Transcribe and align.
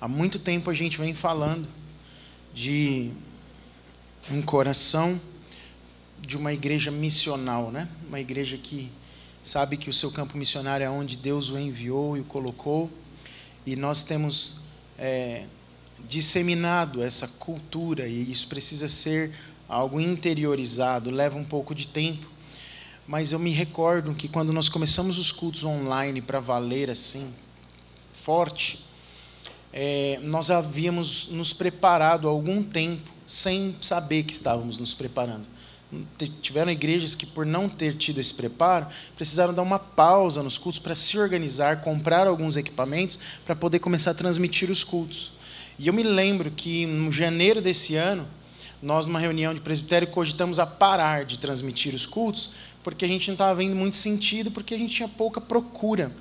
Há 0.00 0.06
muito 0.06 0.38
tempo 0.38 0.70
a 0.70 0.74
gente 0.74 0.96
vem 0.96 1.12
falando 1.12 1.68
de 2.54 3.10
um 4.30 4.40
coração 4.40 5.20
de 6.20 6.36
uma 6.36 6.52
igreja 6.52 6.88
missional, 6.88 7.72
né? 7.72 7.88
Uma 8.06 8.20
igreja 8.20 8.56
que 8.56 8.92
sabe 9.42 9.76
que 9.76 9.90
o 9.90 9.92
seu 9.92 10.12
campo 10.12 10.38
missionário 10.38 10.84
é 10.84 10.90
onde 10.90 11.16
Deus 11.16 11.50
o 11.50 11.58
enviou 11.58 12.16
e 12.16 12.20
o 12.20 12.24
colocou, 12.24 12.88
e 13.66 13.74
nós 13.74 14.04
temos 14.04 14.60
é, 14.96 15.46
disseminado 16.06 17.02
essa 17.02 17.26
cultura 17.26 18.06
e 18.06 18.30
isso 18.30 18.46
precisa 18.46 18.86
ser 18.86 19.32
algo 19.68 20.00
interiorizado, 20.00 21.10
leva 21.10 21.36
um 21.36 21.44
pouco 21.44 21.74
de 21.74 21.88
tempo. 21.88 22.30
Mas 23.04 23.32
eu 23.32 23.38
me 23.40 23.50
recordo 23.50 24.14
que 24.14 24.28
quando 24.28 24.52
nós 24.52 24.68
começamos 24.68 25.18
os 25.18 25.32
cultos 25.32 25.64
online 25.64 26.22
para 26.22 26.38
valer 26.38 26.88
assim, 26.88 27.34
forte, 28.12 28.86
é, 29.72 30.18
nós 30.22 30.50
havíamos 30.50 31.28
nos 31.30 31.52
preparado 31.52 32.28
há 32.28 32.30
algum 32.30 32.62
tempo, 32.62 33.10
sem 33.26 33.76
saber 33.80 34.22
que 34.22 34.32
estávamos 34.32 34.78
nos 34.78 34.94
preparando. 34.94 35.46
Tiveram 36.42 36.70
igrejas 36.70 37.14
que, 37.14 37.26
por 37.26 37.46
não 37.46 37.68
ter 37.68 37.96
tido 37.96 38.20
esse 38.20 38.34
preparo, 38.34 38.86
precisaram 39.16 39.54
dar 39.54 39.62
uma 39.62 39.78
pausa 39.78 40.42
nos 40.42 40.58
cultos 40.58 40.78
para 40.78 40.94
se 40.94 41.18
organizar, 41.18 41.80
comprar 41.80 42.26
alguns 42.26 42.56
equipamentos 42.56 43.18
para 43.44 43.56
poder 43.56 43.78
começar 43.78 44.10
a 44.10 44.14
transmitir 44.14 44.70
os 44.70 44.84
cultos. 44.84 45.32
E 45.78 45.86
eu 45.86 45.94
me 45.94 46.02
lembro 46.02 46.50
que, 46.50 46.84
no 46.86 47.10
janeiro 47.10 47.62
desse 47.62 47.96
ano, 47.96 48.26
nós, 48.82 49.06
numa 49.06 49.18
reunião 49.18 49.54
de 49.54 49.60
presbitério, 49.60 50.08
cogitamos 50.08 50.58
a 50.58 50.66
parar 50.66 51.24
de 51.24 51.38
transmitir 51.38 51.94
os 51.94 52.06
cultos, 52.06 52.50
porque 52.82 53.04
a 53.04 53.08
gente 53.08 53.28
não 53.28 53.34
estava 53.34 53.54
vendo 53.54 53.74
muito 53.74 53.96
sentido, 53.96 54.50
porque 54.50 54.74
a 54.74 54.78
gente 54.78 54.94
tinha 54.94 55.08
pouca 55.08 55.40
procura. 55.40 56.12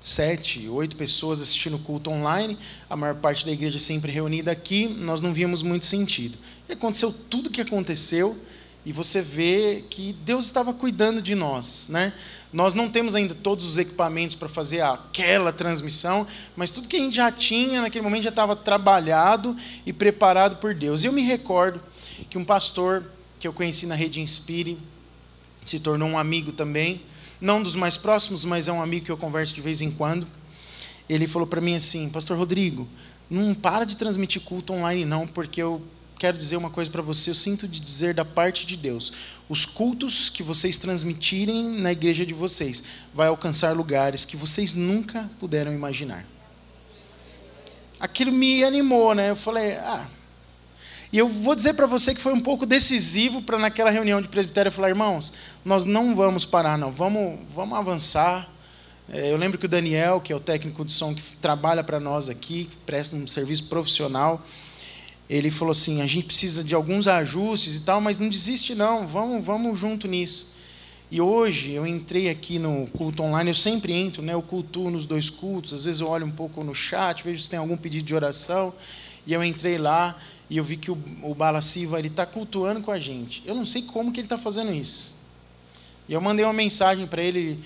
Sete, 0.00 0.66
oito 0.66 0.96
pessoas 0.96 1.42
assistindo 1.42 1.76
o 1.76 1.78
culto 1.78 2.10
online, 2.10 2.56
a 2.88 2.96
maior 2.96 3.16
parte 3.16 3.44
da 3.44 3.52
igreja 3.52 3.78
sempre 3.78 4.10
reunida 4.10 4.50
aqui, 4.50 4.88
nós 4.88 5.20
não 5.20 5.32
víamos 5.32 5.62
muito 5.62 5.84
sentido. 5.84 6.38
E 6.66 6.72
aconteceu 6.72 7.12
tudo 7.28 7.48
o 7.48 7.50
que 7.50 7.60
aconteceu, 7.60 8.38
e 8.84 8.92
você 8.92 9.20
vê 9.20 9.84
que 9.90 10.14
Deus 10.24 10.46
estava 10.46 10.72
cuidando 10.72 11.20
de 11.20 11.34
nós, 11.34 11.86
né? 11.90 12.14
Nós 12.50 12.72
não 12.72 12.88
temos 12.88 13.14
ainda 13.14 13.34
todos 13.34 13.66
os 13.66 13.76
equipamentos 13.76 14.34
para 14.34 14.48
fazer 14.48 14.80
aquela 14.80 15.52
transmissão, 15.52 16.26
mas 16.56 16.70
tudo 16.70 16.88
que 16.88 16.96
a 16.96 17.00
gente 17.00 17.16
já 17.16 17.30
tinha 17.30 17.82
naquele 17.82 18.02
momento 18.02 18.22
já 18.22 18.30
estava 18.30 18.56
trabalhado 18.56 19.54
e 19.84 19.92
preparado 19.92 20.56
por 20.56 20.74
Deus. 20.74 21.04
E 21.04 21.08
eu 21.08 21.12
me 21.12 21.20
recordo 21.20 21.78
que 22.30 22.38
um 22.38 22.44
pastor 22.44 23.04
que 23.38 23.46
eu 23.46 23.52
conheci 23.52 23.84
na 23.84 23.94
rede 23.94 24.18
Inspire 24.18 24.78
se 25.62 25.78
tornou 25.78 26.08
um 26.08 26.16
amigo 26.16 26.50
também, 26.50 27.02
não 27.40 27.62
dos 27.62 27.74
mais 27.74 27.96
próximos, 27.96 28.44
mas 28.44 28.68
é 28.68 28.72
um 28.72 28.82
amigo 28.82 29.06
que 29.06 29.12
eu 29.12 29.16
converso 29.16 29.54
de 29.54 29.60
vez 29.60 29.80
em 29.80 29.90
quando. 29.90 30.26
Ele 31.08 31.26
falou 31.26 31.46
para 31.46 31.60
mim 31.60 31.74
assim: 31.74 32.08
Pastor 32.08 32.36
Rodrigo, 32.36 32.86
não 33.28 33.54
para 33.54 33.84
de 33.84 33.96
transmitir 33.96 34.42
culto 34.42 34.72
online, 34.72 35.04
não, 35.04 35.26
porque 35.26 35.62
eu 35.62 35.82
quero 36.18 36.36
dizer 36.36 36.56
uma 36.56 36.68
coisa 36.68 36.90
para 36.90 37.00
você, 37.00 37.30
eu 37.30 37.34
sinto 37.34 37.66
de 37.66 37.80
dizer 37.80 38.12
da 38.12 38.24
parte 38.26 38.66
de 38.66 38.76
Deus. 38.76 39.10
Os 39.48 39.64
cultos 39.64 40.28
que 40.28 40.42
vocês 40.42 40.76
transmitirem 40.76 41.80
na 41.80 41.92
igreja 41.92 42.26
de 42.26 42.34
vocês 42.34 42.82
vai 43.14 43.28
alcançar 43.28 43.74
lugares 43.74 44.26
que 44.26 44.36
vocês 44.36 44.74
nunca 44.74 45.30
puderam 45.38 45.72
imaginar. 45.72 46.26
Aquilo 47.98 48.32
me 48.32 48.62
animou, 48.62 49.14
né? 49.14 49.30
Eu 49.30 49.36
falei, 49.36 49.72
ah. 49.76 50.06
E 51.12 51.18
eu 51.18 51.26
vou 51.26 51.56
dizer 51.56 51.74
para 51.74 51.86
você 51.86 52.14
que 52.14 52.20
foi 52.20 52.32
um 52.32 52.40
pouco 52.40 52.64
decisivo 52.64 53.42
para 53.42 53.58
naquela 53.58 53.90
reunião 53.90 54.20
de 54.20 54.28
presbitério 54.28 54.70
falar, 54.70 54.90
irmãos, 54.90 55.32
nós 55.64 55.84
não 55.84 56.14
vamos 56.14 56.46
parar, 56.46 56.78
não. 56.78 56.92
Vamos, 56.92 57.38
vamos 57.52 57.76
avançar. 57.76 58.48
É, 59.08 59.32
eu 59.32 59.36
lembro 59.36 59.58
que 59.58 59.66
o 59.66 59.68
Daniel, 59.68 60.20
que 60.20 60.32
é 60.32 60.36
o 60.36 60.40
técnico 60.40 60.84
de 60.84 60.92
som 60.92 61.12
que 61.12 61.22
trabalha 61.40 61.82
para 61.82 61.98
nós 61.98 62.28
aqui, 62.28 62.70
presta 62.86 63.16
um 63.16 63.26
serviço 63.26 63.64
profissional, 63.64 64.40
ele 65.28 65.50
falou 65.50 65.72
assim: 65.72 66.00
a 66.00 66.06
gente 66.06 66.26
precisa 66.26 66.62
de 66.62 66.76
alguns 66.76 67.08
ajustes 67.08 67.74
e 67.74 67.80
tal, 67.80 68.00
mas 68.00 68.20
não 68.20 68.28
desiste 68.28 68.76
não, 68.76 69.04
vamos, 69.08 69.44
vamos 69.44 69.78
junto 69.78 70.06
nisso. 70.06 70.46
E 71.10 71.20
hoje 71.20 71.72
eu 71.72 71.84
entrei 71.84 72.28
aqui 72.28 72.56
no 72.56 72.86
culto 72.86 73.24
online, 73.24 73.50
eu 73.50 73.54
sempre 73.54 73.92
entro, 73.92 74.22
né? 74.22 74.32
Eu 74.32 74.42
cultuo 74.42 74.92
nos 74.92 75.06
dois 75.06 75.28
cultos, 75.28 75.74
às 75.74 75.84
vezes 75.84 76.00
eu 76.00 76.06
olho 76.06 76.24
um 76.24 76.30
pouco 76.30 76.62
no 76.62 76.72
chat, 76.72 77.24
vejo 77.24 77.42
se 77.42 77.50
tem 77.50 77.58
algum 77.58 77.76
pedido 77.76 78.04
de 78.04 78.14
oração, 78.14 78.72
e 79.26 79.32
eu 79.32 79.42
entrei 79.42 79.76
lá 79.76 80.16
e 80.50 80.56
eu 80.56 80.64
vi 80.64 80.76
que 80.76 80.90
o, 80.90 80.98
o 81.22 81.32
Bala 81.32 81.62
Silva 81.62 81.98
ele 81.98 82.08
está 82.08 82.26
cultuando 82.26 82.82
com 82.82 82.90
a 82.90 82.98
gente. 82.98 83.40
Eu 83.46 83.54
não 83.54 83.64
sei 83.64 83.82
como 83.82 84.10
que 84.10 84.18
ele 84.18 84.26
está 84.26 84.36
fazendo 84.36 84.74
isso. 84.74 85.14
E 86.08 86.12
eu 86.12 86.20
mandei 86.20 86.44
uma 86.44 86.52
mensagem 86.52 87.06
para 87.06 87.22
ele, 87.22 87.60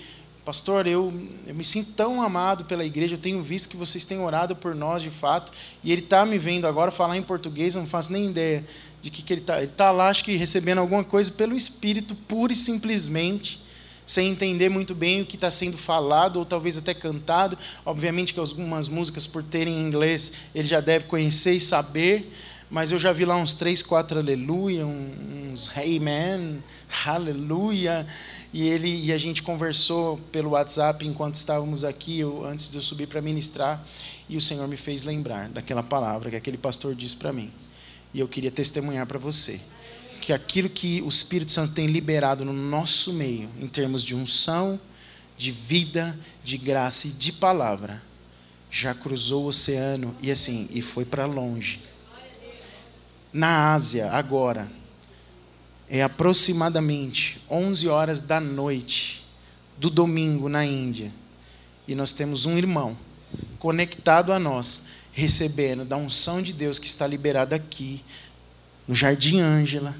Pastor, 0.45 0.85
eu, 0.85 1.11
eu 1.47 1.55
me 1.55 1.63
sinto 1.63 1.93
tão 1.93 2.21
amado 2.21 2.65
pela 2.65 2.85
igreja, 2.85 3.15
eu 3.15 3.17
tenho 3.17 3.41
visto 3.41 3.67
que 3.67 3.75
vocês 3.75 4.05
têm 4.05 4.19
orado 4.19 4.55
por 4.55 4.75
nós 4.75 5.01
de 5.01 5.09
fato, 5.09 5.51
e 5.83 5.91
ele 5.91 6.01
está 6.01 6.23
me 6.27 6.37
vendo 6.37 6.67
agora 6.67 6.91
falar 6.91 7.17
em 7.17 7.23
português, 7.23 7.73
eu 7.73 7.81
não 7.81 7.87
faço 7.87 8.11
nem 8.11 8.27
ideia 8.27 8.63
de 9.01 9.09
que, 9.09 9.23
que 9.23 9.33
ele 9.33 9.41
está. 9.41 9.57
Ele 9.57 9.71
está 9.71 9.89
lá, 9.89 10.09
acho 10.09 10.23
que 10.23 10.35
recebendo 10.35 10.77
alguma 10.77 11.03
coisa 11.03 11.31
pelo 11.31 11.55
Espírito, 11.55 12.15
pura 12.15 12.53
e 12.53 12.55
simplesmente, 12.55 13.59
sem 14.05 14.29
entender 14.29 14.69
muito 14.69 14.93
bem 14.93 15.21
o 15.21 15.25
que 15.25 15.35
está 15.35 15.49
sendo 15.49 15.75
falado, 15.77 16.37
ou 16.37 16.45
talvez 16.45 16.77
até 16.77 16.93
cantado. 16.93 17.57
Obviamente 17.83 18.31
que 18.31 18.39
algumas 18.39 18.87
músicas, 18.87 19.25
por 19.25 19.41
terem 19.41 19.75
em 19.75 19.81
inglês, 19.81 20.31
ele 20.53 20.67
já 20.67 20.81
deve 20.81 21.05
conhecer 21.05 21.53
e 21.53 21.59
saber, 21.59 22.31
mas 22.69 22.91
eu 22.91 22.97
já 22.97 23.11
vi 23.11 23.25
lá 23.25 23.35
uns 23.35 23.53
três, 23.53 23.83
quatro 23.83 24.19
aleluia, 24.19 24.85
uns 24.85 25.71
man, 26.01 26.59
aleluia 27.05 28.05
e 28.53 28.63
ele 28.67 29.05
e 29.05 29.11
a 29.11 29.17
gente 29.17 29.43
conversou 29.43 30.17
pelo 30.31 30.51
WhatsApp 30.51 31.05
enquanto 31.05 31.35
estávamos 31.35 31.83
aqui, 31.83 32.19
eu, 32.19 32.45
antes 32.45 32.69
de 32.69 32.77
eu 32.77 32.81
subir 32.81 33.07
para 33.07 33.21
ministrar, 33.21 33.85
e 34.29 34.37
o 34.37 34.41
Senhor 34.41 34.67
me 34.67 34.77
fez 34.77 35.03
lembrar 35.03 35.49
daquela 35.49 35.83
palavra 35.83 36.29
que 36.29 36.35
aquele 36.35 36.57
pastor 36.57 36.95
disse 36.95 37.15
para 37.15 37.33
mim. 37.33 37.51
E 38.13 38.19
eu 38.19 38.27
queria 38.27 38.49
testemunhar 38.49 39.05
para 39.05 39.19
você 39.19 39.59
que 40.21 40.33
aquilo 40.33 40.69
que 40.69 41.01
o 41.01 41.07
Espírito 41.07 41.51
Santo 41.51 41.73
tem 41.73 41.85
liberado 41.85 42.43
no 42.43 42.53
nosso 42.53 43.13
meio, 43.13 43.49
em 43.59 43.67
termos 43.67 44.01
de 44.03 44.15
unção, 44.15 44.79
de 45.37 45.51
vida, 45.51 46.17
de 46.43 46.57
graça 46.57 47.07
e 47.07 47.11
de 47.11 47.31
palavra, 47.31 48.01
já 48.71 48.93
cruzou 48.95 49.43
o 49.43 49.47
oceano 49.47 50.15
e 50.21 50.31
assim, 50.31 50.67
e 50.71 50.81
foi 50.81 51.05
para 51.05 51.25
longe. 51.25 51.79
Na 53.35 53.73
Ásia, 53.73 54.09
agora, 54.11 54.71
é 55.89 56.01
aproximadamente 56.01 57.41
11 57.51 57.85
horas 57.89 58.21
da 58.21 58.39
noite 58.39 59.27
do 59.77 59.89
domingo 59.89 60.47
na 60.47 60.63
Índia. 60.63 61.11
E 61.85 61.95
nós 61.95 62.13
temos 62.13 62.45
um 62.45 62.57
irmão 62.57 62.97
conectado 63.59 64.31
a 64.31 64.39
nós, 64.39 64.83
recebendo 65.11 65.83
da 65.83 65.97
unção 65.97 66.41
de 66.41 66.53
Deus 66.53 66.79
que 66.79 66.87
está 66.87 67.05
liberada 67.05 67.57
aqui, 67.57 68.05
no 68.87 68.95
Jardim 68.95 69.41
Ângela, 69.41 69.93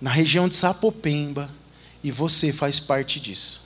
na 0.00 0.10
região 0.10 0.48
de 0.48 0.56
Sapopemba, 0.56 1.48
e 2.02 2.10
você 2.10 2.52
faz 2.52 2.80
parte 2.80 3.20
disso. 3.20 3.62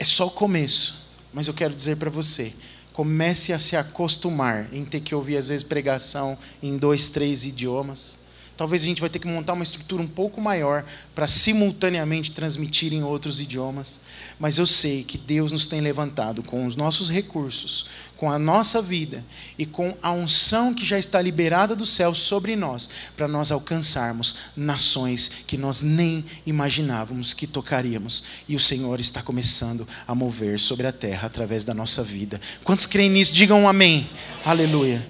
É 0.00 0.04
só 0.04 0.26
o 0.26 0.32
começo, 0.32 0.96
mas 1.32 1.46
eu 1.46 1.54
quero 1.54 1.72
dizer 1.72 1.96
para 1.96 2.10
você: 2.10 2.52
comece 2.92 3.52
a 3.52 3.58
se 3.58 3.76
acostumar 3.76 4.68
em 4.72 4.84
ter 4.84 5.00
que 5.00 5.14
ouvir, 5.14 5.36
às 5.36 5.48
vezes, 5.48 5.62
pregação 5.62 6.36
em 6.62 6.76
dois, 6.76 7.08
três 7.08 7.44
idiomas 7.44 8.21
Talvez 8.56 8.82
a 8.82 8.86
gente 8.86 9.00
vai 9.00 9.08
ter 9.08 9.18
que 9.18 9.26
montar 9.26 9.54
uma 9.54 9.62
estrutura 9.62 10.02
um 10.02 10.06
pouco 10.06 10.40
maior 10.40 10.84
para 11.14 11.26
simultaneamente 11.26 12.32
transmitir 12.32 12.92
em 12.92 13.02
outros 13.02 13.40
idiomas. 13.40 13.98
Mas 14.38 14.58
eu 14.58 14.66
sei 14.66 15.02
que 15.02 15.16
Deus 15.16 15.52
nos 15.52 15.66
tem 15.66 15.80
levantado 15.80 16.42
com 16.42 16.66
os 16.66 16.76
nossos 16.76 17.08
recursos, 17.08 17.86
com 18.16 18.30
a 18.30 18.38
nossa 18.38 18.80
vida 18.80 19.24
e 19.58 19.64
com 19.64 19.96
a 20.02 20.12
unção 20.12 20.74
que 20.74 20.84
já 20.84 20.98
está 20.98 21.20
liberada 21.20 21.74
do 21.74 21.86
céu 21.86 22.14
sobre 22.14 22.54
nós, 22.54 22.88
para 23.16 23.26
nós 23.26 23.50
alcançarmos 23.50 24.36
nações 24.54 25.30
que 25.46 25.56
nós 25.56 25.82
nem 25.82 26.24
imaginávamos 26.46 27.34
que 27.34 27.46
tocaríamos. 27.46 28.22
E 28.48 28.54
o 28.54 28.60
Senhor 28.60 29.00
está 29.00 29.22
começando 29.22 29.88
a 30.06 30.14
mover 30.14 30.60
sobre 30.60 30.86
a 30.86 30.92
terra 30.92 31.26
através 31.26 31.64
da 31.64 31.72
nossa 31.74 32.04
vida. 32.04 32.40
Quantos 32.62 32.86
creem 32.86 33.10
nisso? 33.10 33.32
Digam 33.32 33.62
um 33.62 33.68
amém. 33.68 34.08
Aleluia. 34.44 35.08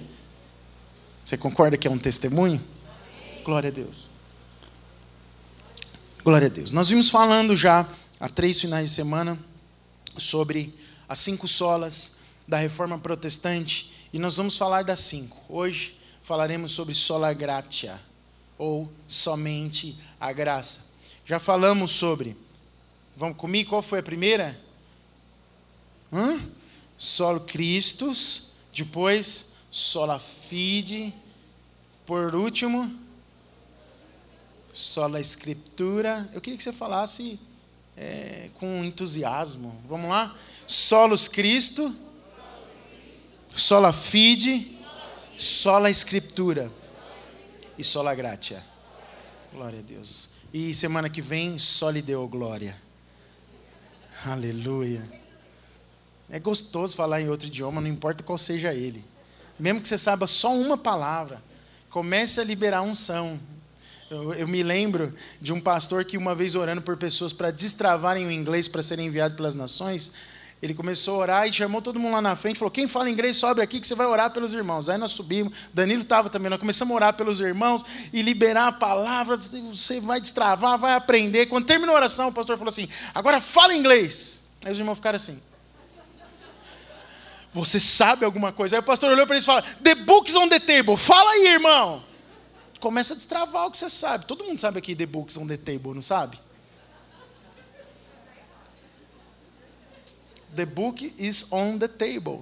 Você 1.25 1.37
concorda 1.37 1.77
que 1.77 1.87
é 1.87 1.91
um 1.91 1.97
testemunho? 1.97 2.61
Glória 3.43 3.67
a 3.67 3.71
Deus. 3.71 4.09
Glória 6.23 6.47
a 6.47 6.49
Deus. 6.49 6.71
Nós 6.71 6.87
vimos 6.87 7.09
falando 7.09 7.55
já 7.55 7.87
há 8.17 8.29
três 8.29 8.59
finais 8.61 8.89
de 8.89 8.95
semana 8.95 9.37
sobre 10.17 10.73
as 11.09 11.19
cinco 11.19 11.45
solas 11.47 12.13
da 12.47 12.55
reforma 12.57 12.97
protestante 12.97 13.91
e 14.13 14.19
nós 14.19 14.37
vamos 14.37 14.57
falar 14.57 14.85
das 14.85 15.01
cinco. 15.01 15.37
Hoje 15.49 15.99
falaremos 16.23 16.71
sobre 16.71 16.95
sola 16.95 17.33
gratia, 17.33 17.99
ou 18.57 18.89
somente 19.07 19.97
a 20.17 20.31
graça. 20.31 20.85
Já 21.25 21.37
falamos 21.37 21.91
sobre. 21.91 22.37
Vamos 23.17 23.35
comigo? 23.35 23.71
Qual 23.71 23.81
foi 23.81 23.99
a 23.99 24.03
primeira? 24.03 24.57
Hã? 26.11 26.39
Solo 26.97 27.41
Christus, 27.41 28.51
depois 28.71 29.47
sola 29.69 30.17
fide, 30.19 31.13
por 32.05 32.35
último, 32.35 33.02
sola 34.73 35.21
escritura. 35.21 36.27
Eu 36.33 36.41
queria 36.41 36.57
que 36.57 36.63
você 36.63 36.73
falasse 36.73 37.39
é, 37.95 38.49
com 38.55 38.83
entusiasmo. 38.83 39.79
Vamos 39.87 40.09
lá? 40.09 40.35
Solos 40.67 41.27
Cristo, 41.27 41.95
sola 43.55 43.93
fide, 43.93 44.75
sola 45.37 45.91
escritura 45.91 46.71
e 47.77 47.83
sola 47.83 48.15
gratia. 48.15 48.63
Glória 49.53 49.79
a 49.79 49.83
Deus. 49.83 50.29
E 50.51 50.73
semana 50.73 51.09
que 51.09 51.21
vem, 51.21 51.59
só 51.59 51.91
lhe 51.91 52.01
deu 52.01 52.27
glória. 52.27 52.81
Aleluia. 54.25 55.03
É 56.29 56.39
gostoso 56.39 56.95
falar 56.95 57.21
em 57.21 57.29
outro 57.29 57.47
idioma, 57.47 57.79
não 57.79 57.87
importa 57.87 58.23
qual 58.23 58.37
seja 58.37 58.73
ele. 58.73 59.05
Mesmo 59.59 59.81
que 59.81 59.87
você 59.87 59.97
saiba 59.97 60.25
só 60.25 60.51
uma 60.55 60.77
palavra, 60.77 61.43
comece 61.89 62.39
a 62.39 62.43
liberar 62.43 62.81
unção. 62.81 63.39
Eu, 64.13 64.31
eu 64.35 64.47
me 64.47 64.61
lembro 64.61 65.11
de 65.41 65.51
um 65.51 65.59
pastor 65.59 66.05
que, 66.05 66.19
uma 66.19 66.35
vez 66.35 66.53
orando 66.53 66.83
por 66.83 66.95
pessoas 66.95 67.33
para 67.33 67.49
destravarem 67.49 68.27
o 68.27 68.31
inglês 68.31 68.67
para 68.67 68.83
serem 68.83 69.07
enviados 69.07 69.35
pelas 69.35 69.55
nações, 69.55 70.13
ele 70.61 70.75
começou 70.75 71.15
a 71.15 71.17
orar 71.17 71.47
e 71.47 71.51
chamou 71.51 71.81
todo 71.81 71.99
mundo 71.99 72.13
lá 72.13 72.21
na 72.21 72.35
frente, 72.35 72.59
falou: 72.59 72.69
Quem 72.69 72.87
fala 72.87 73.09
inglês, 73.09 73.37
sobe 73.37 73.59
aqui 73.59 73.79
que 73.79 73.87
você 73.87 73.95
vai 73.95 74.05
orar 74.05 74.29
pelos 74.29 74.53
irmãos. 74.53 74.87
Aí 74.87 74.99
nós 74.99 75.13
subimos, 75.13 75.57
Danilo 75.73 76.03
estava 76.03 76.29
também, 76.29 76.47
nós 76.47 76.59
começamos 76.59 76.91
a 76.91 76.95
orar 76.95 77.13
pelos 77.15 77.41
irmãos 77.41 77.83
e 78.13 78.21
liberar 78.21 78.67
a 78.67 78.71
palavra. 78.71 79.35
Você 79.35 79.99
vai 79.99 80.21
destravar, 80.21 80.77
vai 80.77 80.93
aprender. 80.93 81.47
Quando 81.47 81.65
terminou 81.65 81.95
a 81.95 81.97
oração, 81.97 82.27
o 82.27 82.31
pastor 82.31 82.55
falou 82.55 82.69
assim: 82.69 82.87
Agora 83.15 83.41
fala 83.41 83.73
inglês. 83.73 84.43
Aí 84.63 84.71
os 84.71 84.77
irmãos 84.77 84.95
ficaram 84.95 85.17
assim. 85.17 85.41
Você 87.51 87.79
sabe 87.79 88.25
alguma 88.25 88.51
coisa? 88.51 88.75
Aí 88.75 88.79
o 88.79 88.83
pastor 88.83 89.11
olhou 89.11 89.25
para 89.25 89.35
eles 89.37 89.43
e 89.43 89.47
falou: 89.47 89.63
The 89.83 89.95
books 89.95 90.35
on 90.35 90.49
the 90.49 90.59
table. 90.59 90.97
Fala 90.97 91.31
aí, 91.31 91.47
irmão. 91.47 92.12
Começa 92.83 93.13
a 93.13 93.15
destravar 93.15 93.65
o 93.65 93.71
que 93.71 93.77
você 93.77 93.87
sabe. 93.87 94.25
Todo 94.25 94.43
mundo 94.43 94.57
sabe 94.57 94.77
aqui 94.77 94.93
The 94.93 95.05
books 95.05 95.37
on 95.37 95.47
the 95.47 95.55
table, 95.55 95.93
não 95.93 96.01
sabe? 96.01 96.37
The 100.53 100.65
book 100.65 101.15
is 101.17 101.45
on 101.49 101.77
the 101.77 101.87
table. 101.87 102.41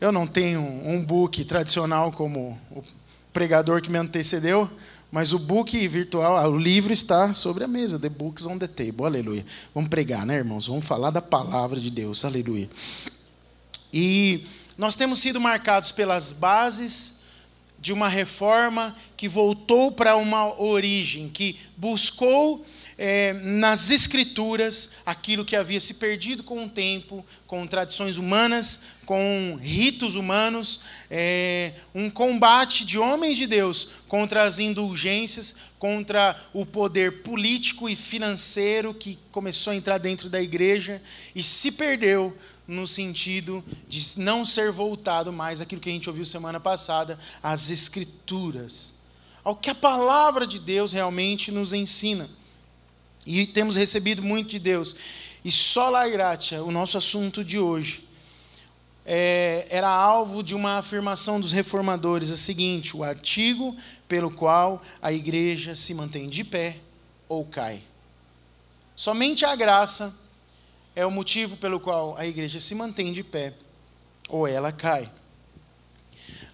Eu 0.00 0.10
não 0.10 0.26
tenho 0.26 0.60
um 0.60 1.04
book 1.04 1.44
tradicional 1.44 2.10
como 2.10 2.58
o 2.68 2.82
pregador 3.32 3.80
que 3.80 3.88
me 3.88 3.96
antecedeu, 3.96 4.68
mas 5.08 5.32
o 5.32 5.38
book 5.38 5.86
virtual, 5.86 6.36
ah, 6.36 6.48
o 6.48 6.58
livro 6.58 6.92
está 6.92 7.32
sobre 7.32 7.62
a 7.62 7.68
mesa. 7.68 7.96
The 7.96 8.08
books 8.08 8.44
on 8.44 8.58
the 8.58 8.66
table. 8.66 9.06
Aleluia. 9.06 9.46
Vamos 9.72 9.88
pregar, 9.88 10.26
né, 10.26 10.38
irmãos? 10.38 10.66
Vamos 10.66 10.84
falar 10.84 11.10
da 11.10 11.22
palavra 11.22 11.78
de 11.78 11.92
Deus. 11.92 12.24
Aleluia. 12.24 12.68
E 13.92 14.48
nós 14.76 14.96
temos 14.96 15.20
sido 15.20 15.40
marcados 15.40 15.92
pelas 15.92 16.32
bases 16.32 17.19
de 17.80 17.92
uma 17.92 18.08
reforma 18.08 18.94
que 19.16 19.26
voltou 19.26 19.90
para 19.90 20.16
uma 20.16 20.60
origem, 20.60 21.28
que 21.28 21.58
buscou 21.76 22.64
é, 22.98 23.32
nas 23.32 23.90
Escrituras 23.90 24.90
aquilo 25.06 25.44
que 25.44 25.56
havia 25.56 25.80
se 25.80 25.94
perdido 25.94 26.42
com 26.42 26.66
o 26.66 26.68
tempo, 26.68 27.24
com 27.46 27.66
tradições 27.66 28.18
humanas, 28.18 28.80
com 29.06 29.58
ritos 29.58 30.14
humanos, 30.14 30.80
é, 31.10 31.72
um 31.94 32.10
combate 32.10 32.84
de 32.84 32.98
homens 32.98 33.38
de 33.38 33.46
Deus 33.46 33.88
contra 34.06 34.42
as 34.42 34.58
indulgências, 34.58 35.56
contra 35.78 36.36
o 36.52 36.66
poder 36.66 37.22
político 37.22 37.88
e 37.88 37.96
financeiro 37.96 38.92
que 38.92 39.18
começou 39.32 39.72
a 39.72 39.76
entrar 39.76 39.96
dentro 39.96 40.28
da 40.28 40.42
igreja 40.42 41.00
e 41.34 41.42
se 41.42 41.70
perdeu 41.70 42.36
no 42.70 42.86
sentido 42.86 43.64
de 43.88 44.18
não 44.18 44.44
ser 44.44 44.70
voltado 44.70 45.32
mais 45.32 45.60
aquilo 45.60 45.80
que 45.80 45.90
a 45.90 45.92
gente 45.92 46.08
ouviu 46.08 46.24
semana 46.24 46.60
passada, 46.60 47.18
às 47.42 47.70
Escrituras, 47.70 48.92
ao 49.42 49.56
que 49.56 49.70
a 49.70 49.74
palavra 49.74 50.46
de 50.46 50.60
Deus 50.60 50.92
realmente 50.92 51.50
nos 51.50 51.72
ensina. 51.72 52.30
E 53.26 53.46
temos 53.46 53.76
recebido 53.76 54.22
muito 54.22 54.50
de 54.50 54.58
Deus. 54.58 54.94
E 55.44 55.50
só 55.50 55.90
lá 55.90 56.08
gratia, 56.08 56.62
o 56.62 56.70
nosso 56.70 56.96
assunto 56.96 57.44
de 57.44 57.58
hoje, 57.58 58.06
é, 59.04 59.66
era 59.68 59.88
alvo 59.88 60.42
de 60.42 60.54
uma 60.54 60.78
afirmação 60.78 61.40
dos 61.40 61.52
reformadores, 61.52 62.30
a 62.30 62.36
seguinte: 62.36 62.96
o 62.96 63.02
artigo 63.02 63.76
pelo 64.06 64.30
qual 64.30 64.80
a 65.02 65.12
igreja 65.12 65.74
se 65.74 65.92
mantém 65.92 66.28
de 66.28 66.44
pé 66.44 66.78
ou 67.28 67.44
cai. 67.44 67.82
Somente 68.94 69.44
a 69.44 69.56
graça 69.56 70.14
é 70.94 71.04
o 71.06 71.10
motivo 71.10 71.56
pelo 71.56 71.80
qual 71.80 72.16
a 72.16 72.26
igreja 72.26 72.58
se 72.60 72.74
mantém 72.74 73.12
de 73.12 73.22
pé 73.22 73.54
ou 74.28 74.46
ela 74.46 74.72
cai. 74.72 75.10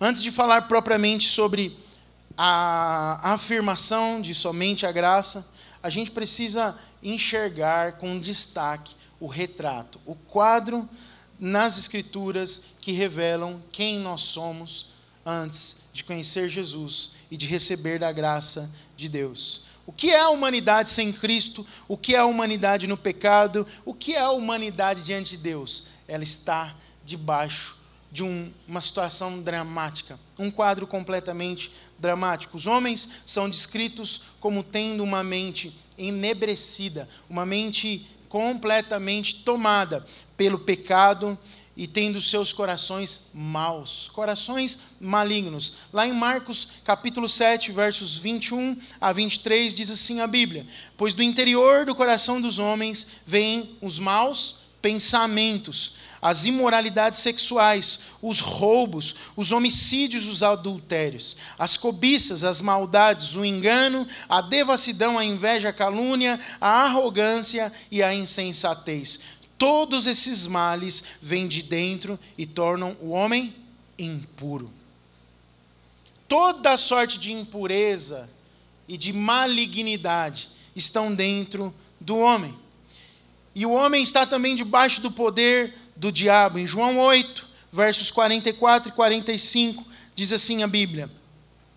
Antes 0.01 0.23
de 0.23 0.31
falar 0.31 0.63
propriamente 0.63 1.29
sobre 1.29 1.79
a 2.37 3.33
afirmação 3.33 4.21
de 4.21 4.35
somente 4.35 4.85
a 4.85 4.93
graça, 4.93 5.47
a 5.83 5.89
gente 5.89 6.11
precisa 6.11 6.77
enxergar 7.03 7.93
com 7.93 8.19
destaque 8.19 8.95
o 9.19 9.27
retrato, 9.27 10.01
o 10.05 10.15
quadro 10.15 10.89
nas 11.39 11.79
Escrituras 11.79 12.63
que 12.81 12.93
revelam 12.93 13.63
quem 13.73 13.99
nós 13.99 14.23
somos 14.23 14.87
antes 15.25 15.83
de 15.93 16.05
conhecer 16.05 16.49
Jesus 16.49 17.11
e 17.31 17.37
de 17.37 17.47
receber 17.47 17.99
da 17.99 18.13
graça 18.13 18.71
de 18.97 19.09
Deus. 19.09 19.63
O 19.87 19.93
que 19.93 20.11
é 20.11 20.21
a 20.21 20.31
humanidade 20.31 20.91
sem 20.91 21.13
Cristo? 21.13 21.65
O 21.87 21.97
que 21.97 22.15
é 22.15 22.19
a 22.19 22.27
humanidade 22.27 22.89
no 22.89 22.97
pecado? 22.97 23.67
O 23.85 23.95
que 23.95 24.15
é 24.17 24.21
a 24.21 24.31
humanidade 24.31 25.05
diante 25.05 25.31
de 25.31 25.37
Deus? 25.37 25.85
Ela 26.09 26.25
está 26.25 26.75
debaixo 27.05 27.77
de 28.11 28.23
um, 28.23 28.51
uma 28.67 28.81
situação 28.81 29.41
dramática, 29.41 30.19
um 30.39 30.51
quadro 30.51 30.87
completamente 30.87 31.71
dramático. 31.99 32.57
Os 32.57 32.67
homens 32.67 33.09
são 33.25 33.49
descritos 33.49 34.23
como 34.41 34.65
tendo 34.65 35.05
uma 35.05 35.23
mente 35.23 35.77
enebrecida, 35.97 37.09
uma 37.29 37.47
mente 37.47 38.07
completamente 38.29 39.37
tomada 39.37 40.05
pelo 40.37 40.59
pecado 40.59 41.39
e 41.77 41.87
tendo 41.87 42.21
seus 42.21 42.53
corações 42.53 43.23
maus, 43.35 44.11
corações 44.13 44.79
malignos. 44.99 45.75
Lá 45.93 46.07
em 46.07 46.13
Marcos, 46.13 46.69
capítulo 46.85 47.29
7, 47.29 47.71
versos 47.71 48.17
21 48.19 48.79
a 49.01 49.13
23, 49.13 49.75
diz 49.75 49.91
assim 49.91 50.21
a 50.21 50.27
Bíblia: 50.27 50.67
Pois 50.97 51.13
do 51.15 51.23
interior 51.23 51.85
do 51.85 51.95
coração 51.95 52.41
dos 52.41 52.59
homens 52.59 53.07
vêm 53.27 53.77
os 53.83 53.99
maus 53.99 54.67
pensamentos, 54.81 55.95
as 56.23 56.45
imoralidades 56.47 57.19
sexuais, 57.19 57.99
os 58.23 58.39
roubos, 58.39 59.17
os 59.35 59.51
homicídios, 59.51 60.29
os 60.29 60.45
adultérios, 60.45 61.37
as 61.59 61.77
cobiças, 61.77 62.45
as 62.45 62.61
maldades, 62.61 63.35
o 63.35 63.45
engano, 63.45 64.07
a 64.29 64.41
devassidão, 64.41 65.19
a 65.19 65.25
inveja, 65.25 65.71
a 65.71 65.73
calúnia, 65.73 66.39
a 66.61 66.85
arrogância 66.85 67.73
e 67.91 68.01
a 68.03 68.15
insensatez. 68.15 69.19
Todos 69.59 70.07
esses 70.07 70.47
males 70.47 71.03
vêm 71.21 71.49
de 71.49 71.63
dentro 71.63 72.19
e 72.37 72.45
tornam 72.45 72.97
o 73.01 73.11
homem 73.11 73.55
impuro. 73.99 74.71
Toda 76.29 76.77
sorte 76.77 77.19
de 77.19 77.33
impureza 77.33 78.29
e 78.89 78.97
de 78.97 79.13
malignidade 79.13 80.49
estão 80.75 81.15
dentro 81.15 81.75
do 82.01 82.19
homem. 82.19 82.55
E 83.55 83.65
o 83.65 83.71
homem 83.71 84.03
está 84.03 84.27
também 84.27 84.55
debaixo 84.55 85.01
do 85.01 85.11
poder 85.11 85.75
do 85.97 86.13
diabo. 86.13 86.59
Em 86.59 86.67
João 86.67 86.99
8, 86.99 87.49
versos 87.73 88.11
44 88.11 88.91
e 88.91 88.95
45, 88.95 89.87
diz 90.15 90.33
assim 90.33 90.63
a 90.63 90.67
Bíblia. 90.67 91.11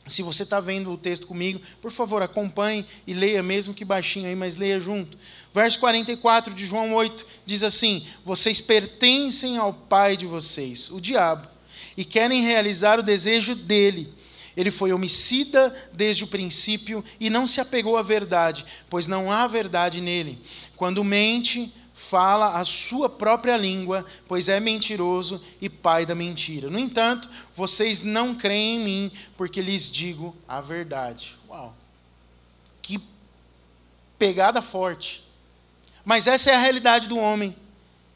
Se 0.09 0.21
você 0.21 0.43
está 0.43 0.59
vendo 0.59 0.91
o 0.91 0.97
texto 0.97 1.27
comigo, 1.27 1.61
por 1.81 1.91
favor, 1.91 2.21
acompanhe 2.21 2.85
e 3.05 3.13
leia, 3.13 3.43
mesmo 3.43 3.73
que 3.73 3.85
baixinho 3.85 4.27
aí, 4.27 4.35
mas 4.35 4.55
leia 4.55 4.79
junto. 4.79 5.17
Verso 5.53 5.79
44 5.79 6.53
de 6.53 6.65
João 6.65 6.93
8 6.93 7.25
diz 7.45 7.63
assim: 7.63 8.05
Vocês 8.25 8.59
pertencem 8.59 9.57
ao 9.57 9.73
pai 9.73 10.17
de 10.17 10.25
vocês, 10.25 10.89
o 10.91 10.99
diabo, 10.99 11.47
e 11.95 12.03
querem 12.03 12.43
realizar 12.43 12.99
o 12.99 13.03
desejo 13.03 13.55
dele. 13.55 14.13
Ele 14.57 14.71
foi 14.71 14.91
homicida 14.91 15.73
desde 15.93 16.23
o 16.23 16.27
princípio 16.27 17.03
e 17.19 17.29
não 17.29 17.47
se 17.47 17.61
apegou 17.61 17.95
à 17.95 18.01
verdade, 18.01 18.65
pois 18.89 19.07
não 19.07 19.31
há 19.31 19.47
verdade 19.47 20.01
nele. 20.01 20.37
Quando 20.75 21.03
mente, 21.03 21.73
fala 21.99 22.57
a 22.57 22.63
sua 22.63 23.09
própria 23.09 23.57
língua, 23.57 24.05
pois 24.25 24.47
é 24.47 24.57
mentiroso 24.57 25.41
e 25.59 25.69
pai 25.69 26.05
da 26.05 26.15
mentira. 26.15 26.69
No 26.69 26.79
entanto, 26.79 27.29
vocês 27.53 27.99
não 27.99 28.33
creem 28.33 28.77
em 28.77 28.83
mim, 28.83 29.11
porque 29.35 29.61
lhes 29.61 29.91
digo 29.91 30.33
a 30.47 30.61
verdade. 30.61 31.37
Uau! 31.49 31.75
Que 32.81 33.03
pegada 34.17 34.61
forte. 34.61 35.21
Mas 36.05 36.25
essa 36.25 36.49
é 36.49 36.55
a 36.55 36.61
realidade 36.61 37.05
do 37.05 37.17
homem 37.17 37.53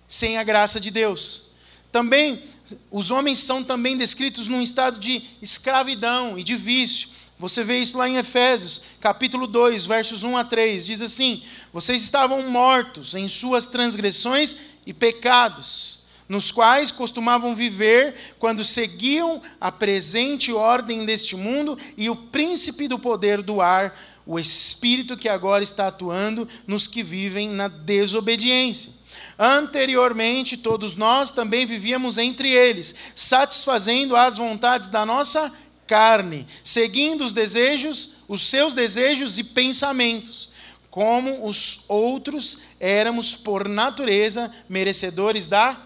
sem 0.07 0.37
a 0.37 0.43
graça 0.43 0.79
de 0.79 0.89
Deus. 0.89 1.43
Também 1.91 2.41
os 2.89 3.11
homens 3.11 3.39
são 3.39 3.61
também 3.61 3.97
descritos 3.97 4.47
num 4.47 4.61
estado 4.61 4.97
de 4.97 5.27
escravidão 5.41 6.39
e 6.39 6.43
de 6.43 6.55
vício. 6.55 7.09
Você 7.43 7.61
vê 7.61 7.79
isso 7.79 7.97
lá 7.97 8.07
em 8.07 8.15
Efésios, 8.15 8.81
capítulo 9.01 9.47
2, 9.47 9.85
versos 9.85 10.23
1 10.23 10.37
a 10.37 10.45
3. 10.45 10.85
Diz 10.85 11.01
assim: 11.01 11.43
Vocês 11.73 12.01
estavam 12.01 12.41
mortos 12.49 13.15
em 13.15 13.27
suas 13.27 13.65
transgressões 13.65 14.55
e 14.87 14.93
pecados, 14.93 15.99
nos 16.29 16.53
quais 16.53 16.89
costumavam 16.89 17.53
viver 17.53 18.15
quando 18.39 18.63
seguiam 18.63 19.41
a 19.59 19.69
presente 19.73 20.53
ordem 20.53 21.05
deste 21.05 21.35
mundo 21.35 21.77
e 21.97 22.09
o 22.09 22.15
príncipe 22.15 22.87
do 22.87 22.97
poder 22.97 23.41
do 23.41 23.59
ar, 23.59 23.93
o 24.25 24.39
espírito 24.39 25.17
que 25.17 25.27
agora 25.27 25.65
está 25.65 25.87
atuando 25.87 26.47
nos 26.65 26.87
que 26.87 27.03
vivem 27.03 27.49
na 27.49 27.67
desobediência. 27.67 28.93
Anteriormente, 29.37 30.55
todos 30.55 30.95
nós 30.95 31.29
também 31.29 31.65
vivíamos 31.65 32.17
entre 32.17 32.49
eles, 32.49 32.95
satisfazendo 33.13 34.15
as 34.15 34.37
vontades 34.37 34.87
da 34.87 35.05
nossa 35.05 35.51
carne, 35.87 36.47
seguindo 36.63 37.23
os 37.23 37.33
desejos, 37.33 38.15
os 38.27 38.49
seus 38.49 38.73
desejos 38.73 39.37
e 39.37 39.43
pensamentos. 39.43 40.49
Como 40.89 41.47
os 41.47 41.81
outros, 41.87 42.59
éramos 42.79 43.35
por 43.35 43.67
natureza 43.67 44.51
merecedores 44.69 45.47
da 45.47 45.81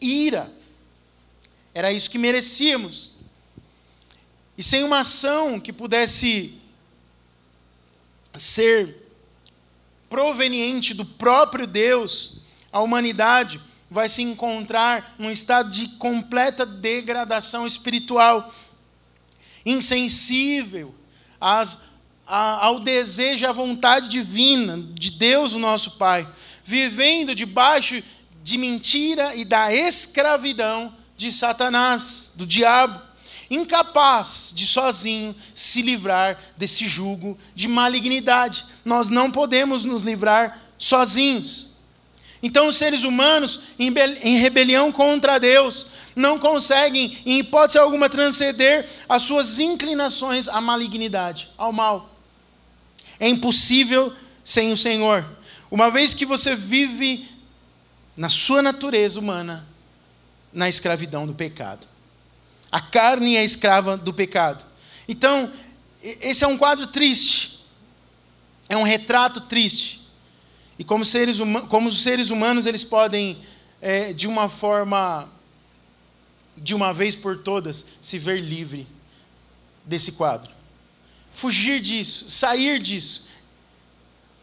ira. 0.00 0.50
Era 1.74 1.92
isso 1.92 2.10
que 2.10 2.18
merecíamos. 2.18 3.10
E 4.56 4.62
sem 4.62 4.82
uma 4.82 5.00
ação 5.00 5.60
que 5.60 5.72
pudesse 5.72 6.54
ser 8.34 8.96
proveniente 10.08 10.94
do 10.94 11.04
próprio 11.04 11.66
Deus, 11.66 12.38
a 12.72 12.80
humanidade 12.80 13.60
vai 13.90 14.08
se 14.08 14.22
encontrar 14.22 15.14
num 15.18 15.30
estado 15.30 15.70
de 15.70 15.88
completa 15.96 16.66
degradação 16.66 17.66
espiritual, 17.66 18.52
insensível 19.66 20.94
às, 21.40 21.78
ao 22.24 22.78
desejo 22.78 23.42
e 23.44 23.46
à 23.46 23.52
vontade 23.52 24.08
divina 24.08 24.78
de 24.94 25.10
Deus, 25.10 25.52
o 25.54 25.58
nosso 25.58 25.92
Pai, 25.92 26.26
vivendo 26.64 27.34
debaixo 27.34 28.02
de 28.42 28.56
mentira 28.56 29.34
e 29.34 29.44
da 29.44 29.74
escravidão 29.74 30.94
de 31.16 31.32
Satanás, 31.32 32.30
do 32.36 32.46
diabo, 32.46 33.00
incapaz 33.50 34.52
de 34.54 34.66
sozinho 34.66 35.34
se 35.54 35.82
livrar 35.82 36.38
desse 36.56 36.86
jugo 36.86 37.36
de 37.54 37.66
malignidade. 37.66 38.64
Nós 38.84 39.08
não 39.08 39.30
podemos 39.30 39.84
nos 39.84 40.02
livrar 40.02 40.60
sozinhos. 40.78 41.75
Então, 42.42 42.68
os 42.68 42.76
seres 42.76 43.02
humanos, 43.02 43.60
em 43.78 44.38
rebelião 44.38 44.92
contra 44.92 45.38
Deus, 45.38 45.86
não 46.14 46.38
conseguem, 46.38 47.18
em 47.24 47.38
hipótese 47.40 47.78
alguma, 47.78 48.08
transcender 48.08 48.88
as 49.08 49.22
suas 49.22 49.58
inclinações 49.58 50.48
à 50.48 50.60
malignidade, 50.60 51.48
ao 51.56 51.72
mal. 51.72 52.14
É 53.18 53.28
impossível 53.28 54.12
sem 54.44 54.72
o 54.72 54.76
Senhor. 54.76 55.26
Uma 55.70 55.90
vez 55.90 56.14
que 56.14 56.26
você 56.26 56.54
vive 56.54 57.28
na 58.16 58.28
sua 58.28 58.62
natureza 58.62 59.18
humana, 59.18 59.66
na 60.52 60.68
escravidão 60.68 61.26
do 61.26 61.34
pecado. 61.34 61.86
A 62.70 62.80
carne 62.80 63.36
é 63.36 63.44
escrava 63.44 63.96
do 63.96 64.12
pecado. 64.12 64.64
Então, 65.08 65.50
esse 66.02 66.44
é 66.44 66.46
um 66.46 66.56
quadro 66.56 66.86
triste. 66.86 67.64
É 68.68 68.76
um 68.76 68.82
retrato 68.82 69.40
triste. 69.42 70.05
E 70.78 70.84
como, 70.84 71.04
seres 71.04 71.38
como 71.68 71.88
os 71.88 72.02
seres 72.02 72.30
humanos, 72.30 72.66
eles 72.66 72.84
podem, 72.84 73.38
é, 73.80 74.12
de 74.12 74.28
uma 74.28 74.48
forma, 74.48 75.28
de 76.56 76.74
uma 76.74 76.92
vez 76.92 77.16
por 77.16 77.38
todas, 77.38 77.86
se 78.00 78.18
ver 78.18 78.40
livre 78.40 78.86
desse 79.84 80.12
quadro. 80.12 80.50
Fugir 81.30 81.80
disso, 81.80 82.28
sair 82.28 82.80
disso. 82.80 83.26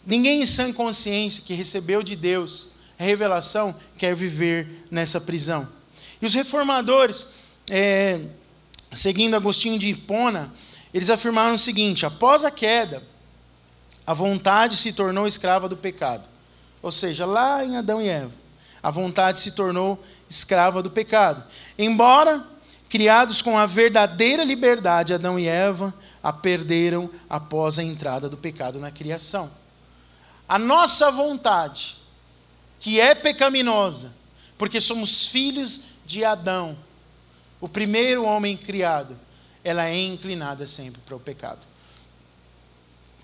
Ninguém 0.05 0.41
em 0.41 0.45
sã 0.45 0.71
consciência 0.71 1.43
que 1.45 1.53
recebeu 1.53 2.03
de 2.03 2.15
Deus 2.15 2.73
a 2.99 3.03
revelação 3.03 3.75
quer 3.97 4.15
viver 4.15 4.85
nessa 4.89 5.19
prisão. 5.19 5.67
E 6.21 6.25
os 6.25 6.33
reformadores, 6.33 7.27
é, 7.69 8.21
seguindo 8.91 9.35
Agostinho 9.35 9.77
de 9.77 9.89
Hipona, 9.89 10.53
eles 10.93 11.09
afirmaram 11.09 11.55
o 11.55 11.59
seguinte: 11.59 12.05
após 12.05 12.45
a 12.45 12.51
queda, 12.51 13.03
a 14.05 14.13
vontade 14.13 14.75
se 14.77 14.91
tornou 14.91 15.25
escrava 15.25 15.69
do 15.69 15.77
pecado. 15.77 16.27
Ou 16.81 16.91
seja, 16.91 17.25
lá 17.25 17.63
em 17.63 17.77
Adão 17.77 18.01
e 18.01 18.09
Eva, 18.09 18.31
a 18.81 18.91
vontade 18.91 19.39
se 19.39 19.51
tornou 19.51 20.03
escrava 20.29 20.83
do 20.83 20.91
pecado. 20.91 21.43
Embora 21.77 22.45
criados 22.89 23.41
com 23.41 23.57
a 23.57 23.65
verdadeira 23.65 24.43
liberdade, 24.43 25.13
Adão 25.13 25.39
e 25.39 25.47
Eva 25.47 25.93
a 26.21 26.31
perderam 26.31 27.09
após 27.29 27.79
a 27.79 27.83
entrada 27.83 28.29
do 28.29 28.37
pecado 28.37 28.79
na 28.79 28.91
criação. 28.91 29.49
A 30.47 30.59
nossa 30.59 31.09
vontade, 31.09 31.97
que 32.79 32.99
é 32.99 33.15
pecaminosa, 33.15 34.13
porque 34.57 34.79
somos 34.79 35.27
filhos 35.27 35.81
de 36.05 36.23
Adão, 36.23 36.77
o 37.59 37.67
primeiro 37.67 38.25
homem 38.25 38.57
criado, 38.57 39.17
ela 39.63 39.85
é 39.85 39.97
inclinada 39.97 40.67
sempre 40.67 41.01
para 41.05 41.15
o 41.15 41.19
pecado. 41.19 41.65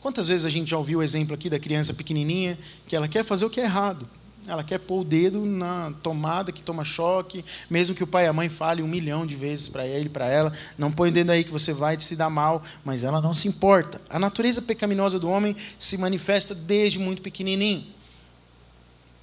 Quantas 0.01 0.29
vezes 0.29 0.45
a 0.45 0.49
gente 0.49 0.69
já 0.69 0.77
ouviu 0.77 0.99
o 0.99 1.03
exemplo 1.03 1.33
aqui 1.33 1.49
da 1.49 1.59
criança 1.59 1.93
pequenininha 1.93 2.57
que 2.87 2.95
ela 2.95 3.07
quer 3.07 3.23
fazer 3.23 3.45
o 3.45 3.49
que 3.49 3.59
é 3.59 3.63
errado? 3.63 4.07
Ela 4.47 4.63
quer 4.63 4.79
pôr 4.79 5.01
o 5.01 5.03
dedo 5.03 5.45
na 5.45 5.93
tomada 6.01 6.51
que 6.51 6.63
toma 6.63 6.85
choque, 6.85 7.43
mesmo 7.69 7.93
que 7.93 8.03
o 8.03 8.07
pai 8.07 8.25
e 8.25 8.27
a 8.27 8.33
mãe 8.33 8.47
falem 8.47 8.83
um 8.83 8.87
milhão 8.87 9.25
de 9.25 9.35
vezes 9.35 9.67
para 9.67 9.85
ele, 9.85 10.07
para 10.07 10.27
ela, 10.27 10.53
não 10.77 10.91
põe 10.91 11.09
o 11.09 11.11
dedo 11.11 11.31
aí 11.31 11.43
que 11.43 11.51
você 11.51 11.73
vai 11.73 11.99
se 11.99 12.15
dar 12.15 12.29
mal, 12.29 12.63
mas 12.83 13.03
ela 13.03 13.21
não 13.21 13.33
se 13.33 13.47
importa. 13.47 14.01
A 14.09 14.17
natureza 14.17 14.61
pecaminosa 14.61 15.19
do 15.19 15.29
homem 15.29 15.55
se 15.77 15.97
manifesta 15.97 16.55
desde 16.55 16.97
muito 16.97 17.21
pequenininho. 17.21 17.85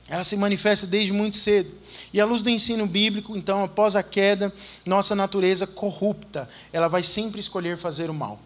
Ela 0.08 0.22
se 0.22 0.36
manifesta 0.36 0.86
desde 0.86 1.12
muito 1.12 1.34
cedo. 1.34 1.72
E 2.12 2.20
à 2.20 2.24
luz 2.24 2.42
do 2.42 2.50
ensino 2.50 2.86
bíblico, 2.86 3.36
então, 3.36 3.64
após 3.64 3.96
a 3.96 4.02
queda, 4.02 4.52
nossa 4.84 5.16
natureza 5.16 5.66
corrupta, 5.66 6.48
ela 6.72 6.86
vai 6.86 7.02
sempre 7.02 7.40
escolher 7.40 7.76
fazer 7.76 8.10
o 8.10 8.14
mal 8.14 8.38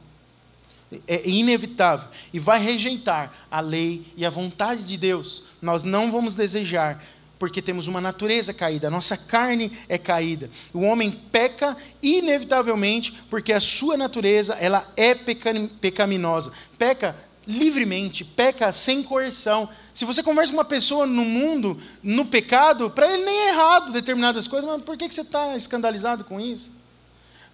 é 1.06 1.28
inevitável 1.28 2.08
e 2.32 2.38
vai 2.38 2.60
rejeitar 2.60 3.32
a 3.50 3.60
lei 3.60 4.06
e 4.16 4.26
a 4.26 4.30
vontade 4.30 4.82
de 4.82 4.96
Deus. 4.96 5.42
Nós 5.60 5.84
não 5.84 6.10
vamos 6.10 6.34
desejar, 6.34 7.02
porque 7.38 7.62
temos 7.62 7.88
uma 7.88 8.00
natureza 8.00 8.52
caída, 8.52 8.88
a 8.88 8.90
nossa 8.90 9.16
carne 9.16 9.72
é 9.88 9.96
caída. 9.96 10.50
O 10.74 10.80
homem 10.80 11.10
peca 11.10 11.76
inevitavelmente 12.02 13.12
porque 13.30 13.52
a 13.52 13.60
sua 13.60 13.96
natureza 13.96 14.54
ela 14.54 14.86
é 14.96 15.14
pecaminosa. 15.14 16.52
Peca 16.76 17.16
livremente, 17.46 18.24
peca 18.24 18.70
sem 18.72 19.02
coerção. 19.02 19.68
Se 19.94 20.04
você 20.04 20.22
conversa 20.22 20.52
com 20.52 20.58
uma 20.58 20.64
pessoa 20.64 21.06
no 21.06 21.24
mundo, 21.24 21.78
no 22.02 22.26
pecado, 22.26 22.90
para 22.90 23.12
ele 23.12 23.24
nem 23.24 23.34
é 23.34 23.48
errado 23.48 23.92
determinadas 23.92 24.46
coisas, 24.46 24.68
mas 24.68 24.82
por 24.82 24.96
que 24.96 25.10
você 25.10 25.22
está 25.22 25.56
escandalizado 25.56 26.24
com 26.24 26.38
isso? 26.38 26.79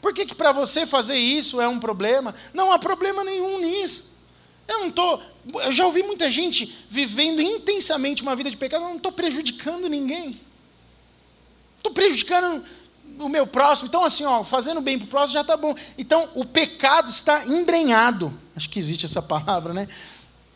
Por 0.01 0.13
que, 0.13 0.27
que 0.27 0.35
para 0.35 0.53
você 0.53 0.87
fazer 0.87 1.17
isso 1.17 1.61
é 1.61 1.69
um 1.69 1.81
problema? 1.81 2.35
Não 2.55 2.73
há 2.73 2.79
problema 2.79 3.25
nenhum 3.25 3.59
nisso. 3.59 4.17
Eu 4.69 4.81
não 4.81 4.89
estou. 4.89 5.23
Eu 5.63 5.73
já 5.73 5.87
ouvi 5.87 6.03
muita 6.03 6.31
gente 6.31 6.77
vivendo 6.89 7.41
intensamente 7.41 8.23
uma 8.23 8.35
vida 8.35 8.51
de 8.51 8.57
pecado, 8.57 8.85
eu 8.85 8.89
não 8.89 8.97
estou 8.97 9.13
prejudicando 9.13 9.89
ninguém. 9.89 10.41
Estou 11.77 11.93
prejudicando 11.93 12.65
o 13.19 13.29
meu 13.29 13.47
próximo. 13.47 13.89
Então, 13.89 14.05
assim, 14.05 14.25
ó, 14.25 14.43
fazendo 14.43 14.81
bem 14.81 14.99
para 14.99 15.07
o 15.07 15.09
próximo 15.09 15.35
já 15.35 15.41
está 15.43 15.57
bom. 15.57 15.75
Então, 15.97 16.29
o 16.35 16.45
pecado 16.45 17.09
está 17.09 17.47
embrenhado. 17.47 18.37
Acho 18.57 18.69
que 18.69 18.79
existe 18.79 19.05
essa 19.05 19.23
palavra, 19.23 19.73
né? 19.73 19.89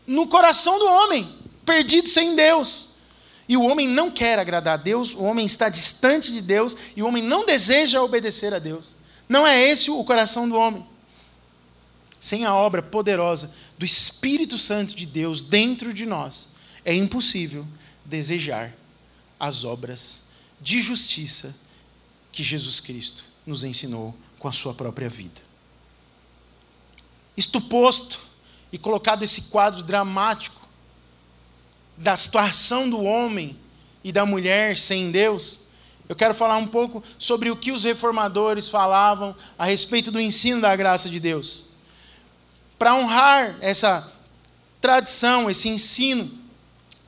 No 0.06 0.26
coração 0.26 0.78
do 0.78 0.86
homem, 0.86 1.32
perdido 1.64 2.08
sem 2.08 2.34
Deus. 2.34 2.90
E 3.48 3.56
o 3.56 3.62
homem 3.62 3.88
não 3.88 4.10
quer 4.10 4.38
agradar 4.38 4.74
a 4.74 4.76
Deus, 4.76 5.14
o 5.14 5.22
homem 5.22 5.44
está 5.44 5.68
distante 5.68 6.32
de 6.32 6.40
Deus, 6.40 6.76
e 6.94 7.02
o 7.02 7.06
homem 7.06 7.22
não 7.22 7.44
deseja 7.44 8.00
obedecer 8.00 8.54
a 8.54 8.60
Deus. 8.60 8.94
Não 9.30 9.46
é 9.46 9.62
esse 9.62 9.92
o 9.92 10.02
coração 10.02 10.48
do 10.48 10.56
homem. 10.56 10.84
Sem 12.20 12.44
a 12.44 12.52
obra 12.52 12.82
poderosa 12.82 13.54
do 13.78 13.84
Espírito 13.84 14.58
Santo 14.58 14.92
de 14.92 15.06
Deus 15.06 15.40
dentro 15.40 15.94
de 15.94 16.04
nós, 16.04 16.48
é 16.84 16.92
impossível 16.92 17.64
desejar 18.04 18.74
as 19.38 19.62
obras 19.62 20.22
de 20.60 20.80
justiça 20.80 21.54
que 22.32 22.42
Jesus 22.42 22.80
Cristo 22.80 23.24
nos 23.46 23.62
ensinou 23.62 24.16
com 24.36 24.48
a 24.48 24.52
sua 24.52 24.74
própria 24.74 25.08
vida. 25.08 25.40
Isto 27.36 27.60
posto 27.60 28.26
e 28.72 28.78
colocado 28.78 29.22
esse 29.22 29.42
quadro 29.42 29.84
dramático 29.84 30.68
da 31.96 32.16
situação 32.16 32.90
do 32.90 33.00
homem 33.00 33.56
e 34.02 34.10
da 34.10 34.26
mulher 34.26 34.76
sem 34.76 35.12
Deus, 35.12 35.60
eu 36.10 36.16
quero 36.16 36.34
falar 36.34 36.56
um 36.56 36.66
pouco 36.66 37.04
sobre 37.16 37.52
o 37.52 37.56
que 37.56 37.70
os 37.70 37.84
reformadores 37.84 38.68
falavam 38.68 39.32
a 39.56 39.64
respeito 39.64 40.10
do 40.10 40.20
ensino 40.20 40.60
da 40.60 40.74
graça 40.74 41.08
de 41.08 41.20
Deus. 41.20 41.66
Para 42.76 42.96
honrar 42.96 43.56
essa 43.60 44.12
tradição, 44.80 45.48
esse 45.48 45.68
ensino 45.68 46.28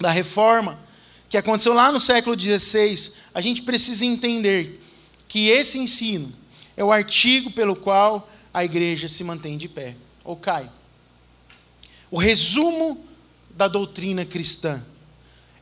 da 0.00 0.08
reforma, 0.08 0.78
que 1.28 1.36
aconteceu 1.36 1.74
lá 1.74 1.90
no 1.90 1.98
século 1.98 2.38
XVI, 2.38 3.12
a 3.34 3.40
gente 3.40 3.62
precisa 3.62 4.06
entender 4.06 4.80
que 5.26 5.48
esse 5.48 5.80
ensino 5.80 6.32
é 6.76 6.84
o 6.84 6.92
artigo 6.92 7.50
pelo 7.50 7.74
qual 7.74 8.30
a 8.54 8.64
igreja 8.64 9.08
se 9.08 9.24
mantém 9.24 9.58
de 9.58 9.68
pé, 9.68 9.96
ou 10.22 10.36
cai. 10.36 10.70
O 12.08 12.18
resumo 12.18 13.04
da 13.50 13.66
doutrina 13.66 14.24
cristã 14.24 14.80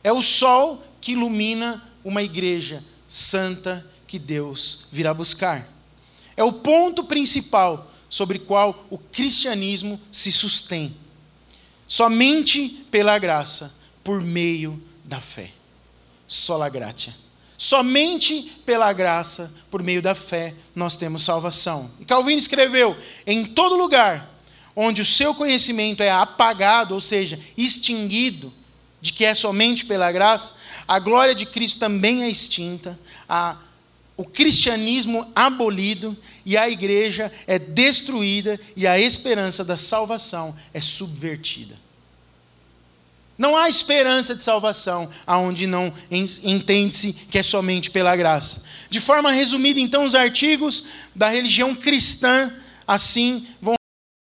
é 0.03 0.13
o 0.13 0.21
sol 0.21 0.83
que 1.01 1.13
ilumina 1.13 1.81
uma 2.03 2.21
igreja 2.21 2.83
santa 3.11 3.85
que 4.07 4.17
Deus 4.17 4.87
virá 4.89 5.13
buscar. 5.13 5.67
É 6.37 6.43
o 6.45 6.53
ponto 6.53 7.03
principal 7.03 7.91
sobre 8.09 8.39
qual 8.39 8.85
o 8.89 8.97
cristianismo 8.97 9.99
se 10.09 10.31
sustém. 10.31 10.95
Somente 11.85 12.85
pela 12.89 13.19
graça, 13.19 13.73
por 14.01 14.21
meio 14.21 14.81
da 15.03 15.19
fé. 15.19 15.51
Sola 16.25 16.69
gratia. 16.69 17.13
Somente 17.57 18.43
pela 18.65 18.93
graça, 18.93 19.53
por 19.69 19.83
meio 19.83 20.01
da 20.01 20.15
fé, 20.15 20.55
nós 20.73 20.95
temos 20.95 21.23
salvação. 21.23 21.91
E 21.99 22.05
Calvino 22.05 22.39
escreveu: 22.39 22.97
em 23.27 23.45
todo 23.45 23.75
lugar 23.75 24.31
onde 24.73 25.01
o 25.01 25.05
seu 25.05 25.35
conhecimento 25.35 26.01
é 26.01 26.09
apagado, 26.09 26.93
ou 26.93 27.01
seja, 27.01 27.37
extinguido, 27.57 28.53
de 29.01 29.11
que 29.11 29.25
é 29.25 29.33
somente 29.33 29.85
pela 29.85 30.11
graça, 30.11 30.53
a 30.87 30.99
glória 30.99 31.33
de 31.33 31.45
Cristo 31.45 31.79
também 31.79 32.23
é 32.23 32.29
extinta, 32.29 32.97
a, 33.27 33.57
o 34.15 34.23
cristianismo 34.23 35.29
abolido 35.35 36.15
e 36.45 36.55
a 36.55 36.69
igreja 36.69 37.31
é 37.47 37.57
destruída 37.57 38.59
e 38.75 38.85
a 38.85 38.99
esperança 38.99 39.65
da 39.65 39.75
salvação 39.75 40.55
é 40.73 40.79
subvertida. 40.79 41.75
Não 43.41 43.57
há 43.57 43.67
esperança 43.67 44.35
de 44.35 44.43
salvação 44.43 45.09
aonde 45.25 45.65
não 45.65 45.91
entende-se 46.11 47.11
que 47.11 47.39
é 47.39 47.43
somente 47.43 47.89
pela 47.89 48.15
graça. 48.15 48.61
De 48.87 48.99
forma 48.99 49.31
resumida, 49.31 49.79
então, 49.79 50.05
os 50.05 50.13
artigos 50.13 50.83
da 51.15 51.27
religião 51.27 51.73
cristã 51.73 52.53
assim 52.87 53.47
vão 53.59 53.73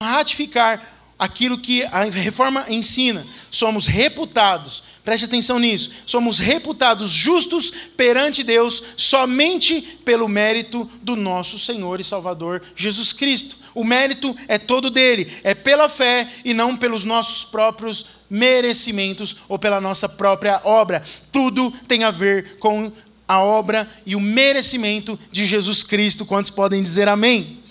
ratificar 0.01 1.02
aquilo 1.23 1.57
que 1.57 1.83
a 1.83 2.03
reforma 2.03 2.65
ensina. 2.67 3.25
Somos 3.49 3.87
reputados, 3.87 4.83
preste 5.05 5.23
atenção 5.23 5.57
nisso, 5.57 5.89
somos 6.05 6.37
reputados 6.37 7.11
justos 7.11 7.71
perante 7.95 8.43
Deus 8.43 8.83
somente 8.97 9.81
pelo 10.03 10.27
mérito 10.27 10.89
do 11.01 11.15
nosso 11.15 11.57
Senhor 11.57 12.01
e 12.01 12.03
Salvador 12.03 12.61
Jesus 12.75 13.13
Cristo. 13.13 13.57
O 13.73 13.85
mérito 13.85 14.35
é 14.49 14.57
todo 14.57 14.89
dele, 14.89 15.31
é 15.45 15.55
pela 15.55 15.87
fé 15.87 16.29
e 16.43 16.53
não 16.53 16.75
pelos 16.75 17.05
nossos 17.05 17.45
próprios 17.45 18.05
merecimentos 18.29 19.37
ou 19.47 19.57
pela 19.57 19.79
nossa 19.79 20.09
própria 20.09 20.59
obra. 20.65 21.01
Tudo 21.31 21.71
tem 21.87 22.03
a 22.03 22.11
ver 22.11 22.57
com 22.57 22.91
a 23.25 23.39
obra 23.39 23.89
e 24.05 24.13
o 24.13 24.19
merecimento 24.19 25.17
de 25.31 25.45
Jesus 25.45 25.83
Cristo. 25.83 26.25
Quantos 26.25 26.51
podem 26.51 26.83
dizer 26.83 27.07
amém? 27.07 27.62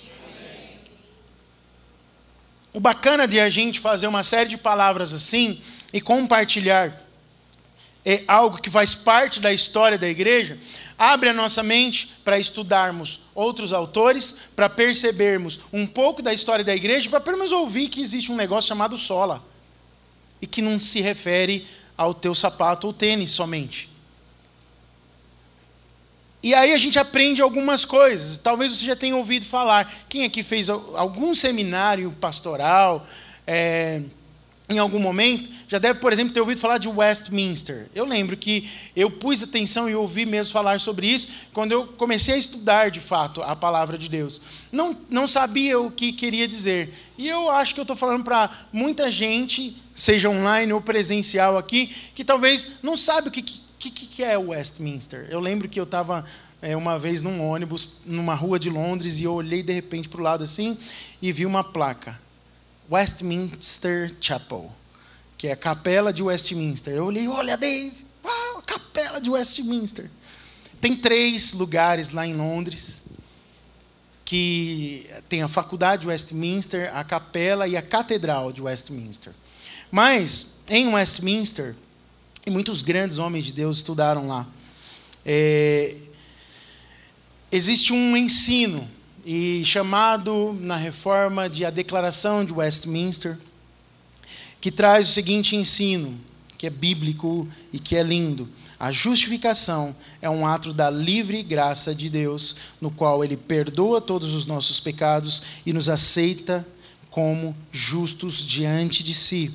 O 2.73 2.81
bacana 2.81 3.29
de 3.29 3.39
a 3.39 3.49
gente 3.49 3.79
fazer 3.79 4.07
uma 4.07 4.23
série 4.23 4.49
de 4.51 4.57
palavras 4.57 5.13
assim 5.13 5.61
e 5.93 6.01
compartilhar 6.01 7.03
é 8.05 8.25
algo 8.27 8.61
que 8.61 8.71
faz 8.71 8.95
parte 8.95 9.39
da 9.39 9.53
história 9.53 9.97
da 9.97 10.09
igreja, 10.09 10.59
abre 10.99 11.29
a 11.29 11.33
nossa 11.33 11.63
mente 11.63 12.13
para 12.25 12.39
estudarmos 12.39 13.21
outros 13.35 13.73
autores, 13.73 14.35
para 14.57 14.69
percebermos 14.69 15.61
um 15.73 15.87
pouco 15.87 16.21
da 16.21 16.33
história 16.33 16.65
da 16.65 16.75
igreja, 16.75 17.09
para 17.09 17.21
pelo 17.21 17.37
menos 17.37 17.53
ouvir 17.53 17.89
que 17.89 18.01
existe 18.01 18.33
um 18.33 18.37
negócio 18.37 18.69
chamado 18.69 18.97
sola 18.97 19.45
e 20.41 20.47
que 20.47 20.63
não 20.63 20.81
se 20.81 21.01
refere 21.01 21.67
ao 21.97 22.13
teu 22.13 22.35
sapato 22.35 22.89
ou 22.89 22.93
tênis 22.93 23.31
somente. 23.31 23.92
E 26.43 26.55
aí 26.55 26.73
a 26.73 26.77
gente 26.77 26.99
aprende 26.99 27.41
algumas 27.41 27.85
coisas. 27.85 28.37
Talvez 28.39 28.73
você 28.73 28.85
já 28.85 28.97
tenha 28.97 29.17
ouvido 29.17 29.47
falar. 29.47 29.93
Quem 30.09 30.25
aqui 30.25 30.43
fez 30.43 30.69
algum 30.69 31.35
seminário 31.35 32.11
pastoral 32.21 33.07
é, 33.47 34.03
em 34.69 34.79
algum 34.79 34.99
momento, 34.99 35.51
já 35.69 35.79
deve, 35.79 36.01
por 36.01 36.13
exemplo, 36.13 36.33
ter 36.33 36.41
ouvido 36.41 36.59
falar 36.59 36.79
de 36.79 36.89
Westminster. 36.89 37.89
Eu 37.95 38.05
lembro 38.05 38.37
que 38.37 38.69
eu 38.97 39.11
pus 39.11 39.43
atenção 39.43 39.89
e 39.89 39.95
ouvi 39.95 40.25
mesmo 40.25 40.53
falar 40.53 40.81
sobre 40.81 41.07
isso 41.07 41.29
quando 41.53 41.73
eu 41.73 41.87
comecei 41.87 42.35
a 42.35 42.39
estudar, 42.39 42.91
de 42.91 43.01
fato, 43.01 43.43
a 43.43 43.55
palavra 43.55 43.99
de 43.99 44.09
Deus. 44.09 44.41
Não, 44.71 44.97
não 45.11 45.27
sabia 45.27 45.79
o 45.79 45.91
que 45.91 46.13
queria 46.13 46.47
dizer. 46.47 46.93
E 47.19 47.29
eu 47.29 47.51
acho 47.51 47.75
que 47.75 47.81
eu 47.81 47.85
estou 47.85 47.97
falando 47.97 48.25
para 48.25 48.51
muita 48.73 49.11
gente, 49.11 49.77
seja 49.95 50.31
online 50.31 50.73
ou 50.73 50.81
presencial 50.81 51.59
aqui, 51.59 51.95
que 52.15 52.25
talvez 52.25 52.69
não 52.83 52.97
sabe 52.97 53.29
o 53.29 53.31
que, 53.31 53.43
que, 53.91 54.07
que 54.07 54.23
é 54.23 54.37
Westminster? 54.39 55.27
Eu 55.31 55.41
lembro 55.41 55.69
que 55.69 55.81
eu 55.81 55.85
estava 55.85 56.25
é, 56.61 56.77
uma 56.77 56.99
vez 56.99 57.23
num 57.23 57.45
ônibus, 57.45 57.97
numa 58.05 58.35
rua 58.35 58.59
de 58.59 58.71
Londres, 58.71 59.19
e 59.19 59.25
eu 59.25 59.33
olhei 59.35 59.63
de 59.63 59.73
repente 59.73 60.09
para 60.09 60.21
o 60.21 60.25
lado 60.25 60.45
assim 60.45 60.79
e 61.21 61.33
vi 61.33 61.45
uma 61.45 61.65
placa: 61.65 62.21
Westminster 62.91 64.15
Chapel, 64.21 64.71
que 65.37 65.49
é 65.49 65.53
a 65.53 65.57
capela 65.57 66.13
de 66.13 66.23
Westminster. 66.23 66.95
Eu 66.95 67.07
olhei, 67.07 67.27
olha, 67.27 67.57
Daisy, 67.57 68.07
uau, 68.25 68.59
a 68.59 68.63
capela 68.63 69.21
de 69.21 69.31
Westminster. 69.31 70.09
Tem 70.81 70.97
três 70.97 71.53
lugares 71.53 72.11
lá 72.11 72.27
em 72.27 72.35
Londres 72.35 73.03
que 74.25 75.11
tem 75.29 75.43
a 75.43 75.49
faculdade 75.49 76.03
de 76.03 76.09
Westminster, 76.09 76.91
a 76.97 77.05
capela 77.05 77.69
e 77.69 77.77
a 77.77 77.83
catedral 77.83 78.51
de 78.51 78.63
Westminster. 78.63 79.33
Mas 79.91 80.55
em 80.71 80.89
Westminster 80.89 81.77
e 82.45 82.51
muitos 82.51 82.83
grandes 82.83 83.19
homens 83.19 83.45
de 83.47 83.53
Deus 83.53 83.77
estudaram 83.77 84.27
lá. 84.27 84.47
É, 85.25 85.97
existe 87.51 87.93
um 87.93 88.17
ensino 88.17 88.89
e 89.25 89.63
chamado 89.65 90.57
na 90.61 90.75
reforma 90.75 91.49
de 91.49 91.65
a 91.65 91.71
Declaração 91.71 92.45
de 92.45 92.53
Westminster, 92.53 93.39
que 94.61 94.73
traz 94.73 95.09
o 95.09 95.13
seguinte 95.13 95.55
ensino, 95.55 96.19
que 96.59 96.67
é 96.67 96.71
bíblico 96.71 97.49
e 97.73 97.79
que 97.79 97.95
é 97.95 98.03
lindo. 98.03 98.49
A 98.79 98.91
justificação 98.91 99.95
é 100.21 100.29
um 100.29 100.45
ato 100.45 100.73
da 100.73 100.91
livre 100.91 101.41
graça 101.45 101.95
de 101.95 102.11
Deus, 102.11 102.57
no 102.81 102.91
qual 102.91 103.23
ele 103.23 103.37
perdoa 103.37 104.01
todos 104.01 104.35
os 104.35 104.45
nossos 104.45 104.81
pecados 104.81 105.41
e 105.65 105.73
nos 105.73 105.89
aceita 105.89 106.67
como 107.09 107.55
justos 107.71 108.45
diante 108.45 109.05
de 109.05 109.15
si 109.15 109.53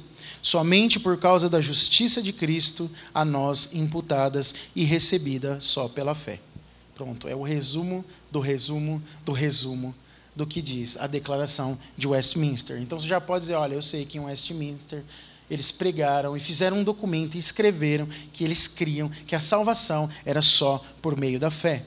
somente 0.48 0.98
por 0.98 1.18
causa 1.18 1.50
da 1.50 1.60
justiça 1.60 2.22
de 2.22 2.32
Cristo 2.32 2.90
a 3.14 3.26
nós 3.26 3.72
imputadas 3.74 4.56
e 4.74 4.86
recebida 4.86 5.60
só 5.60 5.90
pela 5.90 6.16
fé. 6.16 6.40
Pronto, 6.96 7.28
é 7.28 7.36
o 7.36 7.42
resumo 7.42 8.04
do 8.32 8.40
resumo 8.40 9.04
do 9.26 9.34
resumo 9.34 9.94
do 10.34 10.48
que 10.48 10.62
diz 10.62 10.96
a 10.96 11.06
declaração 11.06 11.78
de 11.98 12.08
Westminster. 12.08 12.82
Então 12.82 12.98
você 12.98 13.10
já 13.10 13.20
pode 13.20 13.42
dizer, 13.42 13.56
olha, 13.56 13.74
eu 13.74 13.82
sei 13.82 14.06
que 14.06 14.20
em 14.20 14.22
Westminster 14.22 15.04
eles 15.52 15.70
pregaram 15.70 16.38
e 16.38 16.40
fizeram 16.40 16.78
um 16.78 16.84
documento 16.84 17.36
e 17.36 17.40
escreveram 17.40 18.08
que 18.32 18.46
eles 18.46 18.70
criam 18.70 19.10
que 19.10 19.36
a 19.36 19.42
salvação 19.42 20.10
era 20.26 20.42
só 20.42 20.82
por 21.02 21.18
meio 21.18 21.42
da 21.42 21.52
fé. 21.52 21.84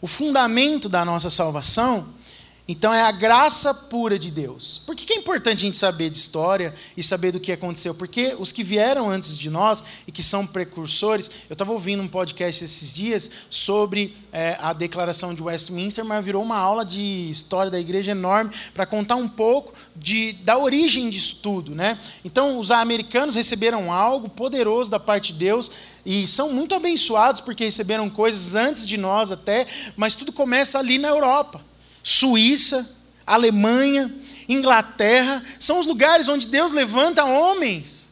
O 0.00 0.08
fundamento 0.08 0.88
da 0.88 1.04
nossa 1.04 1.30
salvação 1.30 2.08
então 2.72 2.90
é 2.90 3.02
a 3.02 3.12
graça 3.12 3.74
pura 3.74 4.18
de 4.18 4.30
Deus. 4.30 4.80
Por 4.86 4.96
que 4.96 5.12
é 5.12 5.16
importante 5.16 5.58
a 5.58 5.66
gente 5.66 5.76
saber 5.76 6.08
de 6.08 6.16
história 6.16 6.72
e 6.96 7.02
saber 7.02 7.30
do 7.30 7.38
que 7.38 7.52
aconteceu? 7.52 7.94
Porque 7.94 8.34
os 8.38 8.50
que 8.50 8.64
vieram 8.64 9.10
antes 9.10 9.38
de 9.38 9.50
nós 9.50 9.84
e 10.06 10.10
que 10.10 10.22
são 10.22 10.46
precursores, 10.46 11.30
eu 11.50 11.52
estava 11.52 11.70
ouvindo 11.70 12.02
um 12.02 12.08
podcast 12.08 12.64
esses 12.64 12.90
dias 12.94 13.30
sobre 13.50 14.16
é, 14.32 14.56
a 14.58 14.72
declaração 14.72 15.34
de 15.34 15.42
Westminster, 15.42 16.02
mas 16.02 16.24
virou 16.24 16.42
uma 16.42 16.56
aula 16.56 16.82
de 16.82 17.28
história 17.28 17.70
da 17.70 17.78
igreja 17.78 18.12
enorme 18.12 18.50
para 18.72 18.86
contar 18.86 19.16
um 19.16 19.28
pouco 19.28 19.74
de, 19.94 20.32
da 20.32 20.56
origem 20.56 21.10
disso 21.10 21.40
tudo. 21.42 21.74
Né? 21.74 21.98
Então 22.24 22.58
os 22.58 22.70
americanos 22.70 23.34
receberam 23.34 23.92
algo 23.92 24.30
poderoso 24.30 24.90
da 24.90 24.98
parte 24.98 25.34
de 25.34 25.40
Deus 25.40 25.70
e 26.06 26.26
são 26.26 26.50
muito 26.50 26.74
abençoados 26.74 27.42
porque 27.42 27.66
receberam 27.66 28.08
coisas 28.08 28.54
antes 28.54 28.86
de 28.86 28.96
nós 28.96 29.30
até, 29.30 29.66
mas 29.94 30.14
tudo 30.14 30.32
começa 30.32 30.78
ali 30.78 30.96
na 30.96 31.08
Europa. 31.08 31.60
Suíça, 32.02 32.90
Alemanha, 33.26 34.12
Inglaterra, 34.48 35.42
são 35.58 35.78
os 35.78 35.86
lugares 35.86 36.28
onde 36.28 36.48
Deus 36.48 36.72
levanta 36.72 37.24
homens 37.24 38.10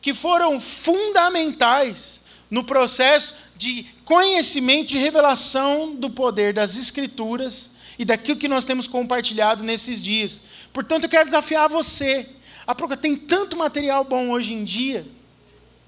que 0.00 0.14
foram 0.14 0.60
fundamentais 0.60 2.22
no 2.50 2.64
processo 2.64 3.34
de 3.56 3.84
conhecimento, 4.04 4.88
de 4.88 4.98
revelação 4.98 5.94
do 5.94 6.08
poder 6.08 6.54
das 6.54 6.78
Escrituras 6.78 7.72
e 7.98 8.04
daquilo 8.04 8.38
que 8.38 8.48
nós 8.48 8.64
temos 8.64 8.86
compartilhado 8.86 9.62
nesses 9.62 10.02
dias. 10.02 10.40
Portanto, 10.72 11.04
eu 11.04 11.10
quero 11.10 11.26
desafiar 11.26 11.68
você. 11.68 12.28
A 12.66 12.74
tem 12.96 13.16
tanto 13.16 13.56
material 13.56 14.04
bom 14.04 14.30
hoje 14.30 14.52
em 14.52 14.64
dia 14.64 15.06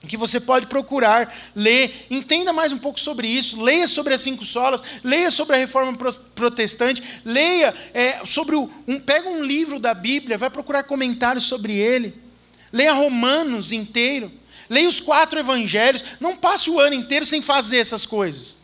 que 0.07 0.17
você 0.17 0.41
pode 0.41 0.67
procurar, 0.67 1.35
ler, 1.55 2.07
entenda 2.11 2.53
mais 2.53 2.73
um 2.73 2.79
pouco 2.79 2.99
sobre 2.99 3.29
isso, 3.29 3.63
leia 3.63 3.87
sobre 3.87 4.15
as 4.15 4.21
cinco 4.21 4.45
solas, 4.45 4.83
leia 5.05 5.31
sobre 5.31 5.57
a 5.57 5.59
reforma 5.59 5.97
protestante, 6.35 7.03
leia 7.25 7.75
é, 7.93 8.25
sobre 8.25 8.57
o, 8.57 8.71
um, 8.89 8.99
pega 8.99 9.29
um 9.29 9.45
livro 9.45 9.79
da 9.79 9.93
Bíblia, 9.93 10.39
vai 10.39 10.49
procurar 10.49 10.85
comentários 10.85 11.45
sobre 11.45 11.75
ele, 11.75 12.19
Leia 12.73 12.93
Romanos 12.93 13.73
inteiro. 13.73 14.31
Leia 14.69 14.89
os 14.89 15.01
quatro 15.01 15.39
evangelhos. 15.39 16.05
Não 16.21 16.37
passe 16.37 16.71
o 16.71 16.79
ano 16.79 16.95
inteiro 16.95 17.27
sem 17.27 17.43
fazer 17.43 17.79
essas 17.79 18.07
coisas. 18.07 18.59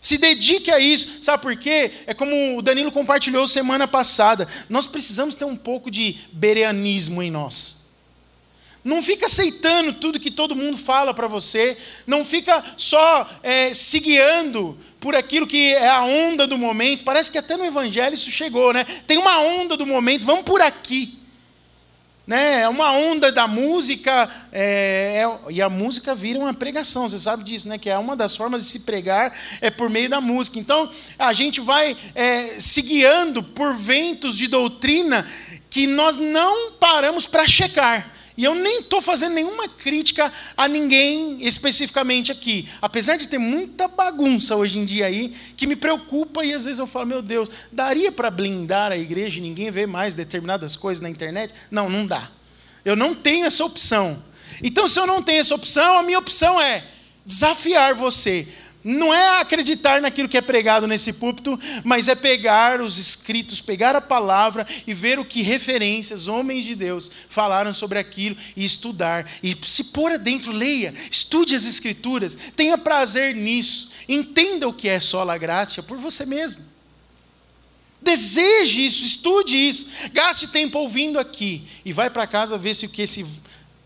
Se 0.00 0.18
dedique 0.18 0.70
a 0.70 0.78
isso. 0.78 1.18
Sabe 1.20 1.42
por 1.42 1.56
quê? 1.56 1.92
É 2.06 2.14
como 2.14 2.58
o 2.58 2.62
Danilo 2.62 2.92
compartilhou 2.92 3.46
semana 3.46 3.86
passada. 3.86 4.48
Nós 4.68 4.86
precisamos 4.86 5.36
ter 5.36 5.44
um 5.44 5.56
pouco 5.56 5.90
de 5.90 6.18
bereanismo 6.32 7.22
em 7.22 7.30
nós. 7.30 7.83
Não 8.84 9.02
fica 9.02 9.24
aceitando 9.24 9.94
tudo 9.94 10.20
que 10.20 10.30
todo 10.30 10.54
mundo 10.54 10.76
fala 10.76 11.14
para 11.14 11.26
você. 11.26 11.78
Não 12.06 12.22
fica 12.22 12.62
só 12.76 13.26
é, 13.42 13.72
se 13.72 13.98
guiando 13.98 14.76
por 15.00 15.14
aquilo 15.14 15.46
que 15.46 15.72
é 15.72 15.88
a 15.88 16.02
onda 16.02 16.46
do 16.46 16.58
momento. 16.58 17.02
Parece 17.02 17.30
que 17.30 17.38
até 17.38 17.56
no 17.56 17.64
Evangelho 17.64 18.12
isso 18.12 18.30
chegou, 18.30 18.74
né? 18.74 18.84
Tem 19.06 19.16
uma 19.16 19.40
onda 19.40 19.74
do 19.74 19.86
momento, 19.86 20.26
vamos 20.26 20.42
por 20.42 20.60
aqui. 20.60 21.18
Né? 22.26 22.60
É 22.62 22.68
uma 22.68 22.92
onda 22.92 23.32
da 23.32 23.46
música, 23.46 24.28
é, 24.52 25.22
é, 25.22 25.52
e 25.52 25.62
a 25.62 25.68
música 25.68 26.14
vira 26.14 26.38
uma 26.38 26.54
pregação, 26.54 27.08
você 27.08 27.18
sabe 27.18 27.44
disso, 27.44 27.68
né? 27.68 27.76
que 27.78 27.90
é 27.90 27.96
uma 27.98 28.16
das 28.16 28.34
formas 28.36 28.64
de 28.64 28.70
se 28.70 28.80
pregar 28.80 29.34
é 29.60 29.70
por 29.70 29.88
meio 29.88 30.10
da 30.10 30.20
música. 30.20 30.58
Então, 30.58 30.90
a 31.18 31.32
gente 31.32 31.60
vai 31.60 31.96
é, 32.14 32.60
se 32.60 32.82
guiando 32.82 33.42
por 33.42 33.74
ventos 33.74 34.36
de 34.36 34.46
doutrina 34.46 35.26
que 35.68 35.86
nós 35.86 36.16
não 36.16 36.72
paramos 36.72 37.26
para 37.26 37.46
checar. 37.48 38.10
E 38.36 38.42
eu 38.42 38.54
nem 38.54 38.80
estou 38.80 39.00
fazendo 39.00 39.34
nenhuma 39.34 39.68
crítica 39.68 40.32
a 40.56 40.66
ninguém 40.66 41.38
especificamente 41.40 42.32
aqui. 42.32 42.68
Apesar 42.82 43.16
de 43.16 43.28
ter 43.28 43.38
muita 43.38 43.86
bagunça 43.86 44.56
hoje 44.56 44.78
em 44.78 44.84
dia 44.84 45.06
aí, 45.06 45.32
que 45.56 45.66
me 45.66 45.76
preocupa 45.76 46.44
e 46.44 46.52
às 46.52 46.64
vezes 46.64 46.80
eu 46.80 46.86
falo, 46.86 47.06
meu 47.06 47.22
Deus, 47.22 47.48
daria 47.70 48.10
para 48.10 48.30
blindar 48.30 48.90
a 48.90 48.96
igreja 48.96 49.38
e 49.38 49.42
ninguém 49.42 49.70
ver 49.70 49.86
mais 49.86 50.16
determinadas 50.16 50.74
coisas 50.74 51.00
na 51.00 51.08
internet? 51.08 51.54
Não, 51.70 51.88
não 51.88 52.06
dá. 52.06 52.28
Eu 52.84 52.96
não 52.96 53.14
tenho 53.14 53.46
essa 53.46 53.64
opção. 53.64 54.22
Então, 54.62 54.88
se 54.88 54.98
eu 54.98 55.06
não 55.06 55.22
tenho 55.22 55.40
essa 55.40 55.54
opção, 55.54 55.96
a 55.96 56.02
minha 56.02 56.18
opção 56.18 56.60
é 56.60 56.84
desafiar 57.24 57.94
você 57.94 58.48
não 58.84 59.14
é 59.14 59.40
acreditar 59.40 60.02
naquilo 60.02 60.28
que 60.28 60.36
é 60.36 60.42
pregado 60.42 60.86
nesse 60.86 61.14
púlpito, 61.14 61.58
mas 61.82 62.06
é 62.06 62.14
pegar 62.14 62.82
os 62.82 62.98
escritos, 62.98 63.62
pegar 63.62 63.96
a 63.96 64.00
palavra 64.00 64.66
e 64.86 64.92
ver 64.92 65.18
o 65.18 65.24
que 65.24 65.40
referências, 65.40 66.28
homens 66.28 66.66
de 66.66 66.74
Deus, 66.74 67.10
falaram 67.26 67.72
sobre 67.72 67.98
aquilo 67.98 68.36
e 68.54 68.62
estudar. 68.62 69.26
E 69.42 69.56
se 69.62 69.84
pôr 69.84 70.18
dentro, 70.18 70.52
leia, 70.52 70.92
estude 71.10 71.54
as 71.54 71.64
escrituras, 71.64 72.36
tenha 72.54 72.76
prazer 72.76 73.34
nisso, 73.34 73.90
entenda 74.06 74.68
o 74.68 74.74
que 74.74 74.86
é 74.86 75.00
sola 75.00 75.38
gratia 75.38 75.82
por 75.82 75.96
você 75.96 76.26
mesmo. 76.26 76.60
Deseje 78.02 78.84
isso, 78.84 79.02
estude 79.02 79.56
isso, 79.56 79.86
gaste 80.12 80.46
tempo 80.46 80.78
ouvindo 80.78 81.18
aqui 81.18 81.66
e 81.86 81.92
vai 81.92 82.10
para 82.10 82.26
casa 82.26 82.58
ver 82.58 82.74
se 82.74 82.84
o 82.84 82.90
que 82.90 83.00
esse 83.00 83.24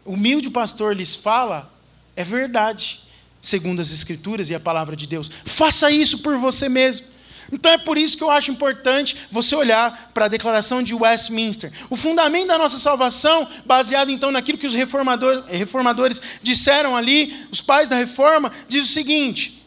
humilde 0.04 0.50
pastor 0.50 0.96
lhes 0.96 1.14
fala 1.14 1.72
é 2.16 2.24
verdade 2.24 3.00
segundo 3.40 3.80
as 3.80 3.92
Escrituras 3.92 4.48
e 4.48 4.54
a 4.54 4.60
palavra 4.60 4.96
de 4.96 5.06
Deus. 5.06 5.30
Faça 5.44 5.90
isso 5.90 6.18
por 6.18 6.36
você 6.36 6.68
mesmo. 6.68 7.06
Então 7.50 7.72
é 7.72 7.78
por 7.78 7.96
isso 7.96 8.16
que 8.16 8.22
eu 8.22 8.30
acho 8.30 8.50
importante 8.50 9.16
você 9.30 9.56
olhar 9.56 10.10
para 10.12 10.26
a 10.26 10.28
declaração 10.28 10.82
de 10.82 10.94
Westminster. 10.94 11.72
O 11.88 11.96
fundamento 11.96 12.48
da 12.48 12.58
nossa 12.58 12.78
salvação, 12.78 13.48
baseado 13.64 14.10
então 14.10 14.30
naquilo 14.30 14.58
que 14.58 14.66
os 14.66 14.74
reformadores, 14.74 15.46
reformadores 15.50 16.20
disseram 16.42 16.94
ali, 16.94 17.46
os 17.50 17.60
pais 17.60 17.88
da 17.88 17.96
reforma, 17.96 18.52
diz 18.68 18.84
o 18.84 18.92
seguinte: 18.92 19.64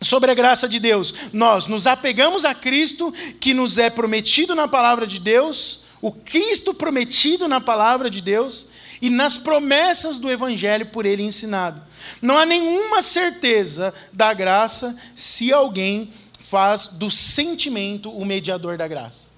sobre 0.00 0.30
a 0.30 0.34
graça 0.34 0.68
de 0.68 0.80
Deus, 0.80 1.14
nós 1.32 1.66
nos 1.66 1.86
apegamos 1.86 2.44
a 2.44 2.54
Cristo 2.54 3.12
que 3.38 3.54
nos 3.54 3.78
é 3.78 3.90
prometido 3.90 4.54
na 4.54 4.66
palavra 4.66 5.06
de 5.06 5.20
Deus, 5.20 5.80
o 6.02 6.10
Cristo 6.10 6.74
prometido 6.74 7.46
na 7.46 7.60
palavra 7.60 8.10
de 8.10 8.20
Deus, 8.20 8.66
e 9.00 9.08
nas 9.08 9.38
promessas 9.38 10.18
do 10.18 10.30
Evangelho 10.30 10.86
por 10.86 11.06
ele 11.06 11.22
ensinado. 11.22 11.80
Não 12.20 12.38
há 12.38 12.44
nenhuma 12.44 13.02
certeza 13.02 13.92
da 14.12 14.32
graça 14.34 14.96
se 15.14 15.52
alguém 15.52 16.12
faz 16.38 16.88
do 16.88 17.10
sentimento 17.10 18.10
o 18.10 18.24
mediador 18.24 18.76
da 18.76 18.88
graça. 18.88 19.28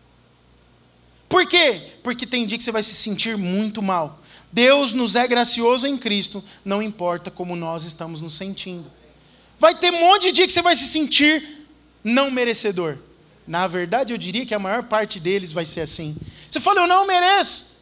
Por 1.29 1.47
quê? 1.47 1.93
Porque 2.03 2.27
tem 2.27 2.47
dia 2.47 2.59
que 2.59 2.65
você 2.65 2.73
vai 2.73 2.83
se 2.83 2.95
sentir 2.95 3.37
muito 3.37 3.83
mal. 3.83 4.21
Deus 4.53 4.93
nos 4.93 5.17
é 5.17 5.27
gracioso 5.27 5.87
em 5.87 5.97
Cristo, 5.97 6.45
não 6.65 6.83
importa 6.83 7.31
como 7.31 7.57
nós 7.57 7.85
estamos 7.85 8.21
nos 8.21 8.35
sentindo. 8.37 8.91
Vai 9.59 9.75
ter 9.75 9.93
um 9.93 10.01
monte 10.01 10.25
de 10.25 10.33
dia 10.33 10.47
que 10.47 10.53
você 10.53 10.61
vai 10.61 10.75
se 10.75 10.89
sentir 10.89 11.67
não 12.03 12.31
merecedor. 12.31 12.99
Na 13.47 13.67
verdade, 13.67 14.13
eu 14.13 14.19
diria 14.19 14.45
que 14.45 14.55
a 14.55 14.59
maior 14.59 14.83
parte 14.85 15.21
deles 15.21 15.53
vai 15.53 15.65
ser 15.65 15.83
assim. 15.83 16.17
Você 16.51 16.61
fala, 16.61 16.81
eu 16.81 16.87
não 16.87 17.07
mereço. 17.07 17.73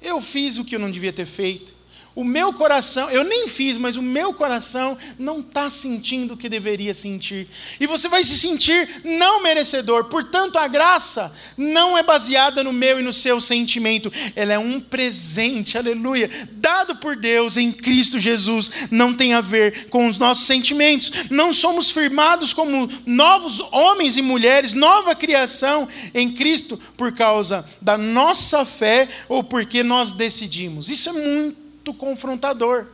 Eu 0.00 0.20
fiz 0.20 0.58
o 0.58 0.64
que 0.64 0.74
eu 0.74 0.80
não 0.80 0.90
devia 0.90 1.12
ter 1.12 1.26
feito. 1.26 1.75
O 2.16 2.24
meu 2.24 2.50
coração, 2.54 3.10
eu 3.10 3.22
nem 3.22 3.46
fiz, 3.46 3.76
mas 3.76 3.98
o 3.98 4.02
meu 4.02 4.32
coração 4.32 4.96
não 5.18 5.40
está 5.40 5.68
sentindo 5.68 6.32
o 6.32 6.36
que 6.36 6.48
deveria 6.48 6.94
sentir. 6.94 7.46
E 7.78 7.86
você 7.86 8.08
vai 8.08 8.24
se 8.24 8.38
sentir 8.38 9.02
não 9.04 9.42
merecedor. 9.42 10.04
Portanto, 10.04 10.56
a 10.56 10.66
graça 10.66 11.30
não 11.58 11.96
é 11.96 12.02
baseada 12.02 12.64
no 12.64 12.72
meu 12.72 12.98
e 12.98 13.02
no 13.02 13.12
seu 13.12 13.38
sentimento. 13.38 14.10
Ela 14.34 14.54
é 14.54 14.58
um 14.58 14.80
presente, 14.80 15.76
aleluia, 15.76 16.30
dado 16.52 16.96
por 16.96 17.16
Deus 17.16 17.58
em 17.58 17.70
Cristo 17.70 18.18
Jesus. 18.18 18.70
Não 18.90 19.12
tem 19.12 19.34
a 19.34 19.42
ver 19.42 19.90
com 19.90 20.06
os 20.06 20.16
nossos 20.16 20.46
sentimentos. 20.46 21.12
Não 21.28 21.52
somos 21.52 21.90
firmados 21.90 22.54
como 22.54 22.88
novos 23.04 23.60
homens 23.70 24.16
e 24.16 24.22
mulheres, 24.22 24.72
nova 24.72 25.14
criação 25.14 25.86
em 26.14 26.30
Cristo 26.32 26.80
por 26.96 27.12
causa 27.12 27.66
da 27.78 27.98
nossa 27.98 28.64
fé 28.64 29.06
ou 29.28 29.44
porque 29.44 29.82
nós 29.82 30.12
decidimos. 30.12 30.88
Isso 30.88 31.10
é 31.10 31.12
muito 31.12 31.65
muito 31.86 31.94
confrontador. 31.94 32.86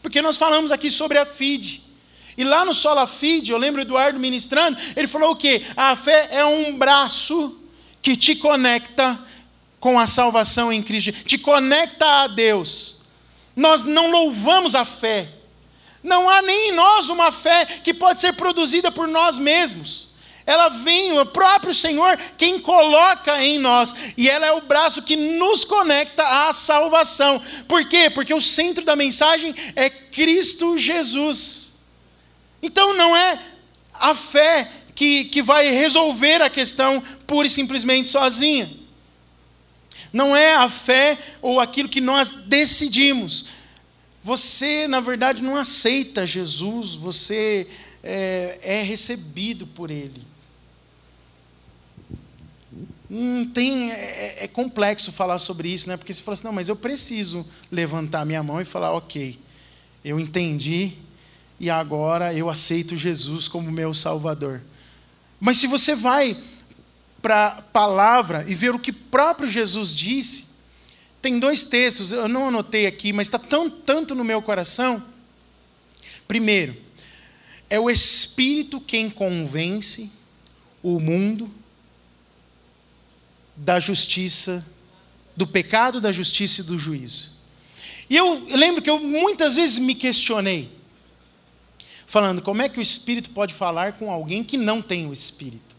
Porque 0.00 0.22
nós 0.22 0.36
falamos 0.38 0.72
aqui 0.72 0.88
sobre 0.88 1.18
a 1.18 1.26
FID. 1.26 1.82
E 2.38 2.44
lá 2.44 2.64
no 2.64 2.72
Sola 2.72 3.06
FID, 3.06 3.50
eu 3.50 3.58
lembro 3.58 3.80
o 3.80 3.84
Eduardo 3.84 4.18
ministrando, 4.18 4.78
ele 4.96 5.06
falou 5.06 5.32
o 5.32 5.36
quê? 5.36 5.62
A 5.76 5.94
fé 5.94 6.28
é 6.30 6.44
um 6.44 6.76
braço 6.76 7.58
que 8.00 8.16
te 8.16 8.34
conecta 8.34 9.20
com 9.78 9.98
a 9.98 10.06
salvação 10.06 10.72
em 10.72 10.82
Cristo, 10.82 11.12
te 11.12 11.36
conecta 11.36 12.06
a 12.06 12.26
Deus. 12.28 12.96
Nós 13.54 13.84
não 13.84 14.10
louvamos 14.10 14.74
a 14.74 14.86
fé. 14.86 15.28
Não 16.02 16.30
há 16.30 16.40
nem 16.40 16.70
em 16.70 16.72
nós 16.72 17.10
uma 17.10 17.30
fé 17.30 17.66
que 17.66 17.92
pode 17.92 18.20
ser 18.20 18.32
produzida 18.32 18.90
por 18.90 19.06
nós 19.06 19.38
mesmos 19.38 20.09
ela 20.46 20.68
vem, 20.68 21.18
o 21.18 21.26
próprio 21.26 21.74
Senhor 21.74 22.16
quem 22.36 22.58
coloca 22.58 23.42
em 23.44 23.58
nós, 23.58 23.94
e 24.16 24.28
ela 24.28 24.46
é 24.46 24.52
o 24.52 24.62
braço 24.62 25.02
que 25.02 25.16
nos 25.16 25.64
conecta 25.64 26.48
à 26.48 26.52
salvação. 26.52 27.40
Por 27.68 27.84
quê? 27.86 28.10
Porque 28.10 28.34
o 28.34 28.40
centro 28.40 28.84
da 28.84 28.96
mensagem 28.96 29.54
é 29.76 29.88
Cristo 29.90 30.76
Jesus. 30.76 31.72
Então 32.62 32.94
não 32.94 33.16
é 33.16 33.38
a 33.94 34.14
fé 34.14 34.70
que, 34.94 35.26
que 35.26 35.42
vai 35.42 35.70
resolver 35.70 36.42
a 36.42 36.50
questão 36.50 37.02
pura 37.26 37.46
e 37.46 37.50
simplesmente 37.50 38.08
sozinha. 38.08 38.70
Não 40.12 40.34
é 40.34 40.54
a 40.54 40.68
fé 40.68 41.18
ou 41.40 41.60
aquilo 41.60 41.88
que 41.88 42.00
nós 42.00 42.30
decidimos. 42.30 43.44
Você, 44.22 44.86
na 44.88 45.00
verdade, 45.00 45.42
não 45.42 45.56
aceita 45.56 46.26
Jesus, 46.26 46.94
você 46.94 47.66
é, 48.02 48.58
é 48.62 48.82
recebido 48.82 49.66
por 49.66 49.90
Ele. 49.90 50.29
Hum, 53.10 53.44
tem, 53.44 53.90
é, 53.90 54.44
é, 54.44 54.48
complexo 54.48 55.10
falar 55.10 55.38
sobre 55.38 55.68
isso, 55.68 55.88
né? 55.88 55.96
Porque 55.96 56.14
você 56.14 56.22
fala 56.22 56.34
assim, 56.34 56.44
não, 56.44 56.52
mas 56.52 56.68
eu 56.68 56.76
preciso 56.76 57.44
levantar 57.70 58.24
minha 58.24 58.40
mão 58.40 58.60
e 58.60 58.64
falar, 58.64 58.92
ok, 58.92 59.36
eu 60.04 60.20
entendi 60.20 60.92
e 61.58 61.68
agora 61.68 62.32
eu 62.32 62.48
aceito 62.48 62.94
Jesus 62.94 63.48
como 63.48 63.70
meu 63.72 63.92
Salvador. 63.92 64.62
Mas 65.40 65.56
se 65.58 65.66
você 65.66 65.96
vai 65.96 66.40
para 67.20 67.46
a 67.48 67.62
palavra 67.62 68.44
e 68.46 68.54
ver 68.54 68.74
o 68.74 68.78
que 68.78 68.92
próprio 68.92 69.48
Jesus 69.48 69.92
disse, 69.92 70.46
tem 71.20 71.40
dois 71.40 71.64
textos, 71.64 72.12
eu 72.12 72.28
não 72.28 72.46
anotei 72.46 72.86
aqui, 72.86 73.12
mas 73.12 73.26
está 73.26 73.40
tão 73.40 73.68
tanto 73.68 74.14
no 74.14 74.22
meu 74.22 74.40
coração. 74.40 75.02
Primeiro, 76.28 76.76
é 77.68 77.78
o 77.80 77.90
Espírito 77.90 78.80
quem 78.80 79.10
convence 79.10 80.10
o 80.80 81.00
mundo 81.00 81.50
da 83.60 83.78
justiça, 83.78 84.64
do 85.36 85.46
pecado, 85.46 86.00
da 86.00 86.10
justiça 86.10 86.62
e 86.62 86.64
do 86.64 86.78
juízo. 86.78 87.30
E 88.08 88.16
eu 88.16 88.46
lembro 88.56 88.82
que 88.82 88.88
eu 88.88 88.98
muitas 88.98 89.54
vezes 89.54 89.78
me 89.78 89.94
questionei, 89.94 90.70
falando 92.06 92.40
como 92.40 92.62
é 92.62 92.68
que 92.68 92.78
o 92.78 92.82
Espírito 92.82 93.30
pode 93.30 93.52
falar 93.52 93.92
com 93.92 94.10
alguém 94.10 94.42
que 94.42 94.56
não 94.56 94.80
tem 94.80 95.06
o 95.06 95.12
Espírito. 95.12 95.76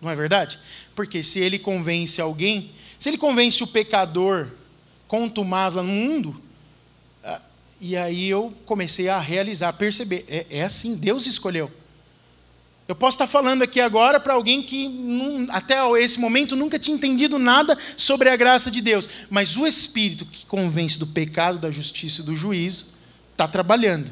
Não 0.00 0.10
é 0.10 0.14
verdade? 0.14 0.60
Porque 0.94 1.22
se 1.22 1.40
ele 1.40 1.58
convence 1.58 2.20
alguém, 2.20 2.70
se 2.98 3.08
ele 3.08 3.18
convence 3.18 3.64
o 3.64 3.66
pecador 3.66 4.50
contumaz 5.08 5.72
lá 5.72 5.82
no 5.82 5.92
mundo, 5.92 6.40
ah, 7.24 7.40
e 7.80 7.96
aí 7.96 8.28
eu 8.28 8.54
comecei 8.66 9.08
a 9.08 9.18
realizar, 9.18 9.70
a 9.70 9.72
perceber, 9.72 10.26
é, 10.28 10.46
é 10.50 10.62
assim, 10.62 10.94
Deus 10.94 11.26
escolheu. 11.26 11.72
Eu 12.88 12.96
posso 12.96 13.16
estar 13.16 13.26
falando 13.26 13.62
aqui 13.62 13.82
agora 13.82 14.18
para 14.18 14.32
alguém 14.32 14.62
que 14.62 14.90
até 15.50 15.76
esse 16.00 16.18
momento 16.18 16.56
nunca 16.56 16.78
tinha 16.78 16.96
entendido 16.96 17.38
nada 17.38 17.76
sobre 17.98 18.30
a 18.30 18.36
graça 18.36 18.70
de 18.70 18.80
Deus, 18.80 19.06
mas 19.28 19.58
o 19.58 19.66
Espírito 19.66 20.24
que 20.24 20.46
convence 20.46 20.98
do 20.98 21.06
pecado, 21.06 21.58
da 21.58 21.70
justiça 21.70 22.22
e 22.22 22.24
do 22.24 22.34
juízo 22.34 22.86
está 23.32 23.46
trabalhando. 23.46 24.10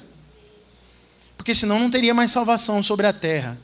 Porque 1.38 1.54
senão 1.54 1.78
não 1.78 1.88
teria 1.88 2.12
mais 2.12 2.30
salvação 2.30 2.82
sobre 2.82 3.06
a 3.06 3.14
terra. 3.14 3.58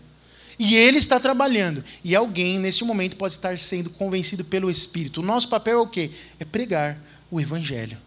E 0.58 0.76
ele 0.76 0.96
está 0.96 1.20
trabalhando. 1.20 1.84
E 2.02 2.16
alguém, 2.16 2.58
nesse 2.58 2.82
momento, 2.82 3.16
pode 3.16 3.34
estar 3.34 3.58
sendo 3.58 3.90
convencido 3.90 4.44
pelo 4.44 4.70
Espírito. 4.70 5.20
O 5.20 5.24
nosso 5.24 5.48
papel 5.48 5.78
é 5.78 5.82
o 5.82 5.86
quê? 5.86 6.10
É 6.38 6.44
pregar 6.44 6.98
o 7.30 7.38
Evangelho. 7.38 7.98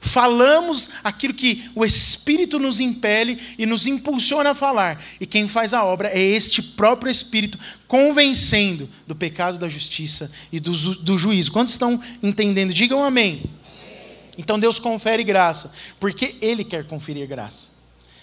Falamos 0.00 0.90
aquilo 1.02 1.34
que 1.34 1.70
o 1.74 1.84
Espírito 1.84 2.58
nos 2.58 2.80
impele 2.80 3.38
e 3.58 3.66
nos 3.66 3.86
impulsiona 3.86 4.50
a 4.50 4.54
falar. 4.54 5.02
E 5.20 5.26
quem 5.26 5.48
faz 5.48 5.74
a 5.74 5.84
obra 5.84 6.08
é 6.08 6.20
este 6.20 6.62
próprio 6.62 7.10
Espírito, 7.10 7.58
convencendo 7.86 8.88
do 9.06 9.14
pecado, 9.14 9.58
da 9.58 9.68
justiça 9.68 10.30
e 10.52 10.60
do, 10.60 10.72
do 10.96 11.18
juízo. 11.18 11.52
Quantos 11.52 11.72
estão 11.72 12.00
entendendo? 12.22 12.72
Digam 12.72 13.02
amém. 13.02 13.44
Então 14.36 14.58
Deus 14.58 14.78
confere 14.78 15.24
graça, 15.24 15.72
porque 15.98 16.36
Ele 16.40 16.62
quer 16.62 16.86
conferir 16.86 17.26
graça. 17.26 17.77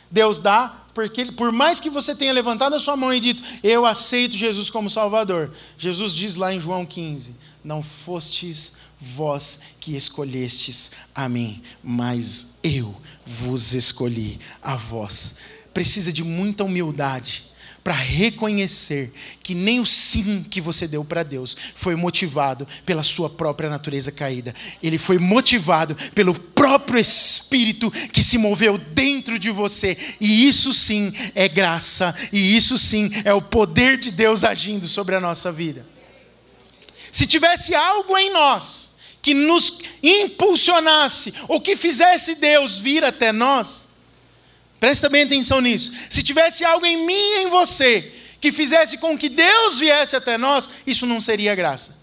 Deus 0.09 0.39
dá, 0.39 0.85
porque 0.93 1.25
por 1.25 1.51
mais 1.51 1.79
que 1.79 1.89
você 1.89 2.15
tenha 2.15 2.31
levantado 2.31 2.75
a 2.75 2.79
sua 2.79 2.95
mão 2.95 3.13
e 3.13 3.19
dito, 3.19 3.43
eu 3.63 3.85
aceito 3.85 4.37
Jesus 4.37 4.69
como 4.69 4.89
Salvador, 4.89 5.51
Jesus 5.77 6.13
diz 6.13 6.35
lá 6.35 6.53
em 6.53 6.59
João 6.59 6.85
15: 6.85 7.35
Não 7.63 7.81
fostes 7.81 8.73
vós 8.99 9.59
que 9.79 9.95
escolhestes 9.95 10.91
a 11.13 11.27
mim, 11.27 11.61
mas 11.83 12.47
eu 12.63 12.95
vos 13.25 13.73
escolhi 13.73 14.39
a 14.61 14.75
vós. 14.75 15.35
Precisa 15.73 16.13
de 16.13 16.23
muita 16.23 16.63
humildade 16.63 17.43
para 17.85 17.93
reconhecer 17.93 19.13
que 19.43 19.53
nem 19.53 19.79
o 19.79 19.85
sim 19.85 20.43
que 20.49 20.59
você 20.59 20.87
deu 20.87 21.05
para 21.05 21.21
Deus 21.21 21.55
foi 21.75 21.95
motivado 21.95 22.67
pela 22.83 23.03
sua 23.03 23.29
própria 23.29 23.69
natureza 23.69 24.11
caída. 24.11 24.55
Ele 24.81 24.97
foi 24.97 25.19
motivado 25.19 25.95
pelo 26.15 26.33
próprio 26.33 26.99
Espírito 26.99 27.91
que 27.91 28.23
se 28.23 28.39
moveu 28.39 28.79
dentro 28.79 29.37
de 29.37 29.51
você. 29.51 29.95
E 30.19 30.47
isso 30.47 30.73
sim 30.73 31.13
é 31.35 31.47
graça, 31.47 32.15
e 32.33 32.57
isso 32.57 32.75
sim 32.75 33.11
é 33.23 33.35
o 33.35 33.41
poder 33.41 33.99
de 33.99 34.09
Deus 34.09 34.43
agindo 34.43 34.87
sobre 34.87 35.13
a 35.13 35.21
nossa 35.21 35.51
vida. 35.51 35.85
Se 37.11 37.27
tivesse 37.27 37.75
algo 37.75 38.17
em 38.17 38.33
nós 38.33 38.89
que 39.21 39.35
nos 39.35 39.77
impulsionasse, 40.01 41.35
ou 41.47 41.61
que 41.61 41.75
fizesse 41.75 42.33
Deus 42.33 42.79
vir 42.79 43.03
até 43.03 43.31
nós, 43.31 43.84
Presta 44.79 45.09
bem 45.09 45.23
atenção 45.23 45.61
nisso. 45.61 45.91
Se 46.09 46.21
tivesse 46.21 46.63
algo 46.63 46.85
em 46.85 47.05
mim 47.05 47.13
e 47.13 47.43
em 47.43 47.49
você 47.49 48.11
que 48.39 48.51
fizesse 48.51 48.97
com 48.97 49.17
que 49.17 49.29
Deus 49.29 49.79
viesse 49.79 50.15
até 50.15 50.37
nós, 50.37 50.69
isso 50.85 51.05
não 51.05 51.19
seria 51.19 51.55
graça. 51.55 51.97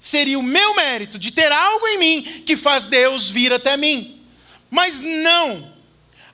Seria 0.00 0.38
o 0.38 0.42
meu 0.42 0.74
mérito 0.74 1.18
de 1.18 1.32
ter 1.32 1.52
algo 1.52 1.86
em 1.86 1.98
mim 1.98 2.22
que 2.44 2.56
faz 2.56 2.84
Deus 2.84 3.30
vir 3.30 3.52
até 3.52 3.76
mim. 3.76 4.20
Mas 4.70 4.98
não. 4.98 5.72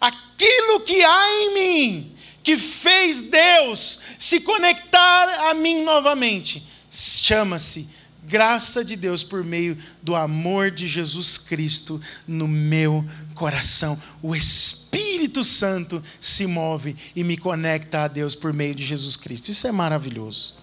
Aquilo 0.00 0.81
que 0.81 1.05
há 1.05 1.28
em 1.42 1.55
mim 1.55 2.16
que 2.42 2.57
fez 2.57 3.22
Deus 3.22 4.00
se 4.18 4.40
conectar 4.40 5.50
a 5.50 5.55
mim 5.55 5.83
novamente 5.83 6.66
chama-se 6.90 7.88
graça 8.24 8.85
de 8.85 8.96
Deus 8.96 9.24
por 9.24 9.44
meio 9.44 9.76
do 10.02 10.14
amor 10.14 10.70
de 10.70 10.87
Jesus 10.87 11.38
Cristo 11.38 12.00
no 12.26 12.46
meu 12.46 13.05
coração. 13.33 14.01
O 14.23 14.35
Espírito 14.37 15.42
Santo 15.42 16.03
se 16.21 16.47
move 16.47 16.97
e 17.16 17.25
me 17.25 17.37
conecta 17.37 18.05
a 18.05 18.09
Deus 18.09 18.35
por 18.35 18.53
meio 18.53 18.75
de 18.75 18.85
Jesus 18.85 19.16
Cristo. 19.16 19.51
Isso 19.51 19.66
é 19.66 19.73
maravilhoso. 19.73 20.55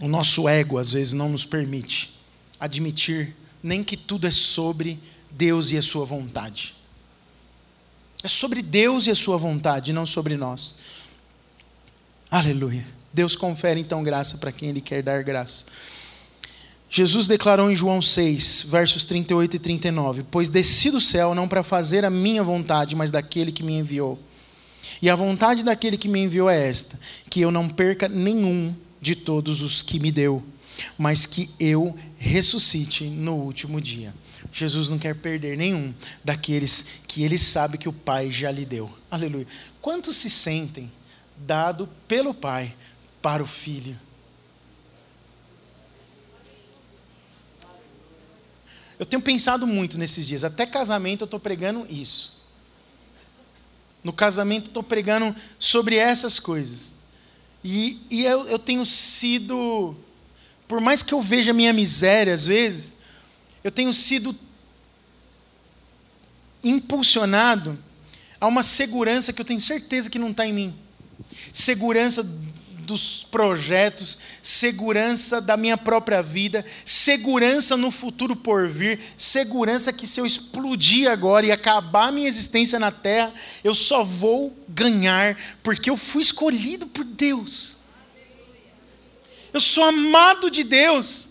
O 0.00 0.08
nosso 0.08 0.48
ego 0.48 0.78
às 0.78 0.92
vezes 0.92 1.12
não 1.12 1.28
nos 1.28 1.44
permite 1.44 2.18
admitir 2.58 3.36
nem 3.62 3.84
que 3.84 3.96
tudo 3.96 4.26
é 4.26 4.30
sobre 4.30 4.98
Deus 5.30 5.72
e 5.72 5.76
a 5.76 5.82
sua 5.82 6.04
vontade. 6.04 6.74
É 8.22 8.28
sobre 8.28 8.62
Deus 8.62 9.06
e 9.06 9.10
a 9.10 9.14
sua 9.14 9.36
vontade, 9.36 9.92
não 9.92 10.06
sobre 10.06 10.36
nós. 10.36 10.74
Aleluia. 12.30 12.86
Deus 13.12 13.34
confere 13.34 13.80
então 13.80 14.02
graça 14.02 14.38
para 14.38 14.52
quem 14.52 14.68
Ele 14.68 14.80
quer 14.80 15.02
dar 15.02 15.22
graça. 15.22 15.64
Jesus 16.92 17.28
declarou 17.28 17.70
em 17.70 17.76
João 17.76 18.02
6, 18.02 18.66
versos 18.68 19.04
38 19.04 19.54
e 19.54 19.58
39: 19.60 20.24
Pois 20.28 20.48
desci 20.48 20.90
do 20.90 21.00
céu 21.00 21.36
não 21.36 21.46
para 21.46 21.62
fazer 21.62 22.04
a 22.04 22.10
minha 22.10 22.42
vontade, 22.42 22.96
mas 22.96 23.12
daquele 23.12 23.52
que 23.52 23.62
me 23.62 23.74
enviou. 23.74 24.18
E 25.00 25.08
a 25.08 25.14
vontade 25.14 25.62
daquele 25.62 25.96
que 25.96 26.08
me 26.08 26.18
enviou 26.18 26.50
é 26.50 26.68
esta: 26.68 26.98
que 27.30 27.40
eu 27.40 27.52
não 27.52 27.68
perca 27.68 28.08
nenhum 28.08 28.74
de 29.00 29.14
todos 29.14 29.62
os 29.62 29.84
que 29.84 30.00
me 30.00 30.10
deu, 30.10 30.42
mas 30.98 31.26
que 31.26 31.48
eu 31.60 31.96
ressuscite 32.18 33.04
no 33.04 33.36
último 33.36 33.80
dia. 33.80 34.12
Jesus 34.52 34.90
não 34.90 34.98
quer 34.98 35.14
perder 35.14 35.56
nenhum 35.56 35.94
daqueles 36.24 36.84
que 37.06 37.22
ele 37.22 37.38
sabe 37.38 37.78
que 37.78 37.88
o 37.88 37.92
Pai 37.92 38.32
já 38.32 38.50
lhe 38.50 38.64
deu. 38.64 38.90
Aleluia. 39.08 39.46
Quantos 39.80 40.16
se 40.16 40.28
sentem 40.28 40.90
dado 41.36 41.88
pelo 42.08 42.34
Pai 42.34 42.74
para 43.22 43.42
o 43.42 43.46
filho. 43.46 43.96
Eu 49.00 49.06
tenho 49.06 49.22
pensado 49.22 49.66
muito 49.66 49.96
nesses 49.96 50.26
dias, 50.26 50.44
até 50.44 50.66
casamento 50.66 51.22
eu 51.22 51.24
estou 51.24 51.40
pregando 51.40 51.86
isso. 51.88 52.38
No 54.04 54.12
casamento 54.12 54.66
estou 54.66 54.82
pregando 54.82 55.34
sobre 55.58 55.96
essas 55.96 56.38
coisas. 56.38 56.92
E, 57.64 57.98
e 58.10 58.24
eu, 58.26 58.46
eu 58.46 58.58
tenho 58.58 58.84
sido, 58.84 59.96
por 60.68 60.82
mais 60.82 61.02
que 61.02 61.14
eu 61.14 61.22
veja 61.22 61.50
a 61.50 61.54
minha 61.54 61.72
miséria 61.72 62.34
às 62.34 62.44
vezes, 62.44 62.94
eu 63.64 63.70
tenho 63.70 63.94
sido 63.94 64.36
impulsionado 66.62 67.78
a 68.38 68.46
uma 68.46 68.62
segurança 68.62 69.32
que 69.32 69.40
eu 69.40 69.46
tenho 69.46 69.62
certeza 69.62 70.10
que 70.10 70.18
não 70.18 70.30
está 70.30 70.46
em 70.46 70.52
mim. 70.52 70.74
Segurança 71.54 72.22
dos 72.90 73.24
projetos, 73.30 74.18
segurança 74.42 75.40
da 75.40 75.56
minha 75.56 75.78
própria 75.78 76.22
vida, 76.22 76.64
segurança 76.84 77.76
no 77.76 77.90
futuro 77.90 78.36
por 78.36 78.68
vir, 78.68 79.00
segurança 79.16 79.92
que 79.92 80.06
se 80.06 80.20
eu 80.20 80.26
explodir 80.26 81.08
agora 81.10 81.46
e 81.46 81.52
acabar 81.52 82.12
minha 82.12 82.28
existência 82.28 82.78
na 82.78 82.90
terra, 82.90 83.32
eu 83.64 83.74
só 83.74 84.02
vou 84.02 84.54
ganhar, 84.68 85.36
porque 85.62 85.88
eu 85.88 85.96
fui 85.96 86.20
escolhido 86.20 86.86
por 86.86 87.04
Deus. 87.04 87.76
Eu 89.52 89.60
sou 89.60 89.84
amado 89.84 90.50
de 90.50 90.64
Deus. 90.64 91.28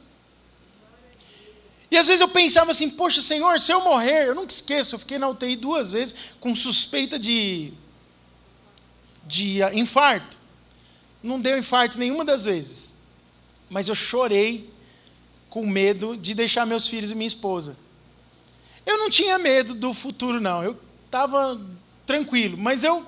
E 1.92 1.98
às 1.98 2.08
vezes 2.08 2.22
eu 2.22 2.28
pensava 2.28 2.72
assim, 2.72 2.90
poxa, 2.90 3.22
Senhor, 3.22 3.60
se 3.60 3.72
eu 3.72 3.82
morrer, 3.82 4.28
eu 4.28 4.36
nunca 4.36 4.54
esqueço, 4.54 4.96
eu 4.96 5.00
fiquei 5.00 5.18
na 5.18 5.28
UTI 5.28 5.56
duas 5.56 5.92
vezes 5.92 6.16
com 6.40 6.56
suspeita 6.56 7.20
de, 7.20 7.74
de 9.26 9.62
infarto. 9.74 10.39
Não 11.22 11.40
deu 11.40 11.58
infarto 11.58 11.98
nenhuma 11.98 12.24
das 12.24 12.46
vezes. 12.46 12.94
Mas 13.70 13.88
eu 13.88 13.96
chorei 13.96 14.70
com 15.50 15.66
medo 15.66 16.16
de 16.16 16.34
deixar 16.34 16.66
meus 16.66 16.88
filhos 16.88 17.12
e 17.12 17.16
minha 17.16 17.28
esposa. 17.28 17.76
Eu 18.86 18.98
não 18.98 19.10
tinha 19.10 19.38
medo 19.38 19.74
do 19.74 19.94
futuro, 19.94 20.40
não. 20.40 20.64
Eu 20.64 20.80
estava 21.06 21.60
tranquilo, 22.06 22.58
mas 22.58 22.84
eu, 22.84 23.06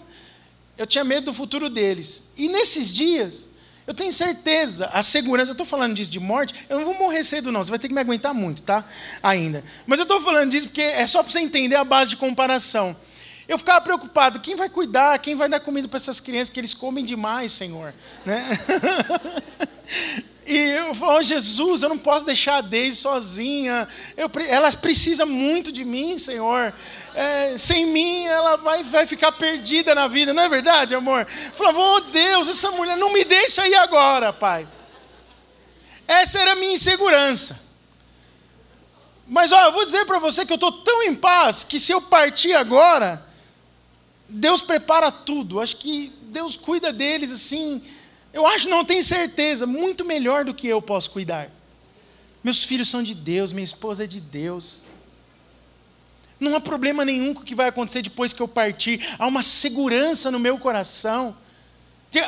eu 0.78 0.86
tinha 0.86 1.04
medo 1.04 1.26
do 1.26 1.34
futuro 1.34 1.70
deles. 1.70 2.22
E 2.38 2.48
nesses 2.48 2.94
dias, 2.94 3.50
eu 3.88 3.94
tenho 3.94 4.12
certeza, 4.12 4.86
a 4.94 5.02
segurança, 5.02 5.50
eu 5.50 5.54
estou 5.54 5.66
falando 5.66 5.96
disso 5.96 6.12
de 6.12 6.20
morte, 6.20 6.54
eu 6.70 6.78
não 6.78 6.86
vou 6.86 6.94
morrer 6.94 7.24
cedo, 7.24 7.52
não. 7.52 7.64
Você 7.64 7.70
vai 7.72 7.80
ter 7.80 7.88
que 7.88 7.94
me 7.94 8.00
aguentar 8.00 8.34
muito, 8.34 8.62
tá? 8.62 8.86
Ainda. 9.24 9.64
Mas 9.88 10.00
eu 10.00 10.04
estou 10.04 10.22
falando 10.22 10.52
disso 10.52 10.68
porque 10.68 10.82
é 10.82 11.08
só 11.08 11.24
para 11.24 11.32
você 11.32 11.40
entender 11.40 11.76
a 11.76 11.84
base 11.84 12.12
de 12.12 12.18
comparação. 12.18 12.96
Eu 13.52 13.58
ficava 13.58 13.82
preocupado, 13.82 14.40
quem 14.40 14.56
vai 14.56 14.70
cuidar, 14.70 15.20
quem 15.20 15.36
vai 15.36 15.50
dar 15.50 15.60
comida 15.60 15.86
para 15.86 15.98
essas 15.98 16.22
crianças 16.22 16.50
que 16.50 16.58
eles 16.58 16.74
comem 16.74 17.04
demais, 17.04 17.52
Senhor, 17.52 17.94
né? 18.26 18.48
E 20.44 20.58
eu 20.58 20.94
falo, 20.96 21.20
oh, 21.20 21.22
Jesus, 21.22 21.84
eu 21.84 21.90
não 21.90 21.98
posso 21.98 22.26
deixar 22.26 22.58
a 22.58 22.62
Deise 22.62 22.98
sozinha. 22.98 23.88
Eu, 24.18 24.30
ela 24.50 24.72
precisa 24.72 25.26
muito 25.26 25.72
de 25.72 25.86
mim, 25.86 26.18
Senhor. 26.18 26.74
É, 27.14 27.58
sem 27.58 27.86
mim, 27.86 28.26
ela 28.26 28.58
vai, 28.58 28.84
vai 28.84 29.06
ficar 29.06 29.32
perdida 29.34 29.94
na 29.94 30.08
vida, 30.08 30.34
não 30.34 30.44
é 30.44 30.50
verdade, 30.50 30.96
amor? 30.96 31.28
Eu 31.46 31.52
falava, 31.54 31.80
oh 31.80 32.00
Deus, 32.02 32.50
essa 32.50 32.72
mulher 32.72 32.98
não 32.98 33.14
me 33.14 33.24
deixa 33.24 33.68
ir 33.68 33.76
agora, 33.76 34.34
Pai. 34.34 34.68
Essa 36.08 36.40
era 36.40 36.54
a 36.54 36.56
minha 36.56 36.74
insegurança. 36.74 37.62
Mas 39.28 39.52
ó, 39.52 39.62
eu 39.66 39.72
vou 39.72 39.86
dizer 39.86 40.06
para 40.06 40.20
você 40.20 40.46
que 40.46 40.52
eu 40.52 40.56
estou 40.56 40.72
tão 40.72 41.04
em 41.04 41.16
paz 41.16 41.64
que 41.64 41.80
se 41.80 41.92
eu 41.92 42.02
partir 42.02 42.54
agora, 42.54 43.31
Deus 44.32 44.62
prepara 44.62 45.12
tudo. 45.12 45.60
Acho 45.60 45.76
que 45.78 46.12
Deus 46.24 46.56
cuida 46.56 46.94
deles 46.94 47.32
assim. 47.32 47.82
Eu 48.32 48.48
acho, 48.48 48.70
não 48.70 48.86
tenho 48.86 49.04
certeza, 49.04 49.68
muito 49.68 50.06
melhor 50.06 50.46
do 50.46 50.54
que 50.54 50.68
eu 50.68 50.82
posso 50.82 51.12
cuidar. 51.12 51.52
Meus 52.44 52.64
filhos 52.64 52.90
são 52.90 53.04
de 53.04 53.14
Deus, 53.14 53.52
minha 53.52 53.64
esposa 53.64 54.06
é 54.06 54.08
de 54.08 54.22
Deus. 54.22 54.86
Não 56.40 56.56
há 56.56 56.62
problema 56.62 57.06
nenhum 57.06 57.34
com 57.34 57.42
o 57.42 57.44
que 57.44 57.54
vai 57.54 57.68
acontecer 57.68 58.02
depois 58.02 58.34
que 58.34 58.42
eu 58.42 58.48
partir. 58.48 59.16
Há 59.20 59.28
uma 59.28 59.44
segurança 59.44 60.32
no 60.32 60.40
meu 60.40 60.58
coração. 60.58 61.36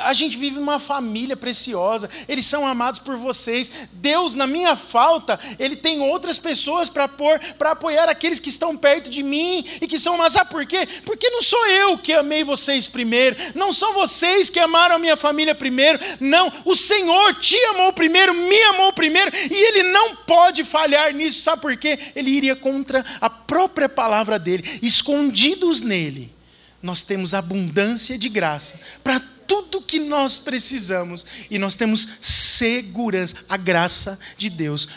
A 0.01 0.13
gente 0.13 0.37
vive 0.37 0.59
numa 0.59 0.79
família 0.79 1.35
preciosa, 1.35 2.09
eles 2.29 2.45
são 2.45 2.65
amados 2.65 3.01
por 3.01 3.17
vocês. 3.17 3.69
Deus, 3.91 4.33
na 4.33 4.47
minha 4.47 4.77
falta, 4.77 5.37
Ele 5.59 5.75
tem 5.75 5.99
outras 5.99 6.39
pessoas 6.39 6.89
para 6.89 7.05
pôr, 7.05 7.37
para 7.57 7.71
apoiar 7.71 8.07
aqueles 8.07 8.39
que 8.39 8.47
estão 8.47 8.77
perto 8.77 9.09
de 9.09 9.21
mim 9.21 9.65
e 9.81 9.87
que 9.87 9.99
são, 9.99 10.15
mas 10.15 10.33
sabe 10.33 10.49
por 10.51 10.65
quê? 10.65 10.87
Porque 11.05 11.29
não 11.29 11.41
sou 11.41 11.67
eu 11.67 11.97
que 11.97 12.13
amei 12.13 12.45
vocês 12.45 12.87
primeiro, 12.87 13.35
não 13.53 13.73
são 13.73 13.93
vocês 13.93 14.49
que 14.49 14.59
amaram 14.59 14.95
a 14.95 14.99
minha 14.99 15.17
família 15.17 15.53
primeiro, 15.53 15.99
não, 16.17 16.49
o 16.63 16.77
Senhor 16.77 17.35
te 17.35 17.57
amou 17.65 17.91
primeiro, 17.91 18.33
me 18.33 18.61
amou 18.63 18.93
primeiro, 18.93 19.31
e 19.35 19.67
Ele 19.67 19.91
não 19.91 20.15
pode 20.15 20.63
falhar 20.63 21.13
nisso, 21.13 21.41
sabe 21.41 21.61
por 21.61 21.75
quê? 21.75 21.99
Ele 22.15 22.31
iria 22.31 22.55
contra 22.55 23.03
a 23.19 23.29
própria 23.29 23.89
palavra 23.89 24.39
dele, 24.39 24.79
escondidos 24.81 25.81
nele. 25.81 26.33
Nós 26.81 27.01
temos 27.01 27.33
abundância 27.33 28.17
de 28.17 28.27
graça 28.27 28.79
para 29.01 29.32
tudo 29.53 29.83
que 29.83 29.99
nós 29.99 30.39
precisamos 30.39 31.25
e 31.51 31.59
nós 31.59 31.75
temos 31.75 32.07
segurança, 32.19 33.35
a 33.47 33.55
graça 33.55 34.17
de 34.35 34.49
Deus. 34.49 34.87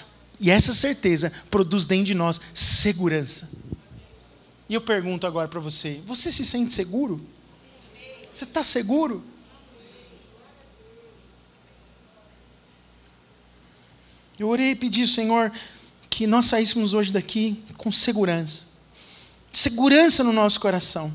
E 0.40 0.50
essa 0.50 0.72
certeza 0.72 1.30
produz 1.50 1.84
dentro 1.84 2.06
de 2.06 2.14
nós 2.14 2.40
segurança. 2.54 3.50
E 4.66 4.72
eu 4.72 4.80
pergunto 4.80 5.26
agora 5.26 5.46
para 5.46 5.60
você: 5.60 6.00
você 6.06 6.32
se 6.32 6.42
sente 6.42 6.72
seguro? 6.72 7.20
Você 8.32 8.44
está 8.44 8.62
seguro? 8.62 9.22
Eu 14.38 14.48
orei 14.48 14.70
e 14.70 14.76
pedi, 14.76 15.06
Senhor, 15.06 15.52
que 16.08 16.26
nós 16.26 16.46
saíssemos 16.46 16.94
hoje 16.94 17.12
daqui 17.12 17.62
com 17.76 17.92
segurança. 17.92 18.64
Segurança 19.52 20.24
no 20.24 20.32
nosso 20.32 20.60
coração. 20.60 21.12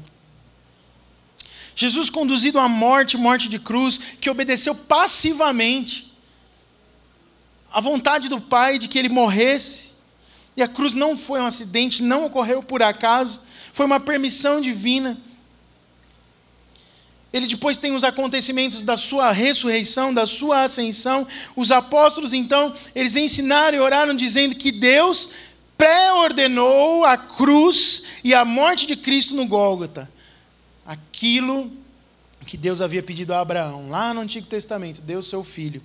Jesus 1.76 2.10
conduzido 2.10 2.60
à 2.60 2.68
morte, 2.68 3.18
morte 3.18 3.48
de 3.48 3.60
cruz, 3.60 4.00
que 4.20 4.30
obedeceu 4.30 4.76
passivamente 4.76 6.12
à 7.72 7.80
vontade 7.80 8.28
do 8.28 8.42
Pai 8.42 8.78
de 8.78 8.88
que 8.88 9.00
ele 9.00 9.10
morresse. 9.10 9.92
E 10.56 10.62
a 10.62 10.68
cruz 10.68 10.94
não 10.94 11.18
foi 11.18 11.40
um 11.40 11.46
acidente, 11.46 12.04
não 12.04 12.26
ocorreu 12.26 12.62
por 12.62 12.84
acaso, 12.84 13.42
foi 13.72 13.86
uma 13.86 14.00
permissão 14.00 14.60
divina. 14.60 15.18
Ele 17.32 17.48
depois 17.48 17.78
tem 17.78 17.96
os 17.96 18.04
acontecimentos 18.04 18.84
da 18.84 18.98
sua 18.98 19.32
ressurreição, 19.32 20.14
da 20.14 20.26
sua 20.26 20.64
ascensão. 20.64 21.26
Os 21.56 21.72
apóstolos, 21.72 22.34
então, 22.34 22.74
eles 22.94 23.16
ensinaram 23.16 23.78
e 23.78 23.80
oraram 23.80 24.14
dizendo 24.14 24.54
que 24.54 24.70
Deus 24.70 25.30
pré-ordenou 25.78 27.06
a 27.06 27.18
cruz 27.18 28.04
e 28.22 28.34
a 28.34 28.44
morte 28.44 28.86
de 28.86 28.98
Cristo 28.98 29.34
no 29.34 29.48
Gólgota 29.48 30.12
aquilo 30.91 31.71
que 32.45 32.58
Deus 32.58 32.82
havia 32.82 33.01
pedido 33.01 33.34
a 33.34 33.39
Abraão, 33.39 33.89
lá 33.89 34.13
no 34.13 34.19
Antigo 34.19 34.45
Testamento, 34.45 35.01
Deus 35.01 35.25
seu 35.25 35.41
filho. 35.41 35.82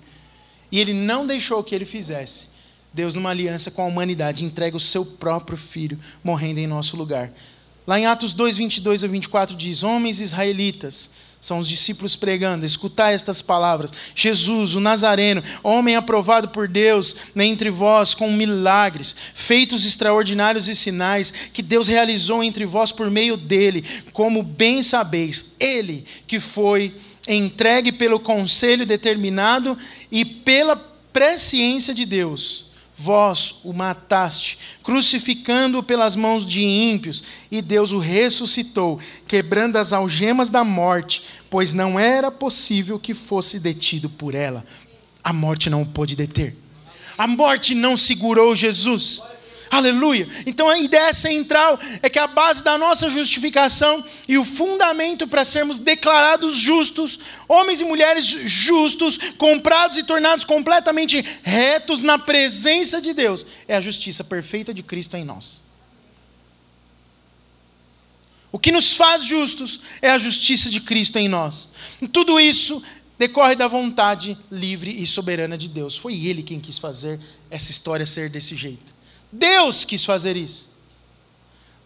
E 0.69 0.79
ele 0.79 0.93
não 0.93 1.25
deixou 1.25 1.63
que 1.63 1.73
ele 1.73 1.85
fizesse. 1.85 2.49
Deus, 2.93 3.13
numa 3.13 3.29
aliança 3.29 3.71
com 3.71 3.81
a 3.81 3.85
humanidade, 3.85 4.43
entrega 4.43 4.75
o 4.75 4.81
seu 4.81 5.05
próprio 5.05 5.57
filho 5.57 5.97
morrendo 6.21 6.59
em 6.59 6.67
nosso 6.67 6.97
lugar. 6.97 7.31
Lá 7.85 7.97
em 7.97 8.05
Atos 8.05 8.33
2, 8.33 8.57
22 8.57 9.05
a 9.05 9.07
24 9.07 9.55
diz: 9.55 9.81
Homens 9.81 10.19
israelitas, 10.19 11.11
são 11.39 11.59
os 11.59 11.67
discípulos 11.67 12.15
pregando, 12.15 12.65
escutai 12.65 13.13
estas 13.13 13.41
palavras. 13.41 13.91
Jesus, 14.15 14.75
o 14.75 14.79
Nazareno, 14.79 15.43
homem 15.63 15.95
aprovado 15.95 16.49
por 16.49 16.67
Deus 16.67 17.15
entre 17.35 17.69
vós 17.69 18.13
com 18.13 18.31
milagres, 18.31 19.15
feitos 19.33 19.85
extraordinários 19.85 20.67
e 20.67 20.75
sinais 20.75 21.33
que 21.53 21.61
Deus 21.61 21.87
realizou 21.87 22.43
entre 22.43 22.65
vós 22.65 22.91
por 22.91 23.09
meio 23.09 23.37
dele, 23.37 23.85
como 24.11 24.43
bem 24.43 24.81
sabeis, 24.81 25.53
ele 25.59 26.05
que 26.25 26.39
foi 26.39 26.95
entregue 27.27 27.91
pelo 27.91 28.19
conselho 28.19 28.85
determinado 28.85 29.77
e 30.11 30.25
pela 30.25 30.75
presciência 31.11 31.93
de 31.93 32.05
Deus 32.05 32.66
vós 32.97 33.55
o 33.63 33.71
mataste, 33.71 34.57
crucificando-o 34.83 35.83
pelas 35.83 36.15
mãos 36.15 36.43
de 36.43 36.63
ímpios, 36.63 37.23
e 37.51 37.61
Deus 37.61 37.91
o 37.91 37.99
ressuscitou, 37.99 38.99
quebrando 39.27 39.75
as 39.75 39.93
algemas 39.93 40.49
da 40.49 40.63
morte, 40.63 41.21
pois 41.47 41.73
não 41.73 41.99
era 41.99 42.31
possível 42.31 42.97
que 42.97 43.13
fosse 43.13 43.59
detido 43.59 44.09
por 44.09 44.33
ela. 44.33 44.65
A 45.23 45.31
morte 45.31 45.69
não 45.69 45.83
o 45.83 45.85
pôde 45.85 46.15
deter. 46.15 46.55
A 47.15 47.27
morte 47.27 47.75
não 47.75 47.95
segurou 47.95 48.55
Jesus. 48.55 49.21
Aleluia. 49.69 50.27
Então 50.45 50.69
a 50.69 50.77
ideia 50.77 51.13
central 51.13 51.79
é 52.01 52.09
que 52.09 52.19
a 52.19 52.27
base 52.27 52.63
da 52.63 52.77
nossa 52.77 53.09
justificação 53.09 54.03
e 54.27 54.37
o 54.37 54.45
fundamento 54.45 55.27
para 55.27 55.43
sermos 55.43 55.79
declarados 55.79 56.57
justos, 56.57 57.19
homens 57.47 57.81
e 57.81 57.85
mulheres 57.85 58.25
justos, 58.25 59.17
comprados 59.37 59.97
e 59.97 60.03
tornados 60.03 60.45
completamente 60.45 61.23
retos 61.43 62.01
na 62.01 62.17
presença 62.17 63.01
de 63.01 63.13
Deus, 63.13 63.45
é 63.67 63.75
a 63.75 63.81
justiça 63.81 64.23
perfeita 64.23 64.73
de 64.73 64.83
Cristo 64.83 65.15
em 65.17 65.25
nós. 65.25 65.63
O 68.51 68.57
que 68.59 68.71
nos 68.71 68.95
faz 68.95 69.23
justos 69.23 69.81
é 70.01 70.09
a 70.09 70.17
justiça 70.17 70.69
de 70.69 70.79
Cristo 70.79 71.17
em 71.17 71.27
nós. 71.27 71.69
E 72.01 72.07
tudo 72.07 72.39
isso 72.39 72.81
decorre 73.17 73.55
da 73.55 73.67
vontade 73.67 74.37
livre 74.51 74.91
e 74.91 75.05
soberana 75.05 75.57
de 75.57 75.69
Deus. 75.69 75.97
Foi 75.97 76.13
Ele 76.25 76.41
quem 76.41 76.59
quis 76.59 76.79
fazer 76.79 77.19
essa 77.49 77.71
história 77.71 78.05
ser 78.05 78.29
desse 78.29 78.55
jeito. 78.55 78.96
Deus 79.31 79.85
quis 79.85 80.05
fazer 80.05 80.35
isso. 80.35 80.69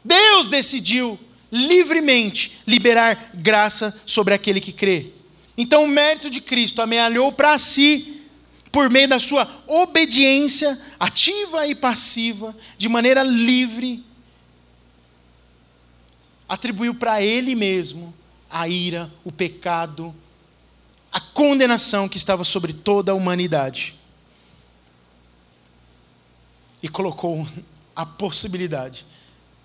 Deus 0.04 0.49
decidiu 0.49 1.19
livremente 1.51 2.60
liberar 2.65 3.32
graça 3.34 3.95
sobre 4.06 4.34
aquele 4.34 4.60
que 4.60 4.71
crê. 4.71 5.08
Então, 5.58 5.84
o 5.84 5.88
mérito 5.88 6.30
de 6.30 6.39
Cristo 6.41 6.82
amealhou 6.82 7.32
para 7.32 7.58
si, 7.58 8.21
por 8.71 8.89
meio 8.89 9.08
da 9.08 9.19
sua 9.19 9.47
obediência 9.67 10.80
ativa 10.99 11.67
e 11.67 11.75
passiva, 11.75 12.56
de 12.77 12.88
maneira 12.88 13.21
livre, 13.21 14.04
atribuiu 16.47 16.95
para 16.95 17.21
Ele 17.21 17.54
mesmo 17.54 18.13
a 18.49 18.67
ira, 18.67 19.12
o 19.23 19.32
pecado, 19.32 20.15
a 21.12 21.19
condenação 21.19 22.08
que 22.08 22.17
estava 22.17 22.43
sobre 22.43 22.73
toda 22.73 23.12
a 23.12 23.15
humanidade 23.15 24.01
e 26.82 26.89
colocou 26.89 27.48
a 27.96 28.06
possibilidade 28.06 29.06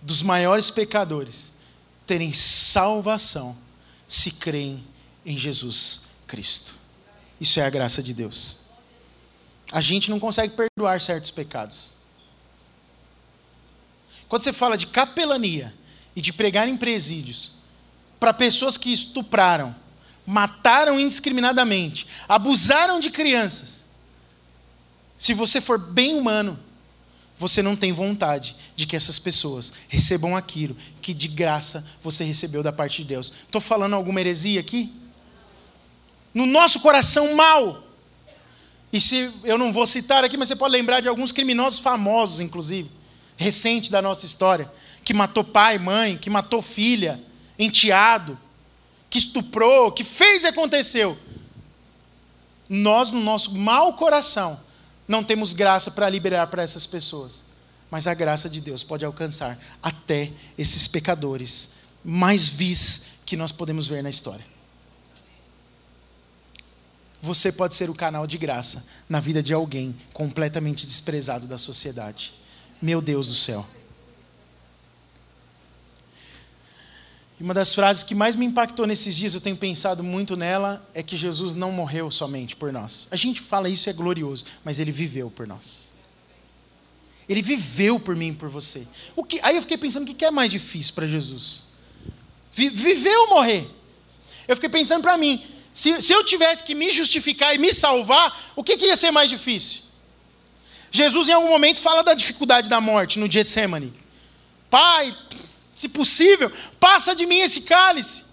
dos 0.02 0.22
maiores 0.22 0.70
pecadores 0.70 1.52
terem 2.06 2.32
salvação 2.32 3.56
se 4.06 4.30
creem 4.30 4.84
em 5.24 5.36
Jesus 5.36 6.02
Cristo. 6.26 6.74
Isso 7.40 7.58
é 7.58 7.64
a 7.64 7.70
graça 7.70 8.02
de 8.02 8.14
Deus. 8.14 8.58
A 9.72 9.80
gente 9.80 10.10
não 10.10 10.20
consegue 10.20 10.54
perdoar 10.54 11.00
certos 11.00 11.30
pecados. 11.30 11.92
Quando 14.28 14.42
você 14.42 14.52
fala 14.52 14.76
de 14.76 14.86
capelania 14.86 15.74
e 16.14 16.20
de 16.20 16.32
pregar 16.32 16.68
em 16.68 16.76
presídios 16.76 17.52
para 18.18 18.32
pessoas 18.32 18.78
que 18.78 18.92
estupraram, 18.92 19.74
mataram 20.24 20.98
indiscriminadamente, 20.98 22.06
abusaram 22.28 22.98
de 22.98 23.10
crianças, 23.10 23.84
se 25.18 25.32
você 25.32 25.60
for 25.60 25.78
bem 25.78 26.14
humano, 26.14 26.58
você 27.38 27.62
não 27.62 27.76
tem 27.76 27.92
vontade 27.92 28.56
de 28.74 28.86
que 28.86 28.96
essas 28.96 29.18
pessoas 29.18 29.72
recebam 29.88 30.34
aquilo 30.34 30.76
que 31.02 31.12
de 31.12 31.28
graça 31.28 31.84
você 32.02 32.24
recebeu 32.24 32.62
da 32.62 32.72
parte 32.72 33.02
de 33.02 33.08
Deus. 33.08 33.32
Estou 33.44 33.60
falando 33.60 33.94
alguma 33.94 34.20
heresia 34.20 34.58
aqui? 34.58 34.92
No 36.32 36.46
nosso 36.46 36.80
coração 36.80 37.34
mal. 37.34 37.82
E 38.92 39.00
se 39.00 39.30
eu 39.44 39.58
não 39.58 39.72
vou 39.72 39.86
citar 39.86 40.24
aqui, 40.24 40.36
mas 40.36 40.48
você 40.48 40.56
pode 40.56 40.72
lembrar 40.72 41.00
de 41.00 41.08
alguns 41.08 41.32
criminosos 41.32 41.78
famosos, 41.78 42.40
inclusive, 42.40 42.90
recente 43.36 43.90
da 43.90 44.00
nossa 44.00 44.24
história, 44.24 44.70
que 45.04 45.12
matou 45.12 45.44
pai, 45.44 45.78
mãe, 45.78 46.16
que 46.16 46.30
matou 46.30 46.62
filha, 46.62 47.20
enteado, 47.58 48.38
que 49.10 49.18
estuprou, 49.18 49.92
que 49.92 50.04
fez 50.04 50.44
e 50.44 50.46
aconteceu. 50.46 51.18
Nós, 52.68 53.12
no 53.12 53.20
nosso 53.20 53.54
mau 53.54 53.92
coração, 53.92 54.58
não 55.06 55.22
temos 55.22 55.52
graça 55.52 55.90
para 55.90 56.08
liberar 56.10 56.46
para 56.48 56.62
essas 56.62 56.86
pessoas. 56.86 57.44
Mas 57.90 58.06
a 58.06 58.14
graça 58.14 58.48
de 58.50 58.60
Deus 58.60 58.82
pode 58.82 59.04
alcançar 59.04 59.58
até 59.82 60.32
esses 60.58 60.88
pecadores 60.88 61.70
mais 62.04 62.48
vis 62.48 63.02
que 63.24 63.36
nós 63.36 63.52
podemos 63.52 63.86
ver 63.86 64.02
na 64.02 64.10
história. 64.10 64.44
Você 67.20 67.50
pode 67.50 67.74
ser 67.74 67.88
o 67.90 67.94
canal 67.94 68.26
de 68.26 68.38
graça 68.38 68.84
na 69.08 69.20
vida 69.20 69.42
de 69.42 69.54
alguém 69.54 69.96
completamente 70.12 70.86
desprezado 70.86 71.46
da 71.46 71.58
sociedade. 71.58 72.34
Meu 72.80 73.00
Deus 73.00 73.28
do 73.28 73.34
céu. 73.34 73.66
E 77.38 77.42
uma 77.42 77.52
das 77.52 77.74
frases 77.74 78.02
que 78.02 78.14
mais 78.14 78.34
me 78.34 78.46
impactou 78.46 78.86
nesses 78.86 79.14
dias, 79.14 79.34
eu 79.34 79.40
tenho 79.40 79.56
pensado 79.56 80.02
muito 80.02 80.36
nela, 80.36 80.86
é 80.94 81.02
que 81.02 81.16
Jesus 81.16 81.54
não 81.54 81.70
morreu 81.70 82.10
somente 82.10 82.56
por 82.56 82.72
nós. 82.72 83.06
A 83.10 83.16
gente 83.16 83.40
fala 83.40 83.68
isso 83.68 83.90
é 83.90 83.92
glorioso, 83.92 84.44
mas 84.64 84.80
ele 84.80 84.90
viveu 84.90 85.30
por 85.30 85.46
nós. 85.46 85.92
Ele 87.28 87.42
viveu 87.42 88.00
por 88.00 88.16
mim 88.16 88.28
e 88.28 88.32
por 88.32 88.48
você. 88.48 88.86
O 89.14 89.22
que, 89.22 89.38
aí 89.42 89.56
eu 89.56 89.62
fiquei 89.62 89.76
pensando 89.76 90.10
o 90.10 90.14
que 90.14 90.24
é 90.24 90.30
mais 90.30 90.50
difícil 90.50 90.94
para 90.94 91.06
Jesus? 91.06 91.64
Viver 92.52 93.16
ou 93.18 93.28
morrer? 93.28 93.68
Eu 94.48 94.56
fiquei 94.56 94.70
pensando 94.70 95.02
para 95.02 95.18
mim, 95.18 95.44
se, 95.74 96.00
se, 96.00 96.12
eu 96.12 96.24
tivesse 96.24 96.64
que 96.64 96.74
me 96.74 96.90
justificar 96.90 97.54
e 97.54 97.58
me 97.58 97.70
salvar, 97.70 98.52
o 98.56 98.64
que, 98.64 98.78
que 98.78 98.86
ia 98.86 98.96
ser 98.96 99.10
mais 99.10 99.28
difícil? 99.28 99.82
Jesus, 100.90 101.28
em 101.28 101.32
algum 101.32 101.48
momento, 101.48 101.80
fala 101.80 102.02
da 102.02 102.14
dificuldade 102.14 102.70
da 102.70 102.80
morte 102.80 103.18
no 103.18 103.30
Getsemane. 103.30 103.92
Pai, 104.70 105.14
se 105.76 105.88
possível, 105.88 106.50
passa 106.80 107.14
de 107.14 107.26
mim 107.26 107.40
esse 107.40 107.60
cálice. 107.60 108.24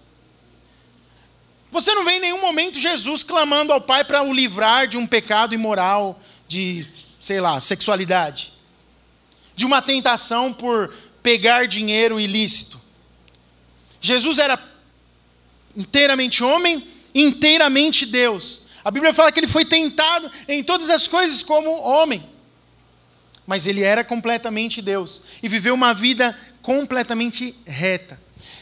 Você 1.70 1.94
não 1.94 2.04
vê 2.04 2.12
em 2.12 2.20
nenhum 2.20 2.40
momento 2.40 2.78
Jesus 2.78 3.22
clamando 3.22 3.72
ao 3.72 3.80
Pai 3.80 4.04
para 4.04 4.22
o 4.22 4.32
livrar 4.32 4.86
de 4.86 4.96
um 4.96 5.06
pecado 5.06 5.54
imoral, 5.54 6.20
de, 6.48 6.86
sei 7.20 7.40
lá, 7.40 7.60
sexualidade, 7.60 8.52
de 9.54 9.66
uma 9.66 9.82
tentação 9.82 10.52
por 10.52 10.94
pegar 11.22 11.66
dinheiro 11.66 12.18
ilícito. 12.18 12.80
Jesus 14.00 14.38
era 14.38 14.58
inteiramente 15.76 16.42
homem, 16.42 16.88
inteiramente 17.14 18.06
Deus. 18.06 18.62
A 18.84 18.90
Bíblia 18.90 19.12
fala 19.12 19.32
que 19.32 19.40
ele 19.40 19.48
foi 19.48 19.64
tentado 19.64 20.30
em 20.46 20.62
todas 20.62 20.90
as 20.90 21.08
coisas 21.08 21.42
como 21.42 21.70
homem. 21.80 22.33
Mas 23.46 23.66
ele 23.66 23.82
era 23.82 24.02
completamente 24.02 24.80
Deus 24.80 25.22
e 25.42 25.48
viveu 25.48 25.74
uma 25.74 25.92
vida 25.92 26.36
completamente 26.62 27.54
reta. 27.66 28.18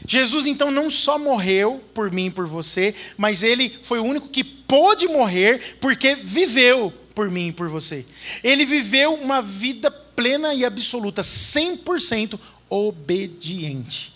Jesus 0.07 0.47
então 0.47 0.71
não 0.71 0.91
só 0.91 1.19
morreu 1.19 1.81
por 1.95 2.11
mim 2.11 2.27
e 2.27 2.31
por 2.31 2.47
você, 2.47 2.95
mas 3.17 3.43
ele 3.43 3.79
foi 3.83 4.01
o 4.01 4.05
único 4.05 4.29
que 4.29 4.43
pôde 4.43 5.07
morrer 5.07 5.77
porque 5.81 6.15
viveu 6.15 6.93
por 7.15 7.31
mim 7.31 7.49
e 7.49 7.53
por 7.53 7.69
você. 7.69 8.05
Ele 8.43 8.65
viveu 8.65 9.15
uma 9.15 9.41
vida 9.41 9.91
plena 9.91 10.55
e 10.55 10.65
absoluta, 10.65 11.23
100% 11.23 12.39
obediente. 12.69 14.13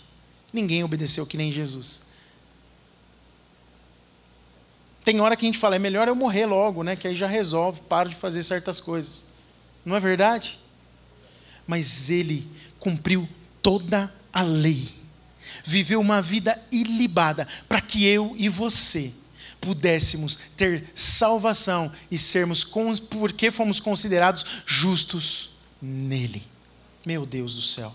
Ninguém 0.51 0.83
obedeceu 0.83 1.25
que 1.25 1.37
nem 1.37 1.51
Jesus. 1.51 2.01
Tem 5.03 5.21
hora 5.21 5.37
que 5.37 5.45
a 5.45 5.47
gente 5.47 5.59
fala, 5.59 5.75
é 5.75 5.79
melhor 5.79 6.07
eu 6.07 6.15
morrer 6.15 6.45
logo, 6.45 6.83
né? 6.83 6.95
Que 6.95 7.07
aí 7.07 7.15
já 7.15 7.27
resolve, 7.27 7.79
paro 7.81 8.09
de 8.09 8.15
fazer 8.15 8.43
certas 8.43 8.81
coisas. 8.81 9.26
Não 9.87 9.95
é 9.95 9.99
verdade? 9.99 10.59
Mas 11.65 12.09
ele 12.09 12.47
cumpriu 12.79 13.27
toda 13.61 14.13
a 14.31 14.41
lei 14.41 14.97
viveu 15.63 15.99
uma 15.99 16.21
vida 16.21 16.61
ilibada 16.71 17.47
para 17.67 17.81
que 17.81 18.05
eu 18.05 18.33
e 18.37 18.49
você 18.49 19.11
pudéssemos 19.59 20.37
ter 20.55 20.89
salvação 20.93 21.91
e 22.11 22.17
sermos, 22.17 22.63
porque 22.63 23.51
fomos 23.51 23.79
considerados 23.79 24.45
justos 24.65 25.49
nele. 25.81 26.43
Meu 27.05 27.25
Deus 27.25 27.55
do 27.55 27.61
céu. 27.61 27.93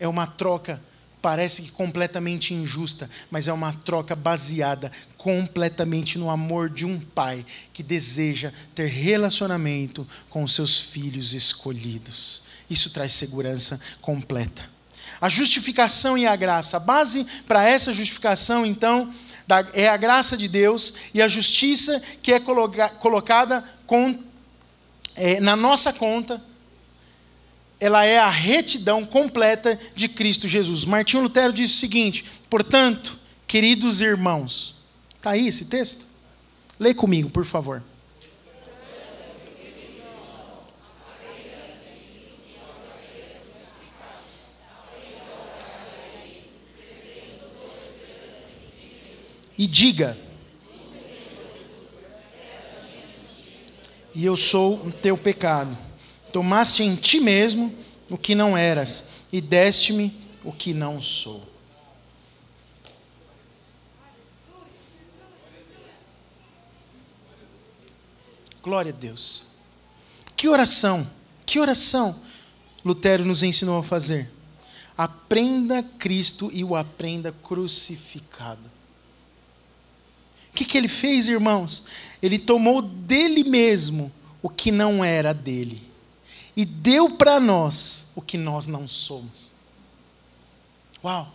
É 0.00 0.08
uma 0.08 0.26
troca, 0.26 0.82
parece 1.20 1.62
que 1.62 1.70
completamente 1.70 2.54
injusta, 2.54 3.10
mas 3.30 3.48
é 3.48 3.52
uma 3.52 3.72
troca 3.72 4.14
baseada 4.14 4.90
completamente 5.16 6.18
no 6.18 6.30
amor 6.30 6.70
de 6.70 6.84
um 6.84 7.00
pai 7.00 7.44
que 7.72 7.82
deseja 7.82 8.52
ter 8.74 8.86
relacionamento 8.86 10.06
com 10.30 10.42
os 10.42 10.54
seus 10.54 10.80
filhos 10.80 11.34
escolhidos. 11.34 12.42
Isso 12.70 12.90
traz 12.90 13.14
segurança 13.14 13.80
completa. 14.00 14.68
A 15.20 15.28
justificação 15.28 16.16
e 16.16 16.26
a 16.26 16.36
graça. 16.36 16.76
A 16.76 16.80
base 16.80 17.26
para 17.46 17.64
essa 17.64 17.92
justificação, 17.92 18.64
então, 18.64 19.12
é 19.72 19.88
a 19.88 19.96
graça 19.96 20.36
de 20.36 20.46
Deus 20.46 20.94
e 21.12 21.20
a 21.20 21.28
justiça 21.28 22.00
que 22.22 22.32
é 22.32 22.40
colocada 22.40 23.64
é, 25.16 25.40
na 25.40 25.56
nossa 25.56 25.92
conta, 25.92 26.42
ela 27.80 28.04
é 28.04 28.18
a 28.18 28.28
retidão 28.28 29.04
completa 29.04 29.78
de 29.94 30.08
Cristo 30.08 30.48
Jesus. 30.48 30.84
Martinho 30.84 31.22
Lutero 31.22 31.52
diz 31.52 31.72
o 31.72 31.76
seguinte: 31.78 32.24
portanto, 32.50 33.18
queridos 33.46 34.00
irmãos, 34.00 34.74
está 35.16 35.30
aí 35.30 35.46
esse 35.46 35.66
texto? 35.66 36.06
Lê 36.78 36.94
comigo, 36.94 37.30
por 37.30 37.44
favor. 37.44 37.82
e 49.58 49.66
diga: 49.66 50.16
E 54.14 54.24
eu 54.24 54.36
sou 54.36 54.74
o 54.86 54.92
teu 54.92 55.16
pecado. 55.18 55.76
Tomaste 56.32 56.82
em 56.82 56.94
ti 56.96 57.20
mesmo 57.20 57.74
o 58.10 58.16
que 58.16 58.34
não 58.34 58.56
eras, 58.56 59.08
e 59.32 59.40
deste-me 59.40 60.16
o 60.44 60.52
que 60.52 60.72
não 60.72 61.00
sou. 61.00 61.42
Glória 68.62 68.92
a 68.92 68.94
Deus. 68.94 69.44
Que 70.36 70.48
oração, 70.48 71.08
que 71.44 71.58
oração 71.58 72.20
Lutero 72.84 73.24
nos 73.24 73.42
ensinou 73.42 73.78
a 73.78 73.82
fazer. 73.82 74.30
Aprenda 74.96 75.82
Cristo 75.82 76.50
e 76.52 76.62
o 76.64 76.76
aprenda 76.76 77.32
crucificado 77.42 78.78
que, 80.58 80.64
que 80.64 80.76
ele 80.76 80.88
fez, 80.88 81.28
irmãos? 81.28 81.84
Ele 82.20 82.38
tomou 82.38 82.82
dele 82.82 83.44
mesmo 83.44 84.10
o 84.42 84.48
que 84.48 84.72
não 84.72 85.04
era 85.04 85.32
dele 85.32 85.87
e 86.58 86.64
deu 86.64 87.10
para 87.10 87.38
nós 87.38 88.08
o 88.16 88.20
que 88.20 88.36
nós 88.36 88.66
não 88.66 88.88
somos. 88.88 89.52
Uau! 91.04 91.32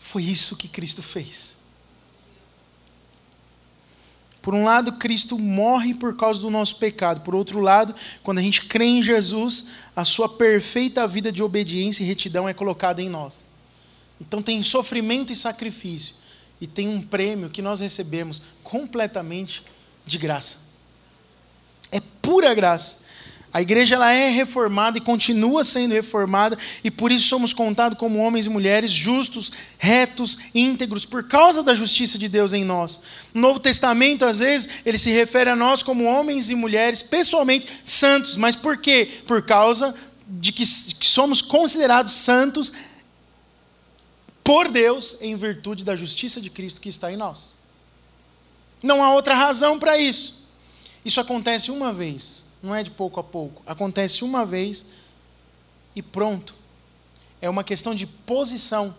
Foi 0.00 0.22
isso 0.22 0.54
que 0.54 0.68
Cristo 0.68 1.02
fez. 1.02 1.56
Por 4.40 4.54
um 4.54 4.62
lado, 4.62 4.92
Cristo 4.92 5.36
morre 5.36 5.92
por 5.92 6.16
causa 6.16 6.40
do 6.40 6.48
nosso 6.50 6.76
pecado. 6.76 7.22
Por 7.22 7.34
outro 7.34 7.58
lado, 7.58 7.96
quando 8.22 8.38
a 8.38 8.42
gente 8.42 8.66
crê 8.66 8.84
em 8.84 9.02
Jesus, 9.02 9.64
a 9.96 10.04
sua 10.04 10.28
perfeita 10.28 11.04
vida 11.08 11.32
de 11.32 11.42
obediência 11.42 12.04
e 12.04 12.06
retidão 12.06 12.48
é 12.48 12.54
colocada 12.54 13.02
em 13.02 13.08
nós. 13.08 13.50
Então 14.20 14.40
tem 14.40 14.62
sofrimento 14.62 15.32
e 15.32 15.36
sacrifício 15.36 16.14
e 16.60 16.66
tem 16.68 16.86
um 16.86 17.02
prêmio 17.02 17.50
que 17.50 17.60
nós 17.60 17.80
recebemos 17.80 18.40
completamente 18.62 19.64
de 20.06 20.16
graça. 20.16 20.67
É 21.90 22.00
pura 22.22 22.54
graça. 22.54 23.08
A 23.52 23.62
igreja 23.62 23.94
ela 23.94 24.12
é 24.12 24.28
reformada 24.28 24.98
e 24.98 25.00
continua 25.00 25.64
sendo 25.64 25.92
reformada, 25.94 26.56
e 26.84 26.90
por 26.90 27.10
isso 27.10 27.28
somos 27.28 27.54
contados 27.54 27.98
como 27.98 28.18
homens 28.18 28.44
e 28.44 28.50
mulheres 28.50 28.90
justos, 28.90 29.50
retos, 29.78 30.36
íntegros, 30.54 31.06
por 31.06 31.24
causa 31.24 31.62
da 31.62 31.74
justiça 31.74 32.18
de 32.18 32.28
Deus 32.28 32.52
em 32.52 32.62
nós. 32.62 33.00
No 33.32 33.40
Novo 33.40 33.58
Testamento, 33.58 34.26
às 34.26 34.40
vezes, 34.40 34.68
ele 34.84 34.98
se 34.98 35.10
refere 35.10 35.48
a 35.48 35.56
nós 35.56 35.82
como 35.82 36.04
homens 36.04 36.50
e 36.50 36.54
mulheres 36.54 37.02
pessoalmente 37.02 37.66
santos, 37.86 38.36
mas 38.36 38.54
por 38.54 38.76
quê? 38.76 39.08
Por 39.26 39.42
causa 39.42 39.94
de 40.28 40.52
que 40.52 40.66
somos 40.66 41.40
considerados 41.40 42.12
santos 42.12 42.70
por 44.44 44.70
Deus 44.70 45.16
em 45.22 45.34
virtude 45.36 45.84
da 45.84 45.96
justiça 45.96 46.38
de 46.38 46.50
Cristo 46.50 46.82
que 46.82 46.90
está 46.90 47.10
em 47.10 47.16
nós. 47.16 47.54
Não 48.82 49.02
há 49.02 49.12
outra 49.12 49.34
razão 49.34 49.78
para 49.78 49.98
isso. 49.98 50.37
Isso 51.08 51.22
acontece 51.22 51.70
uma 51.70 51.90
vez, 51.90 52.44
não 52.62 52.74
é 52.74 52.82
de 52.82 52.90
pouco 52.90 53.18
a 53.18 53.24
pouco. 53.24 53.62
Acontece 53.66 54.22
uma 54.22 54.44
vez 54.44 54.84
e 55.96 56.02
pronto. 56.02 56.54
É 57.40 57.48
uma 57.48 57.64
questão 57.64 57.94
de 57.94 58.06
posição. 58.06 58.94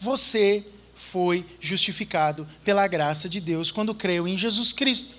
Você 0.00 0.66
foi 0.96 1.46
justificado 1.60 2.44
pela 2.64 2.88
graça 2.88 3.28
de 3.28 3.38
Deus 3.40 3.70
quando 3.70 3.94
creu 3.94 4.26
em 4.26 4.36
Jesus 4.36 4.72
Cristo. 4.72 5.16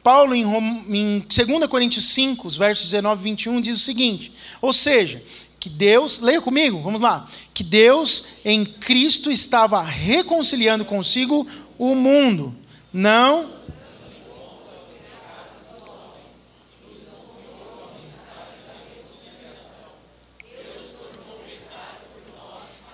Paulo, 0.00 0.32
em, 0.32 0.44
em 0.44 1.18
2 1.18 1.66
Coríntios 1.66 2.10
5, 2.10 2.50
versos 2.50 2.84
19 2.84 3.20
e 3.20 3.24
21, 3.24 3.60
diz 3.60 3.78
o 3.78 3.80
seguinte: 3.80 4.32
Ou 4.62 4.72
seja, 4.72 5.24
que 5.58 5.68
Deus, 5.68 6.20
leia 6.20 6.40
comigo, 6.40 6.80
vamos 6.82 7.00
lá. 7.00 7.28
Que 7.52 7.64
Deus 7.64 8.26
em 8.44 8.64
Cristo 8.64 9.28
estava 9.28 9.82
reconciliando 9.82 10.84
consigo 10.84 11.48
o 11.76 11.96
mundo, 11.96 12.54
não 12.92 13.58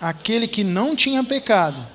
aquele 0.00 0.46
que 0.46 0.62
não 0.62 0.94
tinha 0.94 1.22
pecado, 1.24 1.86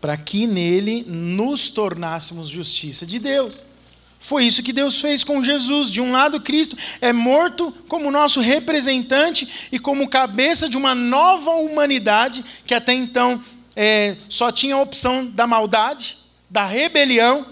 para 0.00 0.16
que 0.16 0.46
nele 0.46 1.04
nos 1.06 1.70
tornássemos 1.70 2.48
justiça 2.48 3.04
de 3.04 3.18
Deus. 3.18 3.64
Foi 4.18 4.44
isso 4.44 4.62
que 4.62 4.72
Deus 4.72 5.00
fez 5.00 5.22
com 5.22 5.42
Jesus. 5.42 5.90
De 5.92 6.00
um 6.00 6.12
lado, 6.12 6.40
Cristo 6.40 6.76
é 7.00 7.12
morto 7.12 7.72
como 7.88 8.10
nosso 8.10 8.40
representante 8.40 9.68
e 9.70 9.78
como 9.78 10.08
cabeça 10.08 10.68
de 10.68 10.76
uma 10.76 10.94
nova 10.94 11.52
humanidade 11.52 12.44
que 12.66 12.74
até 12.74 12.92
então 12.92 13.42
é, 13.74 14.16
só 14.28 14.50
tinha 14.50 14.74
a 14.74 14.80
opção 14.80 15.26
da 15.26 15.46
maldade, 15.46 16.18
da 16.50 16.64
rebelião. 16.64 17.46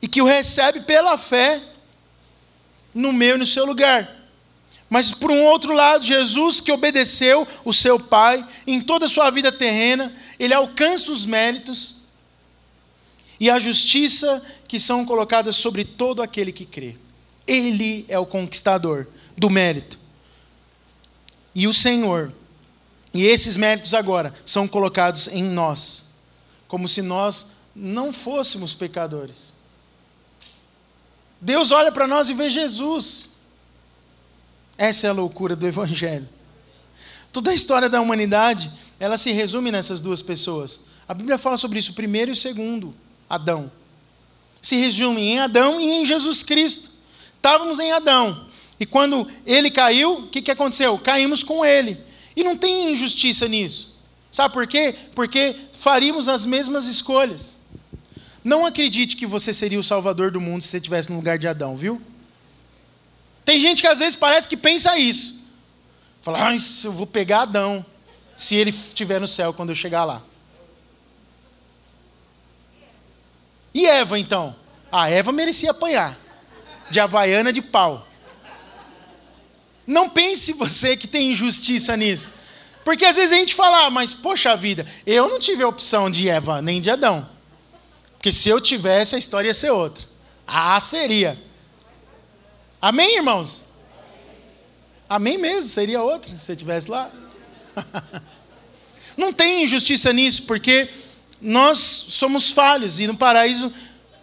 e 0.00 0.08
que 0.08 0.20
o 0.20 0.26
recebe 0.26 0.80
pela 0.80 1.16
fé 1.16 1.62
no 2.92 3.12
meu 3.12 3.36
e 3.36 3.38
no 3.38 3.46
seu 3.46 3.64
lugar. 3.64 4.21
Mas, 4.92 5.10
por 5.10 5.30
um 5.30 5.42
outro 5.44 5.72
lado, 5.72 6.04
Jesus, 6.04 6.60
que 6.60 6.70
obedeceu 6.70 7.48
o 7.64 7.72
seu 7.72 7.98
Pai 7.98 8.46
em 8.66 8.78
toda 8.78 9.06
a 9.06 9.08
sua 9.08 9.30
vida 9.30 9.50
terrena, 9.50 10.14
ele 10.38 10.52
alcança 10.52 11.10
os 11.10 11.24
méritos 11.24 12.02
e 13.40 13.48
a 13.48 13.58
justiça 13.58 14.42
que 14.68 14.78
são 14.78 15.06
colocadas 15.06 15.56
sobre 15.56 15.82
todo 15.82 16.20
aquele 16.20 16.52
que 16.52 16.66
crê. 16.66 16.94
Ele 17.46 18.04
é 18.06 18.18
o 18.18 18.26
conquistador 18.26 19.06
do 19.34 19.48
mérito. 19.48 19.98
E 21.54 21.66
o 21.66 21.72
Senhor, 21.72 22.30
e 23.14 23.24
esses 23.24 23.56
méritos 23.56 23.94
agora 23.94 24.34
são 24.44 24.68
colocados 24.68 25.26
em 25.26 25.42
nós, 25.42 26.04
como 26.68 26.86
se 26.86 27.00
nós 27.00 27.46
não 27.74 28.12
fôssemos 28.12 28.74
pecadores. 28.74 29.54
Deus 31.40 31.72
olha 31.72 31.90
para 31.90 32.06
nós 32.06 32.28
e 32.28 32.34
vê 32.34 32.50
Jesus. 32.50 33.31
Essa 34.76 35.06
é 35.06 35.10
a 35.10 35.12
loucura 35.12 35.54
do 35.54 35.66
Evangelho. 35.66 36.28
Toda 37.32 37.50
a 37.50 37.54
história 37.54 37.88
da 37.88 38.00
humanidade, 38.00 38.70
ela 39.00 39.16
se 39.16 39.32
resume 39.32 39.70
nessas 39.70 40.00
duas 40.00 40.20
pessoas. 40.20 40.80
A 41.08 41.14
Bíblia 41.14 41.38
fala 41.38 41.56
sobre 41.56 41.78
isso, 41.78 41.92
o 41.92 41.94
primeiro 41.94 42.30
e 42.30 42.32
o 42.32 42.36
segundo, 42.36 42.94
Adão. 43.28 43.72
Se 44.60 44.76
resume 44.76 45.22
em 45.22 45.38
Adão 45.38 45.80
e 45.80 45.90
em 45.90 46.04
Jesus 46.04 46.42
Cristo. 46.42 46.90
Estávamos 47.36 47.78
em 47.78 47.90
Adão. 47.90 48.46
E 48.78 48.86
quando 48.86 49.26
ele 49.46 49.70
caiu, 49.70 50.18
o 50.20 50.28
que, 50.28 50.42
que 50.42 50.50
aconteceu? 50.50 50.98
Caímos 50.98 51.42
com 51.42 51.64
ele. 51.64 51.98
E 52.36 52.44
não 52.44 52.56
tem 52.56 52.92
injustiça 52.92 53.48
nisso. 53.48 53.96
Sabe 54.30 54.54
por 54.54 54.66
quê? 54.66 54.94
Porque 55.14 55.56
faríamos 55.72 56.28
as 56.28 56.46
mesmas 56.46 56.86
escolhas. 56.86 57.58
Não 58.44 58.66
acredite 58.66 59.16
que 59.16 59.26
você 59.26 59.52
seria 59.52 59.78
o 59.78 59.82
salvador 59.82 60.30
do 60.30 60.40
mundo 60.40 60.62
se 60.62 60.68
você 60.68 60.78
estivesse 60.78 61.10
no 61.10 61.16
lugar 61.16 61.38
de 61.38 61.46
Adão, 61.46 61.76
viu? 61.76 62.00
Tem 63.44 63.60
gente 63.60 63.82
que 63.82 63.88
às 63.88 63.98
vezes 63.98 64.14
parece 64.14 64.48
que 64.48 64.56
pensa 64.56 64.96
isso. 64.98 65.42
Fala, 66.20 66.50
ah, 66.50 66.56
eu 66.84 66.92
vou 66.92 67.06
pegar 67.06 67.42
Adão, 67.42 67.84
se 68.36 68.54
ele 68.54 68.70
estiver 68.70 69.20
no 69.20 69.26
céu 69.26 69.52
quando 69.52 69.70
eu 69.70 69.74
chegar 69.74 70.04
lá. 70.04 70.22
E 73.74 73.86
Eva, 73.86 74.18
então? 74.18 74.54
A 74.90 75.08
Eva 75.08 75.32
merecia 75.32 75.70
apanhar. 75.70 76.18
De 76.90 77.00
havaiana 77.00 77.52
de 77.52 77.62
pau. 77.62 78.06
Não 79.86 80.08
pense 80.08 80.52
você 80.52 80.96
que 80.96 81.08
tem 81.08 81.32
injustiça 81.32 81.96
nisso. 81.96 82.30
Porque 82.84 83.04
às 83.04 83.16
vezes 83.16 83.32
a 83.32 83.38
gente 83.38 83.54
fala, 83.54 83.86
ah, 83.86 83.90
mas 83.90 84.12
poxa 84.12 84.56
vida, 84.56 84.86
eu 85.06 85.28
não 85.28 85.38
tive 85.38 85.62
a 85.62 85.68
opção 85.68 86.10
de 86.10 86.28
Eva 86.28 86.60
nem 86.60 86.80
de 86.80 86.90
Adão. 86.90 87.28
Porque 88.12 88.32
se 88.32 88.48
eu 88.48 88.60
tivesse, 88.60 89.14
a 89.14 89.18
história 89.18 89.48
ia 89.48 89.54
ser 89.54 89.70
outra. 89.70 90.04
Ah, 90.46 90.78
seria. 90.80 91.40
Amém, 92.82 93.18
irmãos? 93.18 93.64
Amém 95.08 95.38
mesmo, 95.38 95.70
seria 95.70 96.02
outra 96.02 96.36
se 96.36 96.44
você 96.44 96.52
estivesse 96.52 96.90
lá. 96.90 97.12
Não 99.16 99.32
tem 99.32 99.62
injustiça 99.62 100.12
nisso, 100.12 100.42
porque 100.42 100.90
nós 101.40 101.78
somos 101.78 102.50
falhos 102.50 102.98
e 102.98 103.06
no 103.06 103.16
paraíso, 103.16 103.72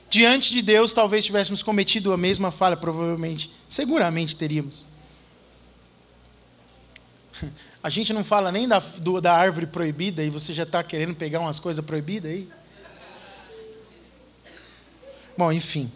diante 0.10 0.51
de 0.51 0.62
Deus, 0.62 0.91
talvez 0.91 1.24
tivéssemos 1.24 1.64
cometido 1.64 2.12
a 2.12 2.18
mesma 2.18 2.51
falha, 2.51 2.76
provavelmente, 2.76 3.49
seguramente 3.66 4.36
teríamos. 4.36 4.89
A 7.82 7.89
gente 7.89 8.12
não 8.12 8.26
fala 8.26 8.51
nem 8.51 8.68
da, 8.68 8.80
do, 8.80 9.22
da 9.22 9.34
árvore 9.34 9.66
proibida 9.66 10.22
e 10.22 10.30
você 10.30 10.51
já 10.51 10.64
está 10.64 10.84
querendo 10.84 11.16
pegar 11.16 11.39
umas 11.39 11.62
coisas 11.62 11.86
proibidas 11.86 12.30
aí? 12.30 12.49
Bom, 15.38 15.49
enfim. 15.49 15.89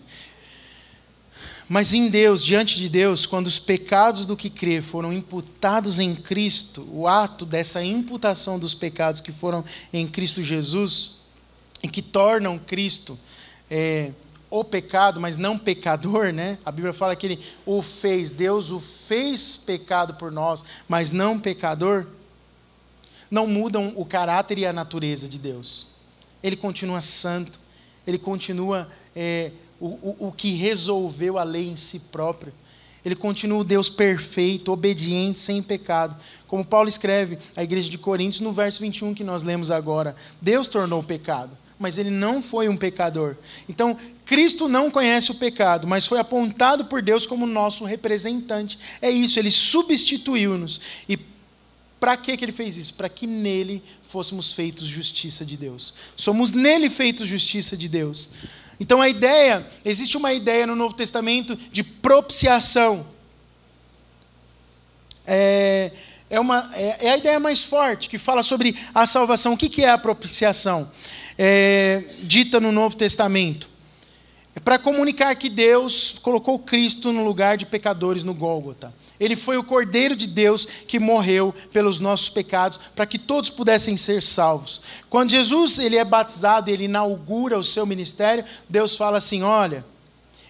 Mas 1.67 1.93
em 1.93 2.09
Deus, 2.09 2.43
diante 2.43 2.75
de 2.75 2.89
Deus, 2.89 3.25
quando 3.25 3.47
os 3.47 3.57
pecados 3.57 4.25
do 4.25 4.35
que 4.35 4.49
crê 4.49 4.81
foram 4.81 5.13
imputados 5.13 5.97
em 5.99 6.13
Cristo, 6.13 6.87
o 6.91 7.07
ato 7.07 7.45
dessa 7.45 7.83
imputação 7.83 8.59
dos 8.59 8.73
pecados 8.73 9.21
que 9.21 9.31
foram 9.31 9.63
em 9.91 10.05
Cristo 10.05 10.43
Jesus, 10.43 11.23
e 11.83 11.87
que 11.89 12.01
tornam 12.01 12.57
Cristo 12.57 13.19
é, 13.69 14.13
o 14.49 14.63
pecado, 14.63 15.19
mas 15.19 15.35
não 15.35 15.57
pecador, 15.57 16.31
né? 16.31 16.57
A 16.65 16.71
Bíblia 16.71 16.93
fala 16.93 17.15
que 17.15 17.25
ele 17.25 17.39
o 17.65 17.81
fez, 17.81 18.29
Deus 18.29 18.71
o 18.71 18.79
fez 18.79 19.57
pecado 19.57 20.13
por 20.13 20.31
nós, 20.31 20.63
mas 20.87 21.11
não 21.11 21.39
pecador. 21.39 22.07
Não 23.29 23.47
mudam 23.47 23.91
o 23.95 24.05
caráter 24.05 24.59
e 24.59 24.65
a 24.65 24.71
natureza 24.71 25.27
de 25.27 25.39
Deus. 25.39 25.87
Ele 26.41 26.55
continua 26.55 27.01
santo, 27.01 27.59
ele 28.05 28.19
continua 28.19 28.87
é, 29.15 29.51
o, 29.83 29.87
o, 29.87 30.27
o 30.27 30.31
que 30.31 30.53
resolveu 30.53 31.37
a 31.37 31.43
lei 31.43 31.67
em 31.67 31.75
si 31.75 31.99
próprio. 31.99 32.53
Ele 33.03 33.15
continua 33.15 33.59
o 33.59 33.63
Deus 33.65 33.89
perfeito, 33.89 34.71
obediente, 34.71 35.41
sem 35.41 35.61
pecado. 35.61 36.15
Como 36.47 36.63
Paulo 36.63 36.87
escreve 36.87 37.37
à 37.53 37.61
igreja 37.61 37.89
de 37.89 37.97
Coríntios 37.97 38.39
no 38.39 38.53
verso 38.53 38.79
21 38.79 39.13
que 39.13 39.25
nós 39.25 39.43
lemos 39.43 39.69
agora. 39.69 40.15
Deus 40.41 40.69
tornou 40.69 41.01
o 41.01 41.03
pecado, 41.03 41.57
mas 41.77 41.97
ele 41.97 42.09
não 42.09 42.41
foi 42.41 42.69
um 42.69 42.77
pecador. 42.77 43.35
Então, 43.67 43.97
Cristo 44.23 44.69
não 44.69 44.89
conhece 44.89 45.31
o 45.31 45.35
pecado, 45.35 45.85
mas 45.85 46.07
foi 46.07 46.17
apontado 46.17 46.85
por 46.85 47.01
Deus 47.01 47.25
como 47.25 47.45
nosso 47.45 47.83
representante. 47.83 48.79
É 49.01 49.11
isso, 49.11 49.37
ele 49.37 49.51
substituiu-nos. 49.51 50.79
E 51.09 51.19
para 51.99 52.15
que, 52.15 52.31
ele 52.31 52.53
fez 52.53 52.77
isso? 52.77 52.93
Para 52.93 53.09
que 53.09 53.27
nele 53.27 53.83
fôssemos 54.01 54.53
feitos 54.53 54.87
justiça 54.87 55.45
de 55.45 55.57
Deus. 55.57 55.93
Somos 56.15 56.53
nele 56.53 56.89
feitos 56.89 57.27
justiça 57.27 57.75
de 57.75 57.89
Deus. 57.89 58.29
Então 58.79 59.01
a 59.01 59.09
ideia, 59.09 59.67
existe 59.83 60.17
uma 60.17 60.33
ideia 60.33 60.67
no 60.67 60.75
Novo 60.75 60.95
Testamento 60.95 61.55
de 61.55 61.83
propiciação. 61.83 63.05
É, 65.25 65.91
é, 66.29 66.39
uma, 66.39 66.69
é, 66.73 67.07
é 67.07 67.09
a 67.11 67.17
ideia 67.17 67.39
mais 67.39 67.63
forte, 67.63 68.09
que 68.09 68.17
fala 68.17 68.43
sobre 68.43 68.75
a 68.93 69.05
salvação. 69.05 69.53
O 69.53 69.57
que, 69.57 69.69
que 69.69 69.83
é 69.83 69.89
a 69.89 69.97
propiciação? 69.97 70.91
É, 71.37 72.03
dita 72.21 72.59
no 72.59 72.71
Novo 72.71 72.95
Testamento. 72.95 73.72
É 74.55 74.59
para 74.59 74.77
comunicar 74.77 75.35
que 75.35 75.49
Deus 75.49 76.15
colocou 76.21 76.59
Cristo 76.59 77.11
no 77.11 77.25
lugar 77.25 77.57
de 77.57 77.65
pecadores 77.65 78.23
no 78.23 78.33
Gólgota. 78.33 78.93
Ele 79.19 79.35
foi 79.35 79.57
o 79.57 79.63
Cordeiro 79.63 80.15
de 80.15 80.27
Deus 80.27 80.65
que 80.65 80.99
morreu 80.99 81.53
pelos 81.71 81.99
nossos 81.99 82.29
pecados, 82.29 82.79
para 82.95 83.05
que 83.05 83.17
todos 83.17 83.49
pudessem 83.49 83.97
ser 83.97 84.21
salvos. 84.21 84.81
Quando 85.09 85.31
Jesus 85.31 85.79
ele 85.79 85.97
é 85.97 86.05
batizado, 86.05 86.69
ele 86.69 86.85
inaugura 86.85 87.57
o 87.57 87.63
seu 87.63 87.85
ministério, 87.85 88.43
Deus 88.69 88.95
fala 88.95 89.17
assim: 89.17 89.41
Olha, 89.41 89.85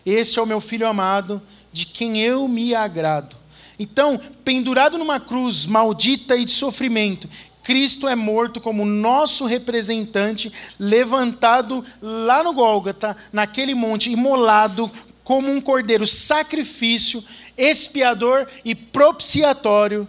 este 0.06 0.38
é 0.38 0.41
o 0.41 0.47
meu 0.47 0.60
filho 0.60 0.88
amado, 0.88 1.41
de 1.72 1.86
quem 1.86 2.22
eu 2.22 2.47
me 2.47 2.76
agrado. 2.76 3.38
Então, 3.80 4.20
pendurado 4.43 4.97
numa 4.97 5.20
cruz 5.20 5.66
maldita 5.66 6.36
e 6.36 6.45
de 6.45 6.51
sofrimento, 6.51 7.28
Cristo 7.64 8.07
é 8.07 8.16
morto 8.16 8.59
como 8.59 8.86
nosso 8.86 9.45
representante, 9.45 10.51
levantado 10.78 11.84
lá 12.01 12.43
no 12.43 12.53
Gólgota, 12.53 13.16
naquele 13.32 13.74
monte, 13.74 14.11
imolado 14.11 14.91
como 15.24 15.49
um 15.49 15.61
cordeiro, 15.61 16.05
sacrifício, 16.05 17.24
expiador 17.57 18.47
e 18.66 18.76
propiciatório 18.76 20.07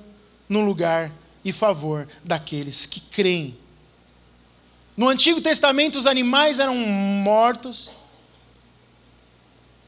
no 0.48 0.61
lugar 0.61 1.12
e 1.44 1.52
favor 1.52 2.09
daqueles 2.24 2.86
que 2.86 3.00
creem. 3.00 3.57
No 4.96 5.09
Antigo 5.09 5.40
Testamento, 5.40 5.98
os 5.98 6.07
animais 6.07 6.59
eram 6.59 6.76
mortos 6.76 7.90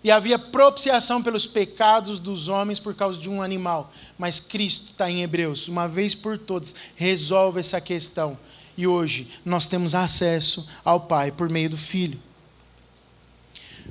e 0.07 0.11
havia 0.13 0.39
propiciação 0.39 1.21
pelos 1.21 1.49
pecados 1.49 2.21
dos 2.21 2.47
homens 2.47 2.79
por 2.79 2.95
causa 2.95 3.19
de 3.19 3.29
um 3.29 3.43
animal. 3.43 3.93
Mas 4.17 4.39
Cristo 4.39 4.93
está 4.93 5.11
em 5.11 5.21
Hebreus, 5.21 5.67
uma 5.67 5.89
vez 5.89 6.15
por 6.15 6.39
todas, 6.39 6.77
resolve 6.95 7.59
essa 7.59 7.81
questão. 7.81 8.39
E 8.77 8.87
hoje 8.87 9.27
nós 9.45 9.67
temos 9.67 9.97
acesso 9.97 10.65
ao 10.85 11.01
Pai 11.01 11.33
por 11.33 11.49
meio 11.49 11.69
do 11.69 11.77
Filho. 11.77 12.21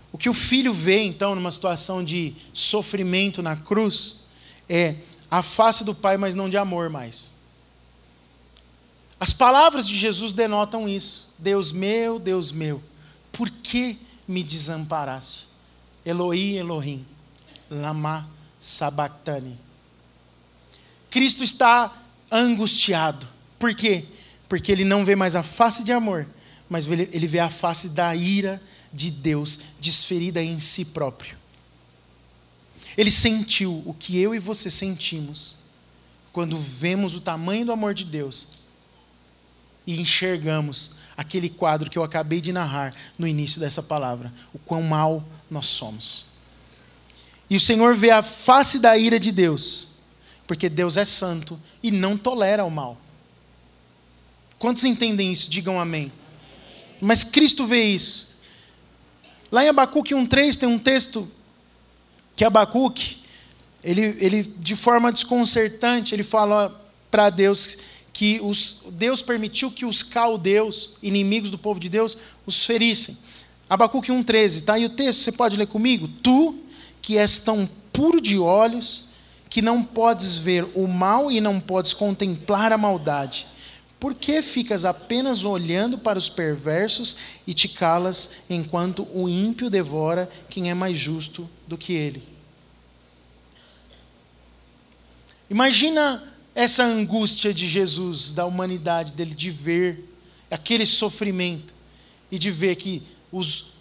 O 0.09 0.17
que 0.17 0.29
o 0.29 0.33
filho 0.33 0.73
vê, 0.73 1.03
então, 1.03 1.35
numa 1.35 1.51
situação 1.51 2.01
de 2.01 2.33
sofrimento 2.53 3.43
na 3.43 3.57
cruz, 3.57 4.21
é 4.69 4.95
a 5.29 5.41
face 5.41 5.83
do 5.83 5.93
Pai, 5.93 6.15
mas 6.15 6.33
não 6.33 6.49
de 6.49 6.55
amor 6.55 6.89
mais. 6.89 7.35
As 9.19 9.33
palavras 9.33 9.85
de 9.85 9.97
Jesus 9.97 10.31
denotam 10.31 10.87
isso. 10.87 11.29
Deus 11.37 11.73
meu, 11.73 12.17
Deus 12.17 12.53
meu, 12.53 12.81
por 13.33 13.49
que 13.49 13.99
me 14.25 14.41
desamparaste? 14.41 15.54
Eloí, 16.05 16.57
Elohim, 16.57 17.05
lama 17.69 18.29
sabachthani. 18.59 19.59
Cristo 21.09 21.43
está 21.43 21.93
angustiado. 22.31 23.27
Por 23.57 23.73
quê? 23.73 24.05
Porque 24.47 24.71
ele 24.71 24.83
não 24.85 25.03
vê 25.03 25.15
mais 25.15 25.35
a 25.35 25.41
face 25.41 25.83
de 25.83 25.91
amor, 25.91 26.27
mas 26.69 26.87
ele 26.87 27.27
vê 27.27 27.39
a 27.39 27.49
face 27.49 27.89
da 27.89 28.15
ira 28.15 28.61
de 28.93 29.09
Deus 29.11 29.59
desferida 29.79 30.41
em 30.41 30.59
si 30.59 30.85
próprio. 30.85 31.37
Ele 32.97 33.11
sentiu 33.11 33.83
o 33.85 33.93
que 33.93 34.17
eu 34.19 34.33
e 34.33 34.39
você 34.39 34.69
sentimos 34.69 35.57
quando 36.31 36.57
vemos 36.57 37.15
o 37.15 37.21
tamanho 37.21 37.65
do 37.65 37.71
amor 37.71 37.93
de 37.93 38.05
Deus 38.05 38.47
e 39.85 39.99
enxergamos 39.99 40.91
aquele 41.15 41.49
quadro 41.49 41.89
que 41.89 41.97
eu 41.97 42.03
acabei 42.03 42.41
de 42.41 42.51
narrar 42.51 42.93
no 43.17 43.27
início 43.27 43.59
dessa 43.59 43.81
palavra, 43.83 44.33
o 44.53 44.59
quão 44.59 44.81
mal 44.81 45.23
nós 45.55 45.67
somos. 45.67 46.25
E 47.49 47.55
o 47.55 47.59
Senhor 47.59 47.95
vê 47.95 48.11
a 48.11 48.21
face 48.21 48.77
da 48.77 48.97
ira 48.97 49.19
de 49.19 49.31
Deus, 49.31 49.87
porque 50.45 50.69
Deus 50.69 50.97
é 50.97 51.05
santo 51.05 51.59
e 51.81 51.89
não 51.89 52.17
tolera 52.17 52.65
o 52.65 52.69
mal. 52.69 52.99
Quantos 54.59 54.83
entendem 54.83 55.31
isso? 55.31 55.49
Digam 55.49 55.79
amém. 55.79 56.11
Mas 56.99 57.23
Cristo 57.23 57.65
vê 57.65 57.83
isso. 57.83 58.27
Lá 59.51 59.63
em 59.63 59.69
Abacuque 59.69 60.13
1,3 60.13 60.57
tem 60.57 60.67
um 60.67 60.79
texto 60.79 61.29
que 62.35 62.43
Abacuque, 62.43 63.21
ele, 63.83 64.17
ele 64.19 64.43
de 64.43 64.75
forma 64.75 65.11
desconcertante, 65.11 66.13
ele 66.13 66.23
fala 66.23 66.83
para 67.09 67.29
Deus 67.29 67.77
que 68.11 68.39
os, 68.41 68.81
Deus 68.91 69.21
permitiu 69.21 69.71
que 69.71 69.85
os 69.85 70.01
caldeus, 70.01 70.89
inimigos 71.01 71.49
do 71.49 71.57
povo 71.57 71.79
de 71.79 71.89
Deus, 71.89 72.17
os 72.45 72.65
ferissem. 72.65 73.17
Abacuque 73.69 74.11
1,13, 74.11 74.63
tá 74.63 74.73
aí 74.73 74.85
o 74.85 74.89
texto, 74.89 75.21
você 75.21 75.31
pode 75.31 75.57
ler 75.57 75.67
comigo? 75.67 76.07
Tu, 76.07 76.55
que 77.01 77.17
és 77.17 77.39
tão 77.39 77.67
puro 77.91 78.21
de 78.21 78.37
olhos, 78.37 79.05
que 79.49 79.61
não 79.61 79.83
podes 79.83 80.37
ver 80.37 80.67
o 80.75 80.87
mal 80.87 81.31
e 81.31 81.41
não 81.41 81.59
podes 81.59 81.93
contemplar 81.93 82.71
a 82.71 82.77
maldade. 82.77 83.47
Por 83.99 84.13
que 84.13 84.41
ficas 84.41 84.85
apenas 84.85 85.45
olhando 85.45 85.97
para 85.97 86.19
os 86.19 86.29
perversos 86.29 87.15
e 87.47 87.53
te 87.53 87.67
calas 87.67 88.31
enquanto 88.49 89.07
o 89.13 89.27
ímpio 89.27 89.69
devora 89.69 90.29
quem 90.49 90.69
é 90.69 90.73
mais 90.73 90.97
justo 90.97 91.49
do 91.67 91.77
que 91.77 91.93
ele? 91.93 92.21
Imagina 95.49 96.23
essa 96.53 96.83
angústia 96.83 97.53
de 97.53 97.67
Jesus, 97.67 98.31
da 98.31 98.45
humanidade 98.45 99.13
dele, 99.13 99.33
de 99.33 99.49
ver 99.49 100.13
aquele 100.51 100.85
sofrimento 100.85 101.73
e 102.31 102.37
de 102.37 102.51
ver 102.51 102.75
que 102.75 103.01
os 103.31 103.73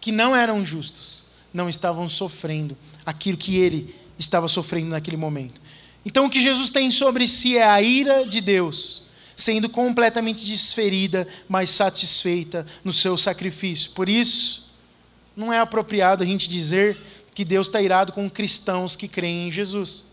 que 0.00 0.10
não 0.10 0.34
eram 0.34 0.64
justos 0.64 1.24
não 1.52 1.68
estavam 1.68 2.08
sofrendo 2.08 2.76
aquilo 3.04 3.36
que 3.36 3.56
ele 3.56 3.94
estava 4.18 4.48
sofrendo 4.48 4.90
naquele 4.90 5.16
momento. 5.16 5.60
Então, 6.04 6.26
o 6.26 6.30
que 6.30 6.42
Jesus 6.42 6.70
tem 6.70 6.90
sobre 6.90 7.28
si 7.28 7.58
é 7.58 7.64
a 7.64 7.82
ira 7.82 8.24
de 8.24 8.40
Deus, 8.40 9.02
sendo 9.36 9.68
completamente 9.68 10.44
desferida, 10.44 11.26
mas 11.48 11.70
satisfeita 11.70 12.66
no 12.84 12.92
seu 12.92 13.16
sacrifício. 13.16 13.90
Por 13.92 14.08
isso, 14.08 14.70
não 15.36 15.52
é 15.52 15.58
apropriado 15.58 16.22
a 16.22 16.26
gente 16.26 16.48
dizer 16.48 16.96
que 17.34 17.44
Deus 17.44 17.66
está 17.66 17.80
irado 17.80 18.12
com 18.12 18.28
cristãos 18.30 18.96
que 18.96 19.08
creem 19.08 19.48
em 19.48 19.52
Jesus. 19.52 20.04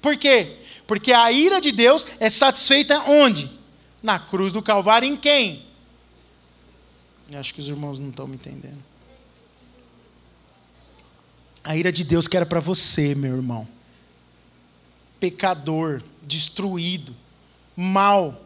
Por 0.00 0.16
quê? 0.16 0.56
Porque 0.86 1.12
a 1.12 1.30
ira 1.30 1.60
de 1.60 1.72
Deus 1.72 2.06
é 2.18 2.30
satisfeita 2.30 2.98
onde? 3.10 3.50
Na 4.02 4.18
cruz 4.18 4.52
do 4.52 4.62
Calvário, 4.62 5.06
em 5.06 5.16
quem? 5.16 5.66
Acho 7.34 7.54
que 7.54 7.60
os 7.60 7.68
irmãos 7.68 7.98
não 7.98 8.10
estão 8.10 8.26
me 8.26 8.34
entendendo. 8.34 8.82
A 11.62 11.76
ira 11.76 11.92
de 11.92 12.04
Deus 12.04 12.26
que 12.26 12.36
era 12.36 12.46
para 12.46 12.60
você, 12.60 13.14
meu 13.14 13.36
irmão. 13.36 13.68
Pecador, 15.20 16.02
destruído, 16.22 17.14
mal, 17.76 18.42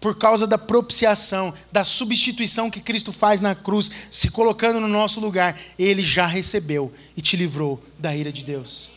por 0.00 0.16
causa 0.16 0.46
da 0.46 0.56
propiciação, 0.56 1.52
da 1.70 1.84
substituição 1.84 2.70
que 2.70 2.80
Cristo 2.80 3.12
faz 3.12 3.40
na 3.40 3.54
cruz, 3.54 3.90
se 4.10 4.30
colocando 4.30 4.80
no 4.80 4.88
nosso 4.88 5.20
lugar, 5.20 5.58
ele 5.78 6.02
já 6.02 6.26
recebeu 6.26 6.92
e 7.16 7.20
te 7.20 7.36
livrou 7.36 7.82
da 7.98 8.16
ira 8.16 8.32
de 8.32 8.44
Deus. 8.44 8.90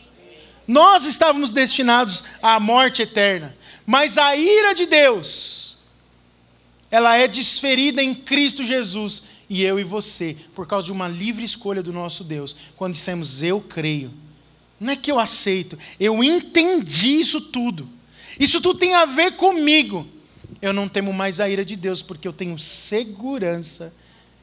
Nós 0.66 1.04
estávamos 1.04 1.52
destinados 1.52 2.24
à 2.42 2.58
morte 2.58 3.02
eterna, 3.02 3.54
mas 3.84 4.16
a 4.16 4.34
ira 4.34 4.74
de 4.74 4.86
Deus, 4.86 5.73
ela 6.94 7.16
é 7.16 7.26
desferida 7.26 8.00
em 8.00 8.14
Cristo 8.14 8.62
Jesus, 8.62 9.20
e 9.50 9.64
eu 9.64 9.80
e 9.80 9.82
você, 9.82 10.36
por 10.54 10.64
causa 10.64 10.86
de 10.86 10.92
uma 10.92 11.08
livre 11.08 11.44
escolha 11.44 11.82
do 11.82 11.92
nosso 11.92 12.22
Deus, 12.22 12.54
quando 12.76 12.92
dissemos 12.92 13.42
eu 13.42 13.60
creio. 13.60 14.12
Não 14.78 14.92
é 14.92 14.96
que 14.96 15.10
eu 15.10 15.18
aceito, 15.18 15.76
eu 15.98 16.22
entendi 16.22 17.18
isso 17.18 17.40
tudo. 17.40 17.88
Isso 18.38 18.60
tudo 18.60 18.78
tem 18.78 18.94
a 18.94 19.06
ver 19.06 19.32
comigo. 19.32 20.06
Eu 20.62 20.72
não 20.72 20.88
temo 20.88 21.12
mais 21.12 21.40
a 21.40 21.48
ira 21.48 21.64
de 21.64 21.74
Deus, 21.74 22.00
porque 22.00 22.28
eu 22.28 22.32
tenho 22.32 22.56
segurança 22.60 23.92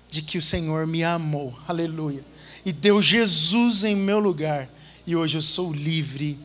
de 0.09 0.21
que 0.21 0.37
o 0.37 0.41
Senhor 0.41 0.85
me 0.85 1.05
amou. 1.05 1.57
Aleluia. 1.65 2.25
E 2.65 2.73
deu 2.73 3.01
Jesus 3.01 3.85
em 3.85 3.95
meu 3.95 4.19
lugar 4.19 4.69
e 5.07 5.15
hoje 5.15 5.37
eu 5.37 5.41
sou 5.41 5.71
livre, 5.71 6.37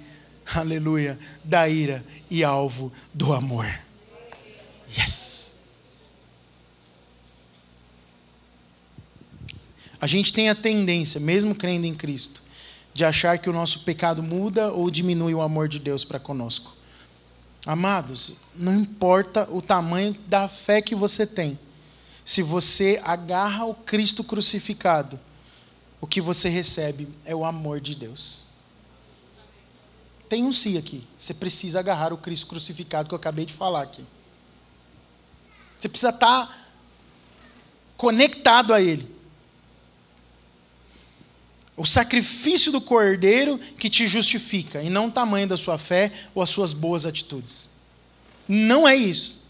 aleluia, 0.55 1.19
da 1.43 1.69
ira 1.69 2.05
e 2.31 2.45
alvo 2.45 2.93
do 3.13 3.33
amor. 3.33 3.67
Yes! 4.97 5.26
A 10.07 10.09
gente 10.09 10.33
tem 10.33 10.49
a 10.49 10.55
tendência, 10.55 11.19
mesmo 11.19 11.53
crendo 11.53 11.85
em 11.85 11.93
Cristo, 11.93 12.41
de 12.95 13.05
achar 13.05 13.39
que 13.39 13.51
o 13.51 13.53
nosso 13.53 13.81
pecado 13.81 14.23
muda 14.23 14.73
ou 14.73 14.89
diminui 14.89 15.35
o 15.35 15.43
amor 15.43 15.67
de 15.67 15.81
Deus 15.81 16.05
para 16.05 16.21
conosco. 16.21 16.77
Amados, 17.67 18.35
não 18.55 18.77
importa 18.77 19.49
o 19.51 19.61
tamanho 19.61 20.17
da 20.29 20.47
fé 20.47 20.81
que 20.81 20.95
você 20.95 21.27
tem, 21.27 21.59
se 22.25 22.41
você 22.41 23.01
agarra 23.03 23.65
o 23.65 23.75
Cristo 23.75 24.23
crucificado, 24.23 25.19
o 26.01 26.07
que 26.07 26.21
você 26.21 26.49
recebe 26.49 27.09
é 27.25 27.35
o 27.35 27.45
amor 27.45 27.81
de 27.81 27.97
Deus. 27.97 28.43
Tem 30.29 30.45
um 30.45 30.53
si 30.53 30.79
aqui. 30.79 31.05
Você 31.19 31.35
precisa 31.35 31.81
agarrar 31.81 32.13
o 32.13 32.19
Cristo 32.19 32.47
crucificado 32.47 33.09
que 33.09 33.15
eu 33.17 33.19
acabei 33.19 33.45
de 33.45 33.53
falar 33.53 33.83
aqui. 33.83 34.07
Você 35.81 35.89
precisa 35.89 36.11
estar 36.11 36.71
conectado 37.97 38.73
a 38.73 38.81
Ele. 38.81 39.16
O 41.77 41.85
sacrifício 41.85 42.73
do 42.73 42.81
cordeiro 42.81 43.59
que 43.79 43.91
te 43.91 44.07
justifica, 44.07 44.83
e 44.83 44.89
não 44.89 45.09
o 45.09 45.13
tamanho 45.13 45.47
da 45.47 45.57
sua 45.57 45.77
fé 45.77 46.11
ou 46.35 46.43
as 46.43 46.49
suas 46.49 46.73
boas 46.73 47.05
atitudes. 47.05 47.69
Não 48.49 48.89
é 48.89 48.97
isso. 48.97 49.45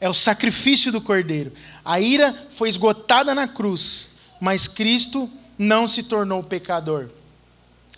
É 0.00 0.08
o 0.08 0.14
sacrifício 0.14 0.92
do 0.92 1.00
cordeiro. 1.00 1.52
A 1.84 1.98
ira 1.98 2.34
foi 2.50 2.68
esgotada 2.68 3.34
na 3.34 3.48
cruz, 3.48 4.10
mas 4.38 4.68
Cristo 4.68 5.30
não 5.58 5.88
se 5.88 6.02
tornou 6.02 6.42
pecador. 6.42 7.08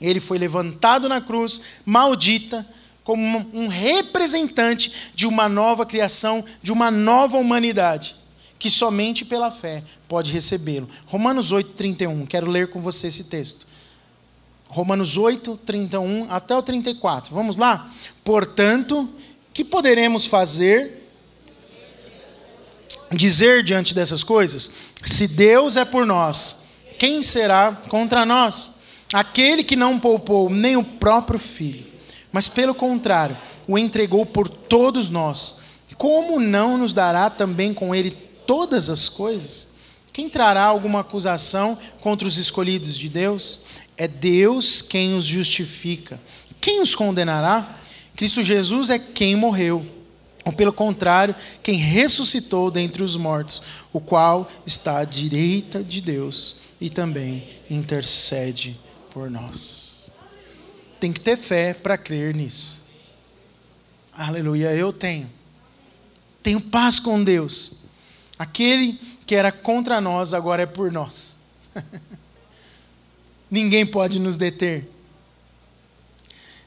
Ele 0.01 0.21
foi 0.21 0.39
levantado 0.39 1.09
na 1.09 1.21
cruz, 1.21 1.61
maldita, 1.85 2.65
como 3.03 3.51
um 3.53 3.69
representante 3.69 4.93
de 5.15 5.27
uma 5.27 5.49
nova 5.49 5.85
criação, 5.85 6.45
de 6.63 6.71
uma 6.71 6.91
nova 6.91 7.39
humanidade, 7.39 8.15
que 8.59 8.71
somente 8.71 9.25
pela 9.25 9.51
fé 9.51 9.85
pode 10.09 10.33
recebê-lo. 10.33 10.89
Romanos 11.07 11.53
8, 11.53 11.75
31. 11.75 12.27
Quero 12.27 12.51
ler 12.51 12.69
com 12.69 12.81
você 12.81 13.07
esse 13.07 13.25
texto. 13.25 13.67
Romanos 14.69 15.17
8, 15.17 15.59
31 15.65 16.27
até 16.29 16.55
o 16.55 16.63
34. 16.63 17.35
Vamos 17.35 17.57
lá? 17.57 17.91
Portanto, 18.25 19.09
que 19.55 19.65
poderemos 19.65 20.27
fazer? 20.27 21.09
Dizer 23.11 23.63
diante 23.63 23.95
dessas 23.95 24.23
coisas? 24.23 24.71
Se 25.05 25.27
Deus 25.27 25.77
é 25.77 25.85
por 25.85 26.05
nós, 26.05 26.57
quem 26.99 27.23
será 27.23 27.73
contra 27.89 28.27
nós? 28.27 28.73
Aquele 29.13 29.65
que 29.65 29.75
não 29.75 29.99
poupou 29.99 30.51
nem 30.51 30.77
o 30.77 30.85
próprio 30.85 31.39
filho, 31.39 31.87
mas 32.31 32.47
pelo 32.47 32.75
contrário, 32.75 33.39
o 33.67 33.79
entregou 33.79 34.27
por 34.27 34.47
todos 34.49 35.09
nós, 35.09 35.57
como 35.97 36.39
não 36.39 36.77
nos 36.77 36.93
dará 36.93 37.31
também 37.31 37.73
com 37.73 37.95
ele 37.95 38.28
todas 38.49 38.89
as 38.89 39.11
coisas? 39.11 39.69
Quem 40.11 40.27
trará 40.27 40.65
alguma 40.65 41.01
acusação 41.01 41.77
contra 42.01 42.27
os 42.27 42.39
escolhidos 42.39 42.97
de 42.97 43.11
Deus? 43.11 43.61
É 43.95 44.09
Deus 44.09 44.81
quem 44.81 45.15
os 45.15 45.27
justifica. 45.27 46.19
Quem 46.59 46.81
os 46.81 46.95
condenará? 46.95 47.79
Cristo 48.17 48.43
Jesus 48.43 48.89
é 48.89 48.99
quem 48.99 49.37
morreu, 49.37 49.87
ou 50.47 50.53
pelo 50.53 50.73
contrário, 50.73 51.37
quem 51.63 51.77
ressuscitou 51.77 52.71
dentre 52.71 53.03
os 53.03 53.19
mortos, 53.19 53.61
o 53.93 54.01
qual 54.01 54.51
está 54.67 54.99
à 54.99 55.05
direita 55.05 55.85
de 55.85 56.01
Deus 56.01 56.57
e 56.81 56.89
também 56.89 57.47
intercede 57.71 58.81
por 59.11 59.31
nós. 59.31 60.11
Tem 60.99 61.13
que 61.13 61.21
ter 61.21 61.37
fé 61.37 61.75
para 61.75 61.99
crer 61.99 62.35
nisso. 62.35 62.81
Aleluia, 64.13 64.75
eu 64.75 64.91
tenho. 64.91 65.31
Tenho 66.43 66.61
paz 66.61 66.99
com 66.99 67.23
Deus. 67.23 67.73
Aquele 68.39 69.01
que 69.27 69.35
era 69.35 69.51
contra 69.51 70.01
nós 70.01 70.33
agora 70.33 70.63
é 70.63 70.67
por 70.67 70.93
nós. 70.93 71.37
Ninguém 73.51 73.85
pode 73.85 74.19
nos 74.19 74.37
deter. 74.37 74.89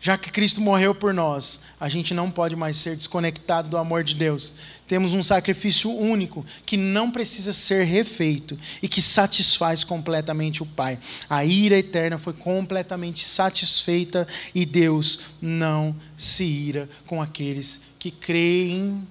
Já 0.04 0.18
que 0.18 0.32
Cristo 0.32 0.60
morreu 0.60 0.96
por 0.96 1.14
nós, 1.14 1.62
a 1.80 1.88
gente 1.88 2.12
não 2.12 2.32
pode 2.32 2.56
mais 2.56 2.76
ser 2.76 2.96
desconectado 2.96 3.70
do 3.70 3.78
amor 3.78 4.04
de 4.04 4.16
Deus. 4.16 4.52
Temos 4.88 5.14
um 5.14 5.22
sacrifício 5.22 5.92
único 5.92 6.44
que 6.66 6.76
não 6.76 7.12
precisa 7.12 7.54
ser 7.54 7.84
refeito 7.84 8.58
e 8.82 8.88
que 8.88 9.00
satisfaz 9.00 9.84
completamente 9.84 10.64
o 10.64 10.66
Pai. 10.66 10.98
A 11.30 11.46
ira 11.46 11.78
eterna 11.78 12.18
foi 12.18 12.34
completamente 12.34 13.24
satisfeita 13.24 14.28
e 14.56 14.66
Deus 14.66 15.20
não 15.40 15.96
se 16.18 16.44
ira 16.46 16.90
com 17.06 17.22
aqueles 17.22 17.80
que 18.00 18.10
creem 18.10 19.08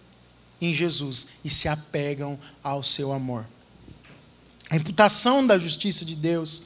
em 0.61 0.74
Jesus 0.74 1.26
e 1.44 1.50
se 1.50 1.68
apegam 1.68 2.38
ao 2.62 2.82
seu 2.82 3.12
amor. 3.12 3.46
A 4.68 4.76
imputação 4.76 5.46
da 5.46 5.58
justiça 5.58 6.04
de 6.04 6.14
Deus 6.14 6.62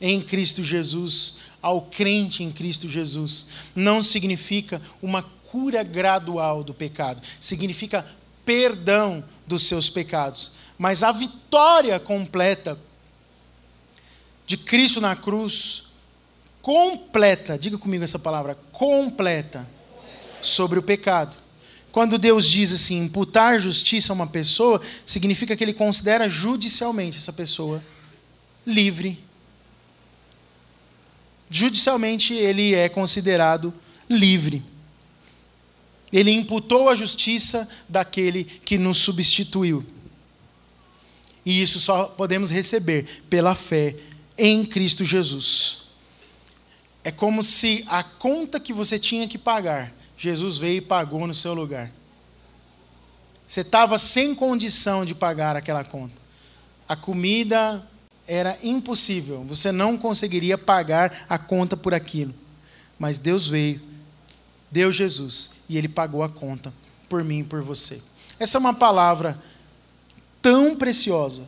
em 0.00 0.20
Cristo 0.20 0.62
Jesus, 0.62 1.36
ao 1.62 1.82
crente 1.82 2.42
em 2.42 2.52
Cristo 2.52 2.88
Jesus, 2.88 3.46
não 3.74 4.02
significa 4.02 4.80
uma 5.00 5.22
cura 5.22 5.82
gradual 5.82 6.62
do 6.62 6.74
pecado, 6.74 7.22
significa 7.40 8.06
perdão 8.44 9.24
dos 9.46 9.64
seus 9.64 9.88
pecados, 9.88 10.52
mas 10.76 11.02
a 11.02 11.12
vitória 11.12 11.98
completa 11.98 12.78
de 14.46 14.56
Cristo 14.56 15.00
na 15.00 15.16
cruz, 15.16 15.84
completa, 16.62 17.58
diga 17.58 17.78
comigo 17.78 18.04
essa 18.04 18.18
palavra, 18.18 18.56
completa, 18.70 19.68
sobre 20.40 20.78
o 20.78 20.82
pecado. 20.82 21.36
Quando 21.96 22.18
Deus 22.18 22.46
diz 22.46 22.72
assim, 22.72 23.04
imputar 23.04 23.58
justiça 23.58 24.12
a 24.12 24.14
uma 24.14 24.26
pessoa, 24.26 24.82
significa 25.06 25.56
que 25.56 25.64
ele 25.64 25.72
considera 25.72 26.28
judicialmente 26.28 27.16
essa 27.16 27.32
pessoa 27.32 27.82
livre. 28.66 29.18
Judicialmente 31.48 32.34
ele 32.34 32.74
é 32.74 32.90
considerado 32.90 33.72
livre. 34.10 34.62
Ele 36.12 36.30
imputou 36.30 36.90
a 36.90 36.94
justiça 36.94 37.66
daquele 37.88 38.44
que 38.44 38.76
nos 38.76 38.98
substituiu. 38.98 39.82
E 41.46 41.62
isso 41.62 41.78
só 41.78 42.04
podemos 42.04 42.50
receber 42.50 43.22
pela 43.30 43.54
fé 43.54 43.96
em 44.36 44.66
Cristo 44.66 45.02
Jesus. 45.02 45.78
É 47.02 47.10
como 47.10 47.42
se 47.42 47.86
a 47.88 48.04
conta 48.04 48.60
que 48.60 48.74
você 48.74 48.98
tinha 48.98 49.26
que 49.26 49.38
pagar 49.38 49.95
Jesus 50.16 50.56
veio 50.56 50.78
e 50.78 50.80
pagou 50.80 51.26
no 51.26 51.34
seu 51.34 51.52
lugar. 51.52 51.90
Você 53.46 53.60
estava 53.60 53.98
sem 53.98 54.34
condição 54.34 55.04
de 55.04 55.14
pagar 55.14 55.56
aquela 55.56 55.84
conta. 55.84 56.16
A 56.88 56.96
comida 56.96 57.86
era 58.26 58.58
impossível, 58.62 59.44
você 59.44 59.70
não 59.70 59.96
conseguiria 59.96 60.58
pagar 60.58 61.24
a 61.28 61.38
conta 61.38 61.76
por 61.76 61.94
aquilo. 61.94 62.34
Mas 62.98 63.18
Deus 63.18 63.48
veio, 63.48 63.80
deu 64.70 64.90
Jesus, 64.90 65.50
e 65.68 65.76
Ele 65.76 65.88
pagou 65.88 66.22
a 66.22 66.28
conta 66.28 66.72
por 67.08 67.22
mim 67.22 67.40
e 67.40 67.44
por 67.44 67.62
você. 67.62 68.00
Essa 68.38 68.58
é 68.58 68.60
uma 68.60 68.74
palavra 68.74 69.40
tão 70.42 70.76
preciosa, 70.76 71.42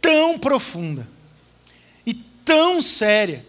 tão 0.00 0.38
profunda 0.38 1.08
e 2.04 2.14
tão 2.14 2.82
séria, 2.82 3.46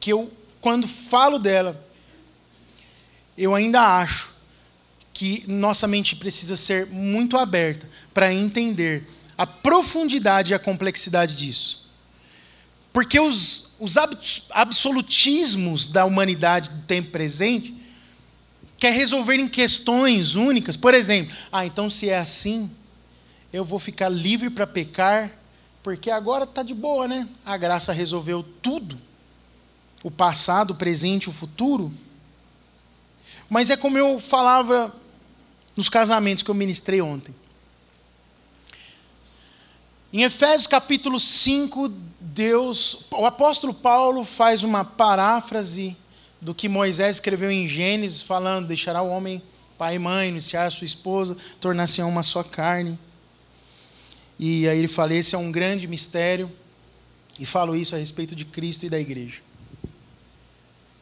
que 0.00 0.12
eu 0.12 0.30
quando 0.66 0.88
falo 0.88 1.38
dela, 1.38 1.80
eu 3.38 3.54
ainda 3.54 3.80
acho 3.80 4.34
que 5.14 5.44
nossa 5.46 5.86
mente 5.86 6.16
precisa 6.16 6.56
ser 6.56 6.86
muito 6.86 7.36
aberta 7.36 7.88
para 8.12 8.34
entender 8.34 9.08
a 9.38 9.46
profundidade 9.46 10.50
e 10.50 10.54
a 10.56 10.58
complexidade 10.58 11.36
disso. 11.36 11.88
Porque 12.92 13.20
os, 13.20 13.68
os 13.78 13.94
absolutismos 14.50 15.86
da 15.86 16.04
humanidade 16.04 16.70
do 16.70 16.82
tempo 16.82 17.10
presente 17.10 17.72
quer 18.76 18.92
resolver 18.92 19.36
em 19.36 19.48
questões 19.48 20.34
únicas. 20.34 20.76
Por 20.76 20.94
exemplo, 20.94 21.32
ah, 21.52 21.64
então 21.64 21.88
se 21.88 22.08
é 22.08 22.18
assim, 22.18 22.68
eu 23.52 23.62
vou 23.62 23.78
ficar 23.78 24.08
livre 24.08 24.50
para 24.50 24.66
pecar, 24.66 25.30
porque 25.80 26.10
agora 26.10 26.42
está 26.42 26.64
de 26.64 26.74
boa, 26.74 27.06
né? 27.06 27.28
A 27.44 27.56
graça 27.56 27.92
resolveu 27.92 28.42
tudo 28.60 29.05
o 30.02 30.10
passado, 30.10 30.72
o 30.72 30.74
presente 30.74 31.28
o 31.28 31.32
futuro. 31.32 31.92
Mas 33.48 33.70
é 33.70 33.76
como 33.76 33.98
eu 33.98 34.18
falava 34.18 34.94
nos 35.76 35.88
casamentos 35.88 36.42
que 36.42 36.50
eu 36.50 36.54
ministrei 36.54 37.00
ontem. 37.00 37.34
Em 40.12 40.22
Efésios 40.22 40.66
capítulo 40.66 41.20
5, 41.20 41.92
Deus, 42.20 43.04
o 43.10 43.26
apóstolo 43.26 43.74
Paulo 43.74 44.24
faz 44.24 44.62
uma 44.62 44.84
paráfrase 44.84 45.96
do 46.40 46.54
que 46.54 46.68
Moisés 46.68 47.16
escreveu 47.16 47.50
em 47.50 47.68
Gênesis, 47.68 48.22
falando: 48.22 48.68
deixará 48.68 49.02
o 49.02 49.08
homem 49.08 49.42
pai 49.76 49.96
e 49.96 49.98
mãe, 49.98 50.28
iniciar 50.28 50.70
sua 50.70 50.84
esposa, 50.84 51.36
tornar-se 51.60 52.00
uma 52.02 52.22
só 52.22 52.42
carne. 52.42 52.98
E 54.38 54.68
aí 54.68 54.78
ele 54.78 54.88
fala: 54.88 55.14
esse 55.14 55.34
é 55.34 55.38
um 55.38 55.52
grande 55.52 55.86
mistério, 55.86 56.50
e 57.38 57.44
falo 57.44 57.76
isso 57.76 57.94
a 57.94 57.98
respeito 57.98 58.34
de 58.34 58.44
Cristo 58.44 58.86
e 58.86 58.88
da 58.88 58.98
igreja. 58.98 59.40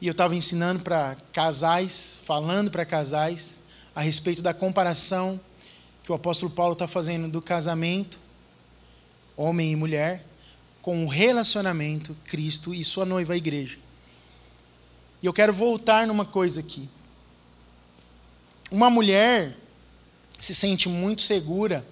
E 0.00 0.06
eu 0.06 0.12
estava 0.12 0.34
ensinando 0.34 0.82
para 0.82 1.16
casais, 1.32 2.20
falando 2.24 2.70
para 2.70 2.84
casais, 2.84 3.60
a 3.94 4.00
respeito 4.00 4.42
da 4.42 4.52
comparação 4.52 5.40
que 6.02 6.12
o 6.12 6.14
apóstolo 6.14 6.52
Paulo 6.52 6.74
está 6.74 6.86
fazendo 6.86 7.28
do 7.28 7.40
casamento, 7.40 8.20
homem 9.36 9.72
e 9.72 9.76
mulher, 9.76 10.26
com 10.82 11.04
o 11.04 11.08
relacionamento 11.08 12.14
Cristo 12.24 12.74
e 12.74 12.84
sua 12.84 13.06
noiva, 13.06 13.32
a 13.32 13.36
igreja. 13.36 13.78
E 15.22 15.26
eu 15.26 15.32
quero 15.32 15.52
voltar 15.52 16.06
numa 16.06 16.26
coisa 16.26 16.60
aqui. 16.60 16.90
Uma 18.70 18.90
mulher 18.90 19.56
se 20.38 20.54
sente 20.54 20.88
muito 20.88 21.22
segura, 21.22 21.86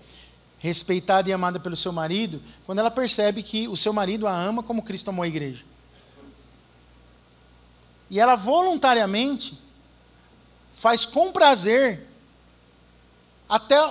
respeitada 0.59 1.31
e 1.31 1.33
amada 1.33 1.59
pelo 1.59 1.75
seu 1.75 1.91
marido, 1.91 2.43
quando 2.67 2.81
ela 2.81 2.91
percebe 2.91 3.43
que 3.43 3.67
o 3.67 3.77
seu 3.77 3.93
marido 3.93 4.27
a 4.27 4.35
ama 4.35 4.63
como 4.63 4.83
Cristo 4.83 5.09
amou 5.09 5.23
a 5.23 5.29
igreja. 5.29 5.65
E 8.13 8.21
ela 8.21 8.37
voluntariamente 8.37 9.59
faz 10.75 11.07
com 11.07 11.33
prazer 11.33 12.07
até 13.49 13.83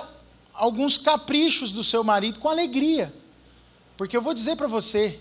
alguns 0.54 0.96
caprichos 0.96 1.72
do 1.72 1.82
seu 1.82 2.04
marido 2.04 2.38
com 2.38 2.48
alegria. 2.48 3.12
Porque 3.96 4.16
eu 4.16 4.22
vou 4.22 4.32
dizer 4.32 4.54
para 4.54 4.68
você, 4.68 5.18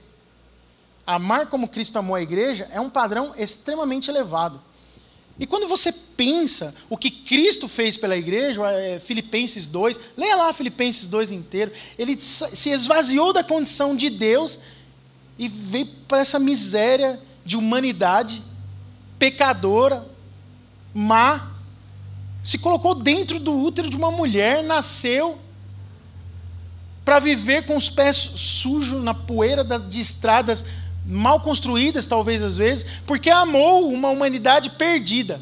amar 1.03 1.47
como 1.47 1.67
Cristo 1.67 1.97
amou 1.97 2.15
a 2.15 2.21
igreja 2.21 2.69
é 2.71 2.79
um 2.79 2.91
padrão 2.91 3.33
extremamente 3.35 4.07
elevado. 4.11 4.61
E 5.39 5.47
quando 5.47 5.67
você 5.67 5.91
pensa 5.91 6.71
o 6.87 6.95
que 6.95 7.09
Cristo 7.09 7.67
fez 7.67 7.97
pela 7.97 8.15
igreja, 8.15 8.61
é, 8.69 8.99
Filipenses 8.99 9.65
2, 9.65 9.99
leia 10.15 10.35
lá 10.35 10.53
Filipenses 10.53 11.07
2 11.07 11.31
inteiro, 11.31 11.71
ele 11.97 12.21
se 12.21 12.69
esvaziou 12.69 13.33
da 13.33 13.43
condição 13.43 13.95
de 13.95 14.11
Deus 14.11 14.59
e 15.39 15.47
veio 15.47 15.87
para 16.07 16.19
essa 16.19 16.37
miséria 16.37 17.19
de 17.43 17.57
humanidade 17.57 18.43
pecadora, 19.21 20.03
má, 20.91 21.51
se 22.41 22.57
colocou 22.57 22.95
dentro 22.95 23.39
do 23.39 23.55
útero 23.55 23.87
de 23.87 23.95
uma 23.95 24.09
mulher, 24.09 24.63
nasceu 24.63 25.37
para 27.05 27.19
viver 27.19 27.67
com 27.67 27.75
os 27.75 27.87
pés 27.87 28.15
sujos 28.17 29.03
na 29.03 29.13
poeira 29.13 29.63
de 29.63 29.99
estradas 29.99 30.65
mal 31.05 31.39
construídas, 31.39 32.07
talvez 32.07 32.41
às 32.41 32.57
vezes, 32.57 32.83
porque 33.05 33.29
amou 33.29 33.91
uma 33.93 34.09
humanidade 34.09 34.71
perdida. 34.71 35.39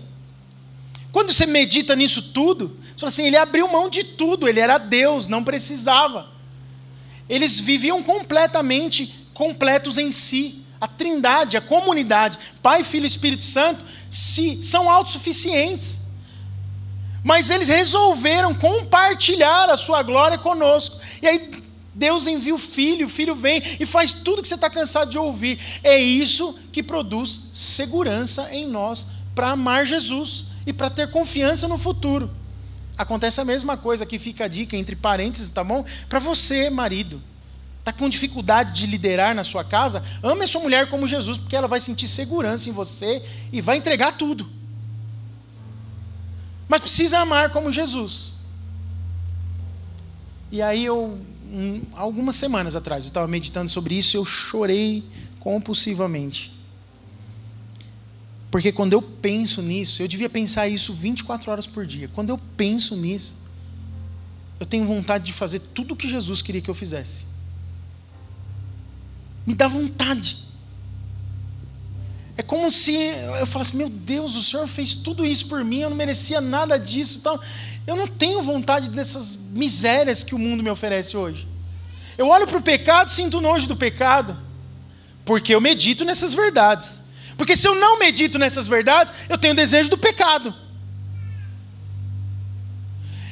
Quando 1.14 1.32
você 1.32 1.46
medita 1.46 1.96
nisso 1.96 2.22
tudo, 2.34 2.78
você 2.84 3.00
fala 3.00 3.08
assim: 3.08 3.28
ele 3.28 3.38
abriu 3.38 3.72
mão 3.72 3.90
de 3.90 4.04
tudo, 4.04 4.46
ele 4.46 4.60
era 4.60 4.78
Deus, 4.78 5.30
não 5.30 5.42
precisava. 5.42 6.28
Eles 7.30 7.62
viviam 7.62 8.04
completamente 8.04 9.26
completos 9.34 9.98
em 9.98 10.12
si 10.12 10.59
a 10.80 10.88
trindade, 10.88 11.58
a 11.58 11.62
comunidade, 11.62 12.38
Pai, 12.62 12.84
Filho 12.84 13.04
e 13.04 13.08
Espírito 13.08 13.44
Santo, 13.44 13.84
se, 14.10 14.62
são 14.64 14.90
autossuficientes. 14.90 16.00
Mas 17.24 17.50
eles 17.50 17.68
resolveram 17.68 18.54
compartilhar 18.54 19.70
a 19.70 19.76
sua 19.76 20.02
glória 20.02 20.38
conosco. 20.38 20.98
E 21.22 21.28
aí 21.28 21.64
Deus 21.94 22.28
envia 22.28 22.56
o 22.56 22.58
Filho, 22.58 23.08
o 23.08 23.10
Filho 23.10 23.36
vem 23.36 23.62
e 23.80 23.86
faz 23.86 24.14
tudo 24.14 24.42
que 24.42 24.48
você 24.48 24.56
está 24.56 24.70
cansado 24.70 25.12
de 25.12 25.18
ouvir. 25.18 25.60
É 25.84 25.98
isso 25.98 26.58
que 26.72 26.82
produz 26.82 27.42
segurança 27.52 28.48
em 28.54 28.66
nós 28.66 29.06
para 29.36 29.50
amar 29.50 29.86
Jesus 29.86 30.46
e 30.66 30.72
para 30.72 30.90
ter 30.90 31.12
confiança 31.12 31.68
no 31.68 31.78
futuro. 31.78 32.32
Acontece 32.98 33.42
a 33.42 33.46
mesma 33.46 33.76
coisa, 33.76 34.04
aqui 34.04 34.18
fica 34.18 34.46
a 34.46 34.48
dica 34.48 34.78
entre 34.78 34.96
parênteses, 34.96 35.50
tá 35.50 35.64
bom? 35.64 35.86
Para 36.08 36.20
você, 36.20 36.70
marido 36.70 37.22
está 37.80 37.94
com 37.94 38.10
dificuldade 38.10 38.74
de 38.74 38.86
liderar 38.86 39.34
na 39.34 39.44
sua 39.44 39.64
casa, 39.64 40.04
ame 40.22 40.44
a 40.44 40.48
sua 40.48 40.62
mulher 40.62 40.90
como 40.90 41.08
Jesus, 41.08 41.38
porque 41.38 41.56
ela 41.56 41.68
vai 41.68 41.80
sentir 41.80 42.08
segurança 42.08 42.70
em 42.70 42.74
você 42.74 43.24
e 43.52 43.62
vai 43.62 43.78
entregar 43.78 44.14
tudo. 44.14 44.50
Mas 46.68 46.82
precisa 46.82 47.20
amar 47.20 47.50
como 47.50 47.72
Jesus. 47.72 48.34
E 50.52 50.62
aí 50.62 50.86
eu, 50.86 51.18
um, 51.52 51.82
algumas 51.94 52.36
semanas 52.36 52.76
atrás, 52.76 53.06
eu 53.06 53.10
estava 53.10 53.28
meditando 53.28 53.70
sobre 53.70 53.96
isso 53.96 54.16
eu 54.16 54.26
chorei 54.26 55.04
compulsivamente. 55.40 56.54
Porque 58.52 58.72
quando 58.72 58.94
eu 58.94 59.02
penso 59.02 59.62
nisso, 59.62 60.02
eu 60.02 60.08
devia 60.08 60.30
pensar 60.30 60.68
isso 60.68 60.92
24 60.94 61.52
horas 61.52 61.68
por 61.68 61.86
dia. 61.86 62.10
Quando 62.14 62.30
eu 62.30 62.40
penso 62.58 62.96
nisso, 62.96 63.38
eu 64.60 64.66
tenho 64.66 64.86
vontade 64.86 65.26
de 65.26 65.34
fazer 65.34 65.60
tudo 65.60 65.94
o 65.94 65.96
que 65.96 66.08
Jesus 66.08 66.42
queria 66.42 66.62
que 66.62 66.70
eu 66.70 66.76
fizesse 66.76 67.30
me 69.50 69.56
dá 69.56 69.68
vontade. 69.68 70.38
É 72.38 72.44
como 72.44 72.70
se 72.70 72.94
eu 73.40 73.48
falasse: 73.48 73.76
Meu 73.76 73.90
Deus, 73.90 74.36
o 74.36 74.44
Senhor 74.44 74.68
fez 74.68 74.94
tudo 74.94 75.26
isso 75.26 75.48
por 75.48 75.64
mim, 75.64 75.80
eu 75.80 75.90
não 75.90 75.98
merecia 75.98 76.40
nada 76.40 76.78
disso. 76.78 77.18
Então, 77.18 77.40
eu 77.88 77.96
não 77.96 78.06
tenho 78.06 78.44
vontade 78.44 78.92
dessas 78.92 79.36
misérias 79.36 80.24
que 80.24 80.36
o 80.36 80.38
mundo 80.38 80.62
me 80.62 80.70
oferece 80.70 81.18
hoje. 81.18 81.48
Eu 82.16 82.28
olho 82.28 82.46
para 82.46 82.60
o 82.60 82.62
pecado, 82.62 83.10
sinto 83.10 83.42
nojo 83.42 83.66
do 83.66 83.76
pecado, 83.76 84.38
porque 85.26 85.56
eu 85.56 85.60
medito 85.60 86.06
nessas 86.06 86.32
verdades. 86.36 87.02
Porque 87.36 87.56
se 87.56 87.68
eu 87.68 87.74
não 87.74 87.98
medito 87.98 88.38
nessas 88.38 88.68
verdades, 88.68 89.12
eu 89.28 89.38
tenho 89.38 89.56
desejo 89.56 89.90
do 89.90 89.98
pecado. 89.98 90.54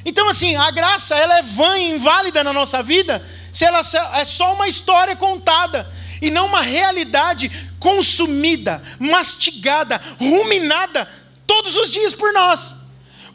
Então, 0.03 0.27
assim, 0.29 0.55
a 0.55 0.71
graça 0.71 1.15
ela 1.15 1.37
é 1.37 1.43
vã 1.43 1.77
e 1.77 1.91
inválida 1.91 2.43
na 2.43 2.53
nossa 2.53 2.81
vida 2.81 3.23
se 3.53 3.65
ela 3.65 3.81
é 4.13 4.25
só 4.25 4.55
uma 4.55 4.67
história 4.67 5.15
contada 5.15 5.87
e 6.21 6.29
não 6.29 6.47
uma 6.47 6.61
realidade 6.61 7.49
consumida, 7.79 8.81
mastigada, 8.99 9.99
ruminada 10.19 11.07
todos 11.45 11.77
os 11.77 11.91
dias 11.91 12.13
por 12.13 12.33
nós. 12.33 12.75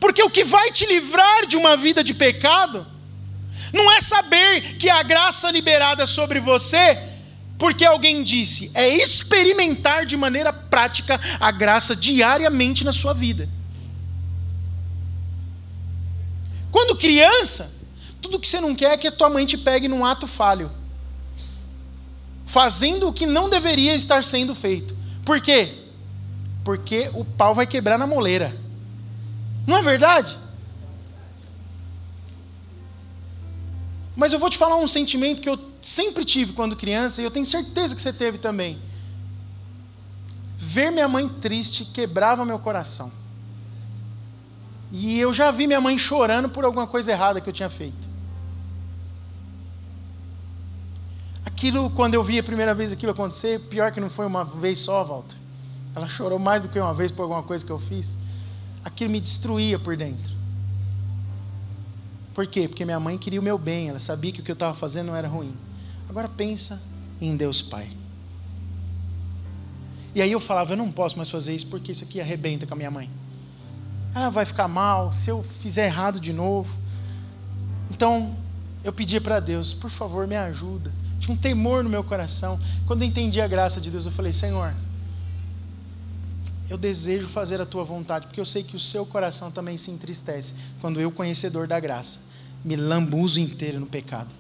Porque 0.01 0.23
o 0.23 0.31
que 0.31 0.45
vai 0.45 0.71
te 0.71 0.85
livrar 0.87 1.47
de 1.47 1.57
uma 1.57 1.77
vida 1.77 2.03
de 2.03 2.13
pecado 2.13 2.87
não 3.73 3.91
é 3.91 4.01
saber 4.01 4.77
que 4.77 4.91
a 4.91 5.03
graça 5.03 5.51
liberada 5.51 6.07
sobre 6.07 6.41
você, 6.41 6.99
porque 7.59 7.85
alguém 7.85 8.23
disse, 8.23 8.71
é 8.75 8.89
experimentar 8.89 10.05
de 10.05 10.17
maneira 10.17 10.53
prática 10.53 11.21
a 11.39 11.51
graça 11.51 11.95
diariamente 11.95 12.85
na 12.85 12.93
sua 12.93 13.15
vida. 13.15 13.49
Quando 16.71 16.97
criança, 16.97 17.71
tudo 18.21 18.41
que 18.41 18.49
você 18.49 18.61
não 18.61 18.75
quer 18.75 18.93
é 18.93 18.97
que 18.97 19.07
a 19.07 19.13
tua 19.13 19.29
mãe 19.29 19.47
te 19.47 19.57
pegue 19.57 19.89
num 19.89 20.05
ato 20.05 20.27
falho, 20.27 20.73
fazendo 22.53 23.09
o 23.09 23.13
que 23.15 23.25
não 23.25 23.49
deveria 23.49 23.95
estar 23.95 24.23
sendo 24.23 24.55
feito. 24.55 24.95
Por 25.25 25.41
quê? 25.41 25.87
Porque 26.63 27.11
o 27.15 27.25
pau 27.25 27.55
vai 27.55 27.67
quebrar 27.67 27.97
na 27.99 28.07
moleira. 28.07 28.55
Não 29.67 29.79
é 29.79 29.83
verdade? 29.83 30.39
Mas 34.15 34.35
eu 34.35 34.39
vou 34.39 34.51
te 34.51 34.59
falar 34.59 34.77
um 34.77 34.87
sentimento 34.87 35.41
que 35.41 35.49
eu 35.49 35.59
sempre 35.81 36.27
tive 36.27 36.53
quando 36.53 36.77
criança, 36.77 37.23
e 37.23 37.25
eu 37.25 37.31
tenho 37.31 37.47
certeza 37.47 37.97
que 37.97 38.03
você 38.03 38.13
teve 38.13 38.37
também. 38.37 38.79
Ver 40.59 40.91
minha 40.91 41.09
mãe 41.09 41.27
triste 41.31 41.87
quebrava 41.87 42.45
meu 42.45 42.59
coração. 42.59 43.11
E 44.93 45.19
eu 45.19 45.33
já 45.33 45.51
vi 45.51 45.67
minha 45.67 45.81
mãe 45.81 45.99
chorando 45.99 46.51
por 46.51 46.67
alguma 46.67 46.87
coisa 46.87 47.13
errada 47.13 47.41
que 47.41 47.49
eu 47.49 47.53
tinha 47.53 47.71
feito. 47.71 48.12
Aquilo, 51.53 51.91
quando 51.91 52.15
eu 52.15 52.23
vi 52.23 52.39
a 52.39 52.43
primeira 52.43 52.75
vez 52.75 52.93
aquilo 52.93 53.13
acontecer, 53.13 53.61
pior 53.61 53.93
que 53.93 54.01
não 54.01 54.11
foi 54.11 54.27
uma 54.27 54.45
vez 54.45 54.81
só, 54.81 55.05
Walter. 55.05 55.37
Ela 55.95 56.09
chorou 56.09 56.39
mais 56.39 56.63
do 56.63 56.69
que 56.69 56.79
uma 56.79 56.95
vez 56.95 57.13
por 57.13 57.23
alguma 57.23 57.43
coisa 57.43 57.65
que 57.65 57.71
eu 57.71 57.79
fiz. 57.79 58.19
Aquilo 58.85 59.11
me 59.11 59.21
destruía 59.21 59.79
por 59.79 59.97
dentro. 59.97 60.35
Por 62.35 62.47
quê? 62.47 62.67
Porque 62.67 62.85
minha 62.85 62.99
mãe 62.99 63.19
queria 63.19 63.41
o 63.41 63.43
meu 63.43 63.59
bem, 63.59 63.89
ela 63.89 63.99
sabia 63.99 64.33
que 64.33 64.41
o 64.41 64.45
que 64.45 64.51
eu 64.51 64.55
estava 64.55 64.75
fazendo 64.75 65.09
não 65.09 65.17
era 65.17 65.29
ruim. 65.29 65.55
Agora 66.09 66.29
pensa 66.29 66.81
em 67.21 67.37
Deus 67.37 67.61
Pai. 67.61 67.91
E 70.15 70.21
aí 70.21 70.33
eu 70.33 70.41
falava, 70.41 70.73
eu 70.73 70.77
não 70.77 70.91
posso 70.91 71.17
mais 71.17 71.31
fazer 71.31 71.55
isso 71.55 71.67
porque 71.67 71.93
isso 71.93 72.05
aqui 72.05 72.21
arrebenta 72.21 72.67
com 72.67 72.75
a 72.75 72.77
minha 72.77 72.91
mãe 72.91 73.11
ela 74.15 74.31
vai 74.31 74.45
ficar 74.45 74.69
mal 74.69 75.11
se 75.11 75.31
eu 75.31 75.43
fizer 75.43 75.87
errado 75.87 76.21
de 76.21 76.33
novo. 76.33 76.77
Então, 77.91 78.35
eu 78.85 78.93
pedia 78.93 79.21
para 79.21 79.41
Deus, 79.41 79.73
por 79.73 79.91
favor, 79.91 80.27
me 80.27 80.37
ajuda. 80.37 80.93
Tinha 81.23 81.35
um 81.35 81.39
temor 81.39 81.85
no 81.85 81.89
meu 81.89 82.03
coração. 82.03 82.59
Quando 82.85 83.03
eu 83.03 83.09
entendi 83.09 83.41
a 83.41 83.47
graça 83.47 83.81
de 83.81 83.93
Deus, 83.93 84.07
eu 84.07 84.11
falei: 84.11 84.33
Senhor, 84.33 84.75
eu 86.69 86.77
desejo 86.77 87.29
fazer 87.29 87.61
a 87.61 87.65
tua 87.65 87.85
vontade, 87.85 88.27
porque 88.27 88.41
eu 88.41 88.45
sei 88.45 88.65
que 88.65 88.75
o 88.75 88.81
seu 88.81 89.07
coração 89.07 89.49
também 89.49 89.79
se 89.79 89.93
entristece 89.93 90.53
quando 90.81 91.01
eu, 91.01 91.13
conhecedor 91.13 91.69
da 91.69 91.79
graça, 91.79 92.19
me 92.65 92.75
lambuzo 92.75 93.39
inteiro 93.39 93.79
no 93.79 93.87
pecado. 93.87 94.35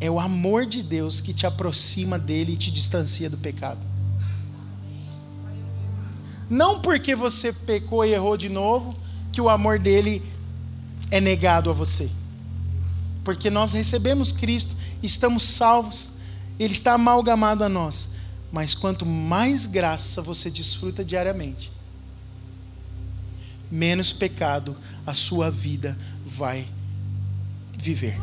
É 0.00 0.08
o 0.08 0.20
amor 0.20 0.66
de 0.66 0.84
Deus 0.84 1.20
que 1.20 1.34
te 1.34 1.48
aproxima 1.48 2.16
dele 2.16 2.52
e 2.52 2.56
te 2.56 2.70
distancia 2.70 3.28
do 3.28 3.36
pecado. 3.36 3.84
Não 6.48 6.80
porque 6.80 7.16
você 7.16 7.52
pecou 7.52 8.04
e 8.04 8.12
errou 8.12 8.36
de 8.36 8.48
novo, 8.48 8.96
que 9.32 9.40
o 9.40 9.48
amor 9.48 9.80
dele 9.80 10.22
é 11.10 11.20
negado 11.20 11.70
a 11.70 11.72
você. 11.72 12.08
Porque 13.24 13.50
nós 13.50 13.72
recebemos 13.72 14.32
Cristo, 14.32 14.76
estamos 15.02 15.42
salvos, 15.42 16.12
ele 16.58 16.72
está 16.72 16.94
amalgamado 16.94 17.64
a 17.64 17.68
nós. 17.68 18.10
Mas 18.52 18.74
quanto 18.74 19.06
mais 19.06 19.66
graça 19.66 20.20
você 20.20 20.50
desfruta 20.50 21.04
diariamente, 21.04 21.70
menos 23.70 24.12
pecado 24.12 24.76
a 25.06 25.14
sua 25.14 25.50
vida 25.50 25.96
vai 26.24 26.66
viver. 27.76 28.18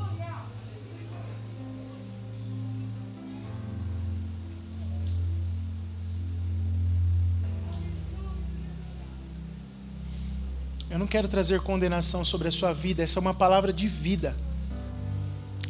Eu 10.89 11.00
não 11.00 11.08
quero 11.08 11.28
trazer 11.28 11.62
condenação 11.62 12.26
sobre 12.26 12.48
a 12.48 12.52
sua 12.52 12.74
vida, 12.74 13.04
essa 13.04 13.20
é 13.20 13.22
uma 13.22 13.34
palavra 13.34 13.72
de 13.72 13.88
vida. 13.88 14.36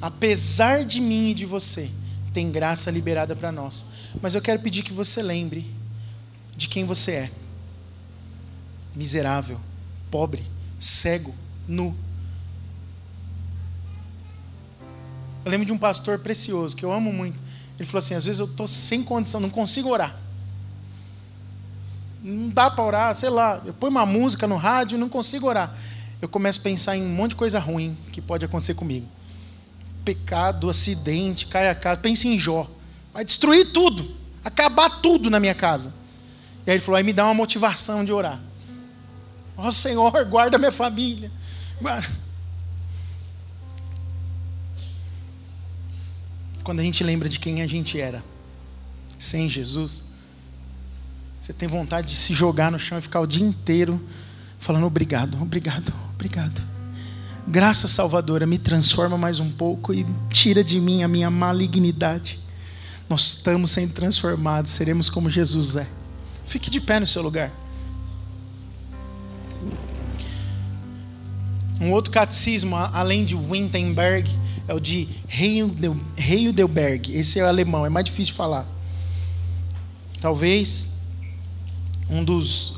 Apesar 0.01 0.85
de 0.85 0.99
mim 0.99 1.31
e 1.31 1.33
de 1.33 1.45
você, 1.45 1.89
tem 2.33 2.51
graça 2.51 2.91
liberada 2.91 3.35
para 3.35 3.51
nós. 3.51 3.85
Mas 4.21 4.35
eu 4.35 4.41
quero 4.41 4.59
pedir 4.59 4.83
que 4.83 4.93
você 4.93 5.21
lembre 5.21 5.69
de 6.55 6.67
quem 6.67 6.85
você 6.85 7.11
é: 7.11 7.31
miserável, 8.95 9.59
pobre, 10.11 10.45
cego, 10.79 11.33
nu. 11.67 11.95
Eu 15.43 15.51
lembro 15.51 15.65
de 15.65 15.71
um 15.71 15.77
pastor 15.77 16.19
precioso 16.19 16.75
que 16.75 16.83
eu 16.83 16.91
amo 16.91 17.11
muito. 17.11 17.39
Ele 17.79 17.87
falou 17.87 17.99
assim: 17.99 18.13
às 18.13 18.25
vezes 18.25 18.39
eu 18.39 18.45
estou 18.45 18.67
sem 18.67 19.03
condição, 19.03 19.39
não 19.39 19.49
consigo 19.49 19.89
orar 19.89 20.27
não 22.27 22.49
dá 22.49 22.69
para 22.69 22.83
orar, 22.83 23.15
sei 23.15 23.29
lá, 23.29 23.61
eu 23.65 23.73
ponho 23.73 23.91
uma 23.91 24.05
música 24.05 24.47
no 24.47 24.55
rádio, 24.55 24.97
não 24.97 25.07
consigo 25.07 25.47
orar. 25.47 25.75
Eu 26.21 26.27
começo 26.27 26.59
a 26.59 26.63
pensar 26.63 26.97
em 26.97 27.03
um 27.03 27.09
monte 27.09 27.31
de 27.31 27.35
coisa 27.37 27.59
ruim 27.59 27.97
que 28.11 28.21
pode 28.21 28.43
acontecer 28.43 28.73
comigo. 28.73 29.07
Pecado, 30.07 30.69
acidente, 30.69 31.47
cai 31.47 31.69
a 31.69 31.75
casa, 31.75 31.99
pense 31.99 32.29
em 32.29 32.39
Jó. 32.39 32.65
Vai 33.13 33.25
destruir 33.25 33.73
tudo, 33.73 34.15
acabar 34.41 35.01
tudo 35.01 35.29
na 35.29 35.37
minha 35.37 35.53
casa. 35.53 35.93
E 36.65 36.69
aí 36.69 36.77
ele 36.77 36.81
falou, 36.81 36.95
aí 36.95 37.03
me 37.03 37.11
dá 37.11 37.25
uma 37.25 37.33
motivação 37.33 38.05
de 38.05 38.13
orar. 38.13 38.39
Ó 39.57 39.67
oh, 39.67 39.71
Senhor, 39.71 40.13
guarda 40.23 40.57
minha 40.57 40.71
família. 40.71 41.29
Quando 46.63 46.79
a 46.79 46.83
gente 46.83 47.03
lembra 47.03 47.27
de 47.27 47.37
quem 47.37 47.61
a 47.61 47.67
gente 47.67 47.99
era, 47.99 48.23
sem 49.19 49.49
Jesus, 49.49 50.05
você 51.41 51.51
tem 51.51 51.67
vontade 51.67 52.07
de 52.07 52.15
se 52.15 52.33
jogar 52.33 52.71
no 52.71 52.79
chão 52.79 52.97
e 52.97 53.01
ficar 53.01 53.19
o 53.19 53.27
dia 53.27 53.45
inteiro 53.45 54.01
falando 54.57 54.85
obrigado, 54.85 55.41
obrigado, 55.41 55.93
obrigado. 56.13 56.76
Graça 57.49 57.87
salvadora, 57.87 58.45
me 58.45 58.57
transforma 58.57 59.17
mais 59.17 59.39
um 59.39 59.49
pouco 59.49 59.93
e 59.93 60.05
tira 60.29 60.61
de 60.61 60.81
mim 60.81 61.01
a 61.01 61.07
minha 61.07 61.29
malignidade. 61.29 62.41
Nós 63.09 63.27
estamos 63.27 63.71
sendo 63.71 63.93
transformados, 63.93 64.69
seremos 64.71 65.09
como 65.09 65.29
Jesus 65.29 65.77
é. 65.77 65.87
Fique 66.45 66.69
de 66.69 66.81
pé 66.81 66.99
no 66.99 67.07
seu 67.07 67.21
lugar. 67.21 67.53
Um 71.79 71.93
outro 71.93 72.11
catecismo, 72.11 72.75
além 72.75 73.23
de 73.23 73.33
Wittenberg, 73.33 74.29
é 74.67 74.73
o 74.73 74.79
de 74.81 75.07
Heidelberg. 75.29 77.15
Esse 77.15 77.39
é 77.39 77.43
alemão, 77.43 77.85
é 77.85 77.89
mais 77.89 78.03
difícil 78.03 78.33
de 78.33 78.37
falar. 78.37 78.67
Talvez 80.19 80.89
um 82.09 82.25
dos 82.25 82.73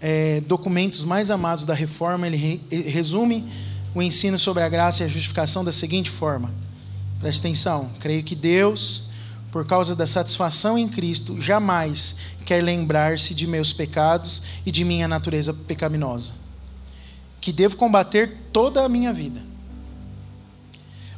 é, 0.00 0.40
documentos 0.40 1.04
mais 1.04 1.30
amados 1.30 1.66
da 1.66 1.74
reforma, 1.74 2.26
ele 2.26 2.38
re, 2.38 2.62
resume 2.70 3.67
o 3.98 4.02
ensino 4.02 4.38
sobre 4.38 4.62
a 4.62 4.68
graça 4.68 5.02
e 5.02 5.06
a 5.06 5.08
justificação 5.08 5.64
da 5.64 5.72
seguinte 5.72 6.08
forma: 6.08 6.52
preste 7.18 7.40
atenção, 7.40 7.90
creio 7.98 8.22
que 8.22 8.36
Deus, 8.36 9.08
por 9.50 9.66
causa 9.66 9.96
da 9.96 10.06
satisfação 10.06 10.78
em 10.78 10.88
Cristo, 10.88 11.40
jamais 11.40 12.14
quer 12.44 12.62
lembrar-se 12.62 13.34
de 13.34 13.46
meus 13.46 13.72
pecados 13.72 14.42
e 14.64 14.70
de 14.70 14.84
minha 14.84 15.08
natureza 15.08 15.52
pecaminosa, 15.52 16.34
que 17.40 17.52
devo 17.52 17.76
combater 17.76 18.36
toda 18.52 18.84
a 18.84 18.88
minha 18.88 19.12
vida. 19.12 19.42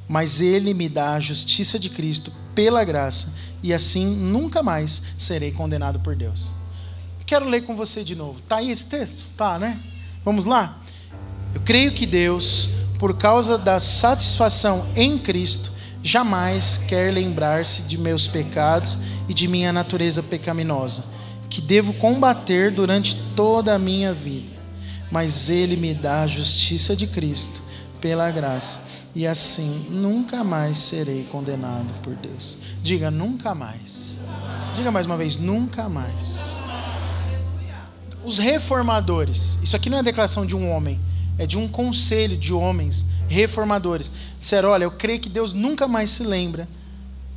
Mas 0.09 0.41
Ele 0.41 0.73
me 0.73 0.89
dá 0.89 1.15
a 1.15 1.21
justiça 1.21 1.79
de 1.79 1.91
Cristo 1.91 2.33
pela 2.55 2.83
graça, 2.83 3.33
e 3.63 3.75
assim 3.75 4.07
nunca 4.07 4.63
mais 4.63 5.03
serei 5.19 5.53
condenado 5.53 6.01
por 6.01 6.17
Deus. 6.17 6.55
Quero 7.27 7.49
ler 7.49 7.61
com 7.61 7.77
você 7.77 8.03
de 8.03 8.17
novo. 8.17 8.41
Tá 8.41 8.57
aí 8.57 8.73
esse 8.73 8.87
texto? 8.87 9.25
Tá, 9.37 9.57
né? 9.57 9.81
Vamos 10.25 10.47
lá? 10.47 10.80
Eu 11.55 11.61
creio 11.61 11.93
que 11.93 12.07
Deus, 12.07 12.71
por 12.99 13.17
causa 13.17 13.59
da 13.59 13.81
satisfação 13.81 14.87
em 14.95 15.19
Cristo, 15.19 15.73
jamais 16.03 16.79
quer 16.79 17.13
lembrar-se 17.13 17.83
de 17.83 17.99
meus 17.99 18.29
pecados 18.29 18.99
e 19.29 19.35
de 19.35 19.49
minha 19.49 19.73
natureza 19.73 20.23
pecaminosa, 20.23 21.05
que 21.49 21.61
devo 21.61 21.93
combater 21.95 22.71
durante 22.71 23.17
toda 23.35 23.75
a 23.75 23.79
minha 23.79 24.15
vida. 24.15 24.53
Mas 25.11 25.51
Ele 25.51 25.77
me 25.77 25.93
dá 25.93 26.23
a 26.23 26.27
justiça 26.27 26.95
de 26.95 27.07
Cristo 27.07 27.63
pela 28.01 28.31
graça, 28.31 28.81
e 29.15 29.27
assim 29.27 29.87
nunca 29.91 30.45
mais 30.45 30.79
serei 30.79 31.25
condenado 31.25 31.93
por 32.01 32.15
Deus. 32.15 32.57
Diga 32.81 33.11
nunca 33.11 33.55
mais. 33.55 34.21
Diga 34.73 34.93
mais 34.93 35.05
uma 35.05 35.17
vez, 35.17 35.37
nunca 35.37 35.89
mais. 35.89 36.57
Os 38.25 38.39
reformadores, 38.39 39.59
isso 39.63 39.75
aqui 39.75 39.91
não 39.91 39.99
é 39.99 40.03
declaração 40.03 40.47
de 40.47 40.55
um 40.55 40.71
homem, 40.71 41.01
é 41.39 41.47
de 41.47 41.59
um 41.59 41.69
conselho 41.69 42.37
de 42.37 42.53
homens 42.53 43.07
reformadores. 43.29 44.11
Disseram: 44.41 44.71
Olha, 44.71 44.85
eu 44.85 44.91
creio 44.91 45.21
que 45.21 45.29
Deus 45.29 45.53
nunca 45.53 45.89
mais 45.89 46.11
se 46.11 46.23
lembra 46.23 46.69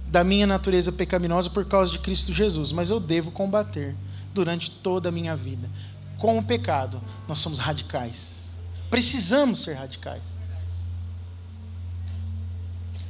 da 0.08 0.24
minha 0.24 0.46
natureza 0.46 0.92
pecaminosa 0.92 1.50
por 1.50 1.66
causa 1.66 1.92
de 1.92 2.00
Cristo 2.00 2.34
Jesus, 2.34 2.72
mas 2.72 2.92
eu 2.92 3.00
devo 3.00 3.32
combater 3.32 3.96
durante 4.34 4.70
toda 4.70 5.10
a 5.10 5.12
minha 5.12 5.36
vida. 5.36 5.70
Com 6.18 6.38
o 6.38 6.44
pecado, 6.44 7.02
nós 7.28 7.40
somos 7.40 7.58
radicais. 7.60 8.54
Precisamos 8.90 9.64
ser 9.64 9.74
radicais. 9.74 10.22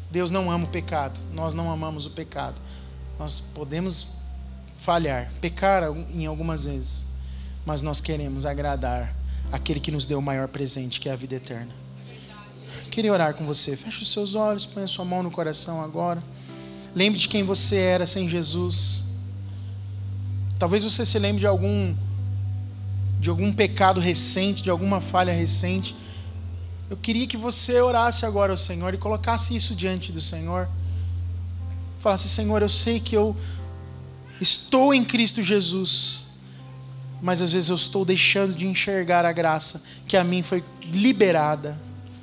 Deus 0.09 0.31
não 0.31 0.49
ama 0.51 0.65
o 0.65 0.69
pecado, 0.69 1.19
nós 1.33 1.53
não 1.53 1.71
amamos 1.71 2.05
o 2.05 2.11
pecado. 2.11 2.61
Nós 3.17 3.39
podemos 3.39 4.07
falhar, 4.77 5.31
pecar 5.41 5.83
em 6.13 6.25
algumas 6.25 6.65
vezes, 6.65 7.05
mas 7.65 7.81
nós 7.81 7.99
queremos 7.99 8.45
agradar 8.45 9.13
aquele 9.53 9.79
que 9.79 9.91
nos 9.91 10.07
deu 10.07 10.17
o 10.17 10.21
maior 10.21 10.47
presente, 10.47 10.99
que 10.99 11.07
é 11.07 11.13
a 11.13 11.15
vida 11.15 11.35
eterna. 11.35 11.71
Queria 12.89 13.13
orar 13.13 13.35
com 13.35 13.45
você. 13.45 13.77
Feche 13.77 14.01
os 14.01 14.11
seus 14.11 14.33
olhos, 14.33 14.65
põe 14.65 14.83
a 14.83 14.87
sua 14.87 15.05
mão 15.05 15.21
no 15.21 15.29
coração 15.29 15.79
agora. 15.79 16.23
Lembre 16.95 17.19
de 17.19 17.29
quem 17.29 17.43
você 17.43 17.75
era 17.75 18.07
sem 18.07 18.27
Jesus. 18.27 19.03
Talvez 20.57 20.83
você 20.83 21.05
se 21.05 21.19
lembre 21.19 21.41
de 21.41 21.47
algum 21.47 21.95
de 23.19 23.29
algum 23.29 23.53
pecado 23.53 24.01
recente, 24.01 24.63
de 24.63 24.71
alguma 24.71 24.99
falha 24.99 25.31
recente. 25.31 25.95
Eu 26.89 26.97
queria 26.97 27.27
que 27.27 27.37
você 27.37 27.79
orasse 27.79 28.25
agora 28.25 28.51
ao 28.51 28.57
Senhor 28.57 28.93
e 28.93 28.97
colocasse 28.97 29.55
isso 29.55 29.75
diante 29.75 30.11
do 30.11 30.19
Senhor. 30.19 30.67
Falasse: 31.99 32.27
Senhor, 32.27 32.61
eu 32.63 32.69
sei 32.69 32.99
que 32.99 33.15
eu 33.15 33.35
estou 34.41 34.95
em 34.95 35.05
Cristo 35.05 35.43
Jesus 35.43 36.22
mas 37.23 37.41
às 37.41 37.53
vezes 37.53 37.69
eu 37.69 37.77
estou 37.77 38.03
deixando 38.03 38.53
de 38.53 38.67
enxergar 38.67 39.23
a 39.23 39.31
graça 39.31 39.81
que 40.05 40.17
a 40.17 40.25
mim 40.25 40.43
foi 40.43 40.61
liberada 40.83 41.79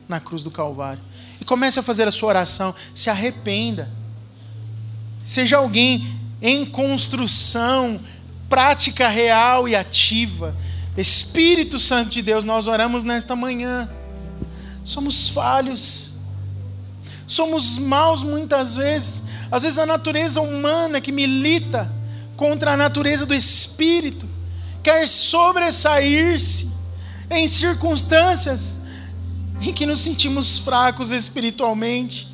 na 0.06 0.20
cruz 0.20 0.42
do 0.42 0.50
Calvário. 0.50 1.02
E 1.40 1.44
comece 1.44 1.80
a 1.80 1.82
fazer 1.82 2.06
a 2.06 2.10
sua 2.10 2.28
oração, 2.28 2.74
se 2.94 3.08
arrependa. 3.08 3.90
Seja 5.24 5.56
alguém 5.56 6.18
em 6.42 6.66
construção, 6.66 7.98
prática 8.46 9.08
real 9.08 9.66
e 9.66 9.74
ativa. 9.74 10.54
Espírito 10.98 11.78
Santo 11.78 12.10
de 12.10 12.20
Deus, 12.20 12.44
nós 12.44 12.68
oramos 12.68 13.02
nesta 13.02 13.34
manhã. 13.34 13.88
Somos 14.84 15.30
falhos. 15.30 16.12
Somos 17.26 17.78
maus 17.78 18.22
muitas 18.22 18.76
vezes. 18.76 19.22
Às 19.50 19.62
vezes 19.62 19.78
a 19.78 19.86
natureza 19.86 20.42
humana 20.42 21.00
que 21.00 21.10
milita 21.10 21.90
contra 22.36 22.72
a 22.72 22.76
natureza 22.76 23.24
do 23.24 23.32
espírito 23.32 24.28
quer 24.82 25.06
sobressair-se 25.08 26.70
em 27.30 27.46
circunstâncias 27.46 28.78
em 29.60 29.72
que 29.72 29.86
nos 29.86 30.00
sentimos 30.00 30.58
fracos 30.58 31.12
espiritualmente. 31.12 32.28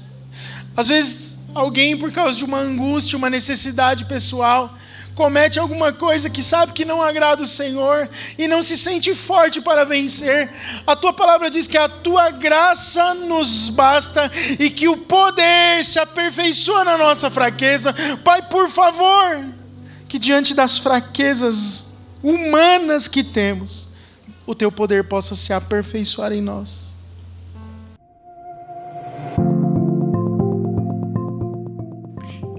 Às 0.76 0.88
vezes, 0.88 1.38
alguém, 1.55 1.97
por 1.97 2.12
causa 2.12 2.36
de 2.36 2.44
uma 2.44 2.59
angústia, 2.59 3.16
uma 3.16 3.28
necessidade 3.28 4.05
pessoal, 4.05 4.72
comete 5.14 5.59
alguma 5.59 5.92
coisa 5.92 6.28
que 6.28 6.42
sabe 6.42 6.72
que 6.72 6.84
não 6.84 7.03
agrada 7.03 7.42
o 7.42 7.47
Senhor 7.47 8.09
e 8.38 8.47
não 8.47 8.62
se 8.62 8.76
sente 8.76 9.14
forte 9.14 9.61
para 9.61 9.84
vencer. 9.84 10.53
A 10.86 10.94
tua 10.94 11.12
palavra 11.12 11.51
diz 11.51 11.66
que 11.66 11.78
a 11.78 11.88
tua 11.88 12.30
graça 12.30 13.14
nos 13.14 13.70
basta 13.70 14.30
e 14.59 14.68
que 14.68 14.86
o 14.86 14.99
poder 14.99 15.84
se 15.84 15.99
aperfeiçoa 15.99 16.84
na 16.84 16.99
nossa 16.99 17.30
fraqueza. 17.30 17.94
Pai, 18.22 18.42
por 18.42 18.68
favor, 18.68 19.42
que 20.07 20.18
diante 20.18 20.55
das 20.55 20.78
fraquezas 20.78 21.86
humanas 22.27 23.07
que 23.07 23.22
temos, 23.22 23.89
o 24.45 24.53
teu 24.53 24.72
poder 24.72 25.05
possa 25.05 25.37
se 25.37 25.53
aperfeiçoar 25.53 26.33
em 26.33 26.43
nós. 26.43 26.97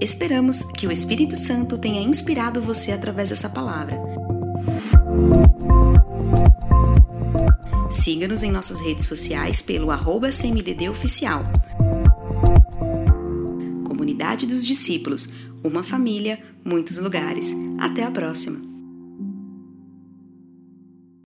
Esperamos 0.00 0.62
que 0.62 0.86
o 0.86 0.92
Espírito 0.92 1.36
Santo 1.36 1.76
tenha 1.76 2.00
inspirado 2.00 2.62
você 2.62 2.92
através 2.92 3.28
dessa 3.28 3.50
palavra. 3.50 4.00
Siga-nos 7.90 8.42
em 8.42 8.50
nossas 8.50 8.80
redes 8.80 9.06
sociais 9.06 9.60
pelo 9.60 9.90
arroba 9.90 10.30
CMDD 10.30 10.88
Oficial. 10.88 11.42
Comunidade 13.86 14.46
dos 14.46 14.66
Discípulos, 14.66 15.34
uma 15.62 15.82
família, 15.82 16.38
muitos 16.64 16.98
lugares. 16.98 17.54
Até 17.78 18.04
a 18.04 18.10
próxima! 18.10 18.67